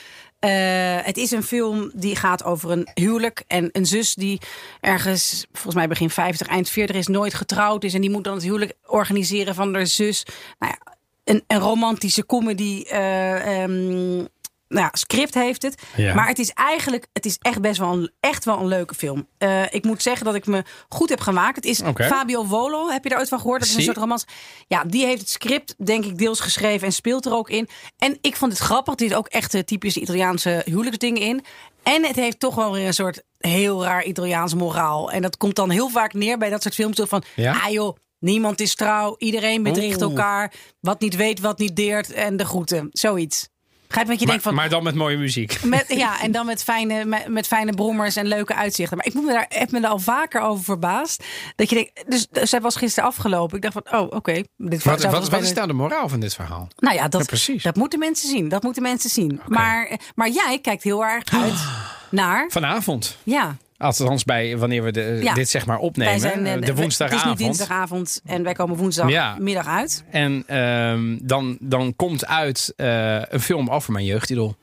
eh, 0.43 1.05
het 1.05 1.17
is 1.17 1.31
een 1.31 1.43
film 1.43 1.91
die 1.95 2.17
gaat 2.17 2.45
over 2.45 2.71
een 2.71 2.89
huwelijk 2.95 3.45
en 3.47 3.69
een 3.73 3.87
zus 3.87 4.15
die 4.15 4.41
ergens, 4.81 5.47
volgens 5.53 5.75
mij 5.75 5.89
begin 5.89 6.11
50, 6.11 6.47
eind 6.47 6.69
40 6.69 6.97
is, 6.97 7.07
nooit 7.07 7.35
getrouwd 7.35 7.85
is. 7.85 7.95
En 7.95 8.01
die 8.01 8.11
moet 8.11 8.25
dan 8.25 8.35
het 8.35 8.43
huwelijk 8.43 8.73
organiseren 8.87 9.55
van 9.55 9.75
haar 9.75 9.87
zus. 9.87 10.27
Nou 10.59 10.73
ja, 10.73 10.93
een, 11.25 11.45
een 11.47 11.59
romantische 11.59 12.27
comedy 12.27 12.83
ehm, 12.89 14.25
nou 14.73 14.85
ja, 14.85 14.89
script 14.93 15.35
heeft 15.35 15.63
het. 15.63 15.83
Ja. 15.97 16.15
Maar 16.15 16.27
het 16.29 16.39
is 16.39 16.51
eigenlijk, 16.51 17.07
het 17.13 17.27
is 17.27 17.37
echt 17.41 17.61
best 17.61 17.79
wel 17.79 17.93
een, 17.93 18.11
echt 18.21 18.45
wel 18.45 18.59
een 18.59 18.67
leuke 18.67 18.95
film. 18.95 19.27
Eh, 19.39 19.63
ik 19.75 19.85
moet 19.85 20.03
zeggen 20.03 20.25
dat 20.25 20.35
ik 20.35 20.47
me 20.47 20.63
goed 20.89 21.09
heb 21.09 21.21
gemaakt. 21.21 21.57
Het 21.57 21.65
is. 21.65 21.81
Fabio 21.95 22.43
Volo, 22.43 22.89
heb 22.91 23.03
je 23.03 23.09
daar 23.09 23.19
ooit 23.19 23.29
van 23.29 23.41
gehoord? 23.41 23.61
Dat 23.61 23.69
is 23.69 23.75
een 23.75 23.83
soort 23.83 23.97
romans. 23.97 24.25
Ja, 24.67 24.85
die 24.85 25.05
heeft 25.07 25.21
het 25.21 25.31
script 25.31 25.75
denk 25.85 26.05
ik 26.05 26.19
deels 26.19 26.41
geschreven 26.41 26.87
en 26.87 26.93
speelt 26.93 27.27
er 27.27 27.35
ook 27.35 27.51
in. 27.51 27.69
En 27.99 28.19
ik 28.21 28.37
vond 28.37 28.53
het 28.53 28.61
grappig. 28.61 28.95
Er 28.95 29.01
zit 29.01 29.15
ook 29.15 29.29
echt 29.29 29.55
eh, 29.55 29.63
typische 29.63 30.01
Italiaanse 30.01 30.63
huwelijksdingen 30.65 31.23
in. 31.23 31.45
En 31.83 32.05
het 32.05 32.17
heeft 32.17 32.41
toch 32.41 32.55
wel 32.55 32.73
weer 32.73 32.87
een 32.87 32.95
soort 32.95 33.23
heel 33.39 33.85
raar 33.85 34.05
Italiaans 34.05 34.55
moraal. 34.55 35.11
En 35.11 35.23
dat 35.23 35.37
komt 35.37 35.57
dan 35.57 35.71
heel 35.71 35.89
vaak 35.89 36.13
neer 36.13 36.39
bij 36.39 36.51
dat 36.51 36.63
soort 36.63 36.75
films. 36.75 37.01
Van, 37.05 37.23
Ja? 37.37 37.53
ah 37.53 37.71
joh, 37.71 37.97
niemand 38.19 38.61
is 38.61 38.75
trouw. 38.75 39.15
Iedereen 39.19 39.63
bedriegt 39.63 40.03
Oeh. 40.03 40.11
elkaar. 40.11 40.53
Wat 40.81 41.01
niet 41.01 41.17
weet, 41.17 41.41
wat 41.41 41.59
niet 41.59 41.77
deert. 41.77 42.13
En 42.13 42.37
de 42.37 42.45
groeten. 42.45 42.89
Zoiets. 42.93 43.49
Begrijp 43.93 44.11
wat 44.11 44.21
je 44.21 44.27
Maar, 44.27 44.35
denkt 44.35 44.43
van... 44.43 44.55
maar 44.55 44.69
dan 44.69 44.83
met 44.83 44.95
mooie 44.95 45.17
muziek. 45.17 45.65
Met, 45.65 45.85
ja, 45.89 46.21
en 46.21 46.33
dan 46.33 46.47
met 46.47 46.63
fijne, 46.63 47.05
met, 47.05 47.29
met 47.29 47.47
fijne 47.47 47.73
brommers 47.73 48.17
en 48.17 48.27
leuke 48.27 48.55
uitzichten. 48.55 48.97
Maar 48.97 49.07
ik 49.07 49.15
moet 49.15 49.25
me 49.25 49.33
daar, 49.33 49.47
heb 49.49 49.71
me 49.71 49.81
daar 49.81 49.91
al 49.91 49.99
vaker 49.99 50.41
over 50.41 50.65
verbaasd. 50.65 51.25
Dat 51.57 51.69
je 51.69 51.75
denkt, 51.75 52.11
dus, 52.11 52.27
dus 52.31 52.51
zij 52.51 52.61
was 52.61 52.77
gisteren 52.77 53.09
afgelopen. 53.09 53.57
Ik 53.57 53.63
dacht 53.63 53.75
van, 53.75 54.01
oh, 54.01 54.11
oké. 54.11 54.33
dit 54.57 54.85
Wat, 54.85 55.03
wat, 55.03 55.29
wat 55.29 55.43
is 55.43 55.53
nou 55.53 55.67
de 55.67 55.73
moraal 55.73 56.09
van 56.09 56.21
dit 56.21 56.35
verhaal? 56.35 56.69
Nou 56.77 56.95
ja, 56.95 57.09
dat, 57.09 57.21
Ja, 57.21 57.27
precies. 57.27 57.63
dat 57.63 57.77
moeten 57.77 57.99
mensen 57.99 58.29
zien. 58.29 58.49
Dat 58.49 58.63
moeten 58.63 58.83
mensen 58.83 59.11
zien. 59.11 59.41
Maar, 59.47 59.99
maar 60.15 60.29
jij 60.29 60.59
kijkt 60.63 60.83
heel 60.83 61.05
erg 61.05 61.25
uit 61.33 61.55
naar... 62.11 62.47
Vanavond. 62.51 63.17
Ja, 63.23 63.57
Althans, 63.83 64.25
bij 64.25 64.57
wanneer 64.59 64.83
we 64.83 64.93
de, 64.93 65.19
Ja. 65.23 65.35
dit 65.35 65.49
zeg 65.49 65.67
maar 65.67 65.79
opnemen. 65.79 66.13
wij 66.13 66.21
zijn 66.31 66.47
eh, 66.47 66.53
de 66.53 66.59
Het 66.59 66.69
is 66.69 66.75
woensdagavond. 66.75 67.39
nu 67.39 67.45
dinsdagavond 67.45 68.21
en 68.25 68.43
wij 68.43 68.53
komen 68.53 68.77
woensdagmiddag 68.77 69.67
uit. 69.67 70.05
En 70.11 70.43
ehm, 70.47 71.19
dan, 71.23 71.57
dan 71.61 71.97
komt 71.97 72.27
uit 72.27 72.73
eh, 72.77 73.23
een 73.29 73.41
film 73.41 73.69
over 73.71 73.93
mijn 73.93 74.05
jeugdidol. 74.05 74.55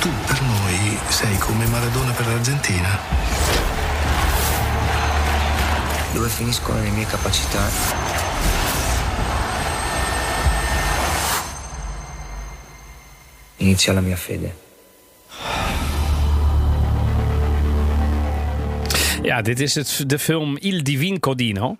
Tu 0.00 0.08
per 0.26 0.40
noi 0.42 0.98
sei 1.08 1.38
come 1.38 1.66
Maradona 1.66 2.12
per 2.12 2.26
l'Argentina. 2.26 2.98
Dove 6.14 6.28
finiscono 6.28 6.80
le 6.82 6.90
mie 6.90 7.06
capacità? 7.06 7.60
Inizia 13.56 13.92
la 13.92 14.00
mia 14.00 14.16
fede. 14.16 14.50
Ja, 19.22 19.42
dit 19.42 19.60
is 19.60 19.74
het, 19.74 20.04
de 20.06 20.18
film 20.18 20.56
Il 20.60 20.82
Divin 20.82 21.20
Codino. 21.20 21.76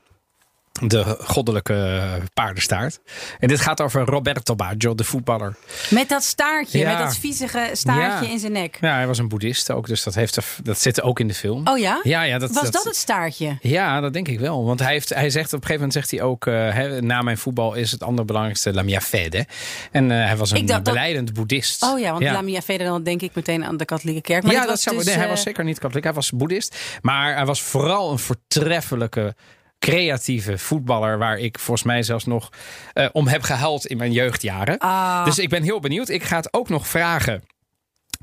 De 0.82 1.16
goddelijke 1.20 2.02
paardenstaart. 2.34 3.00
En 3.38 3.48
dit 3.48 3.60
gaat 3.60 3.80
over 3.80 4.04
Roberto 4.04 4.54
Baggio, 4.54 4.94
de 4.94 5.04
voetballer. 5.04 5.56
Met 5.90 6.08
dat 6.08 6.22
staartje, 6.24 6.78
Ja. 6.78 6.88
met 6.88 6.98
dat 6.98 7.16
viezige 7.16 7.70
staartje 7.72 8.26
Ja. 8.26 8.32
in 8.32 8.38
zijn 8.38 8.52
nek. 8.52 8.78
Ja, 8.80 8.94
hij 8.94 9.06
was 9.06 9.18
een 9.18 9.28
boeddhist 9.28 9.70
ook, 9.70 9.86
dus 9.86 10.02
dat, 10.02 10.14
heeft 10.14 10.38
dat 10.62 10.80
zit 10.80 11.02
ook 11.02 11.20
in 11.20 11.28
de 11.28 11.34
film. 11.34 11.66
Oh 11.68 11.78
ja? 11.78 12.00
Ja, 12.02 12.22
ja 12.22 12.38
dat, 12.38 12.50
Was 12.50 12.70
dat, 12.70 12.84
het 12.84 12.96
staartje? 12.96 13.58
Ja, 13.60 14.00
dat 14.00 14.12
denk 14.12 14.28
ik 14.28 14.38
wel. 14.40 14.64
Want 14.64 14.80
hij, 14.80 14.92
heeft, 14.92 15.08
hij 15.08 15.30
zegt 15.30 15.46
op 15.52 15.60
een 15.60 15.66
gegeven 15.66 15.86
moment 15.86 15.92
zegt 15.92 16.10
hij 16.10 16.22
ook: 16.22 16.46
eh, 16.46 17.00
na 17.00 17.22
mijn 17.22 17.38
voetbal 17.38 17.74
is 17.74 17.90
het 17.90 18.02
allerbelangrijkste 18.02 18.72
la 18.72 18.82
mia 18.82 19.00
fede. 19.00 19.46
En 19.90 20.10
eh, 20.10 20.26
hij 20.26 20.36
was 20.36 20.50
een 20.50 20.66
dacht 20.66 20.84
dat- 20.84 20.94
beleidend 20.94 21.32
boeddhist. 21.32 21.82
Oh 21.82 21.98
ja, 21.98 22.10
want 22.10 22.22
La 22.24 22.40
Mia 22.42 22.60
Fede, 22.60 22.84
dan 22.84 23.02
denk 23.02 23.22
ik 23.22 23.34
meteen 23.34 23.64
aan 23.64 23.76
de 23.76 23.84
katholieke 23.84 24.20
kerk. 24.22 24.42
Maar 24.42 24.52
ja, 24.52 24.66
dat 24.66 24.80
zou, 24.80 24.96
dus, 24.96 25.04
nee, 25.04 25.14
hij 25.14 25.24
eh, 25.24 25.30
was 25.30 25.42
zeker 25.42 25.64
niet 25.64 25.78
katholiek. 25.78 26.04
Hij 26.04 26.12
was 26.12 26.30
boeddhist. 26.30 26.76
Maar 27.02 27.34
hij 27.36 27.44
was 27.46 27.62
vooral 27.62 28.12
een 28.12 28.18
voortreffelijke, 28.18 29.34
creatieve 29.78 30.58
voetballer. 30.58 31.18
Waar 31.18 31.38
ik 31.38 31.58
volgens 31.58 31.86
mij 31.86 32.02
zelfs 32.02 32.24
nog 32.24 32.48
eh, 32.92 33.06
om 33.12 33.26
heb 33.26 33.42
gehuild 33.42 33.86
in 33.86 33.96
mijn 33.96 34.12
jeugdjaren. 34.12 34.78
Ah. 34.78 35.24
Dus 35.24 35.38
ik 35.38 35.48
ben 35.48 35.62
heel 35.62 35.80
benieuwd. 35.80 36.08
Ik 36.08 36.22
ga 36.24 36.36
het 36.36 36.52
ook 36.52 36.68
nog 36.68 36.88
vragen. 36.88 37.42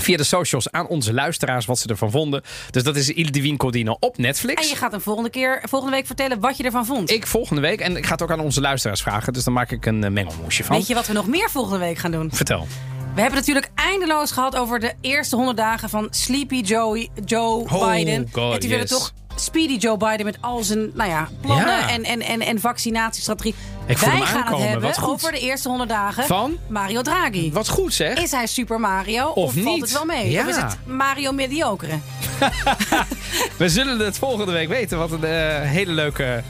Via 0.04 0.18
de 0.18 0.24
socials 0.24 0.72
aan 0.72 0.88
onze 0.88 1.14
luisteraars 1.14 1.66
wat 1.66 1.80
ze 1.80 1.88
ervan 1.88 2.12
vonden. 2.12 2.44
Dus 2.72 2.84
dat 2.84 2.96
is 2.96 3.10
Il 3.10 3.32
Divin 3.32 3.58
Codino 3.58 3.98
op 4.00 4.18
Netflix. 4.18 4.62
En 4.64 4.70
je 4.70 4.76
gaat 4.76 4.92
hem 4.92 5.02
volgende 5.02 5.30
keer, 5.30 5.64
volgende 5.70 5.96
week 5.96 6.06
vertellen 6.06 6.40
wat 6.40 6.58
je 6.58 6.64
ervan 6.64 6.86
vond. 6.86 7.12
Ik 7.12 7.28
volgende 7.28 7.62
week. 7.62 7.80
En 7.80 7.98
ik 7.98 8.06
ga 8.06 8.12
het 8.12 8.22
ook 8.22 8.32
aan 8.32 8.40
onze 8.40 8.62
luisteraars 8.62 9.02
vragen. 9.02 9.34
Dus 9.34 9.44
dan 9.44 9.54
maak 9.54 9.72
ik 9.72 9.86
een 9.86 10.04
eh, 10.04 10.12
mengelmoesje 10.12 10.64
van. 10.64 10.76
Weet 10.76 10.88
je 10.88 10.94
wat 10.94 11.08
we 11.08 11.14
nog 11.14 11.28
meer 11.28 11.50
volgende 11.50 11.78
week 11.80 11.98
gaan 11.98 12.12
doen? 12.12 12.30
Vertel. 12.34 12.68
We 13.16 13.22
hebben 13.22 13.40
natuurlijk 13.40 13.70
eindeloos 13.76 14.32
gehad 14.32 14.56
over 14.56 14.80
de 14.80 14.94
eerste 15.02 15.36
100 15.36 15.58
dagen 15.58 15.90
van 15.90 16.08
Sleepy 16.10 16.56
Joey, 16.62 17.10
Joe 17.26 17.64
Oh, 17.70 17.92
Biden. 17.92 18.30
God, 18.32 18.54
en 18.54 18.60
die 18.60 18.70
willen 18.70 18.88
toch 18.88 19.14
Speedy 19.36 19.74
Joe 19.78 19.98
Biden 19.98 20.26
met 20.26 20.38
al 20.42 20.64
zijn 20.64 20.92
nou 20.94 21.10
ja, 21.10 21.30
plannen 21.42 21.68
Ja. 21.68 21.90
En, 21.90 22.04
en, 22.04 22.22
en, 22.22 22.42
en 22.42 22.60
vaccinatiestrategie. 22.60 23.56
Ik 23.88 23.98
Wij 23.98 24.10
gaan 24.10 24.22
aankomen, 24.44 24.60
het 24.62 24.70
hebben 24.70 24.88
wat 24.90 24.98
goed. 24.98 25.14
over 25.14 25.32
de 25.32 25.40
eerste 25.40 25.68
100 25.70 25.90
dagen 25.90 26.24
Van? 26.26 26.58
Mario 26.68 27.02
Draghi. 27.02 27.52
Wat 27.52 27.70
goed 27.70 27.94
zeg. 27.94 28.18
Is 28.18 28.32
hij 28.32 28.48
Super 28.48 28.80
Mario 28.80 29.28
of, 29.28 29.36
Of 29.36 29.54
valt 29.54 29.66
niet? 29.66 29.82
het 29.82 29.92
wel 29.92 30.06
mee? 30.06 30.30
Ja. 30.32 30.42
Of 30.42 30.48
is 30.50 30.56
het 30.56 30.78
Mario 30.86 31.32
Mediocre? 31.32 31.90
We 33.58 33.70
zullen 33.70 34.00
het 34.00 34.18
volgende 34.18 34.52
week 34.52 34.68
weten 34.68 34.98
wat 34.98 35.12
een 35.12 35.24
eh, 35.24 35.62
hele 35.62 35.92
leuke 35.92 36.44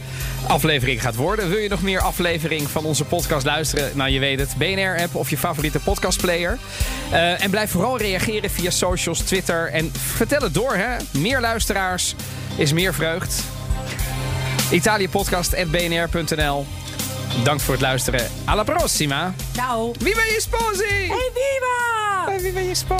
aflevering 0.48 1.02
gaat 1.02 1.16
worden. 1.16 1.50
Wil 1.50 1.58
je 1.58 1.70
nog 1.70 1.82
meer 1.82 2.02
aflevering 2.02 2.70
van 2.70 2.86
onze 2.86 3.04
podcast 3.04 3.46
luisteren? 3.46 3.92
Nou, 3.94 4.10
je 4.10 4.20
weet 4.20 4.40
het. 4.40 4.56
BNR-app 4.58 5.16
of 5.16 5.30
je 5.30 5.38
favoriete 5.38 5.80
podcastplayer. 5.80 6.58
Eh, 7.12 7.44
en 7.44 7.50
blijf 7.50 7.72
vooral 7.72 7.98
reageren 7.98 8.50
via 8.50 8.70
socials, 8.70 9.20
Twitter. 9.20 9.68
En 9.72 9.92
vertel 10.16 10.42
het 10.42 10.54
door, 10.54 10.76
hè. 10.76 10.96
Meer 11.20 11.40
luisteraars 11.40 12.16
is 12.56 12.74
meer 12.74 12.94
vreugd. 12.94 13.44
Italiëpodcast.bnr.nl 14.72 16.66
Dank 17.44 17.60
voor 17.60 17.74
het 17.74 17.82
luisteren. 17.82 18.32
Alla 18.46 18.64
prossima. 18.64 19.34
Ciao. 19.54 19.92
Viva 20.00 20.22
gli 20.22 20.40
sposi! 20.40 20.84
Hey, 20.88 21.32
viva! 21.34 22.40
Viva 22.40 22.60
Jesper. 22.60 23.00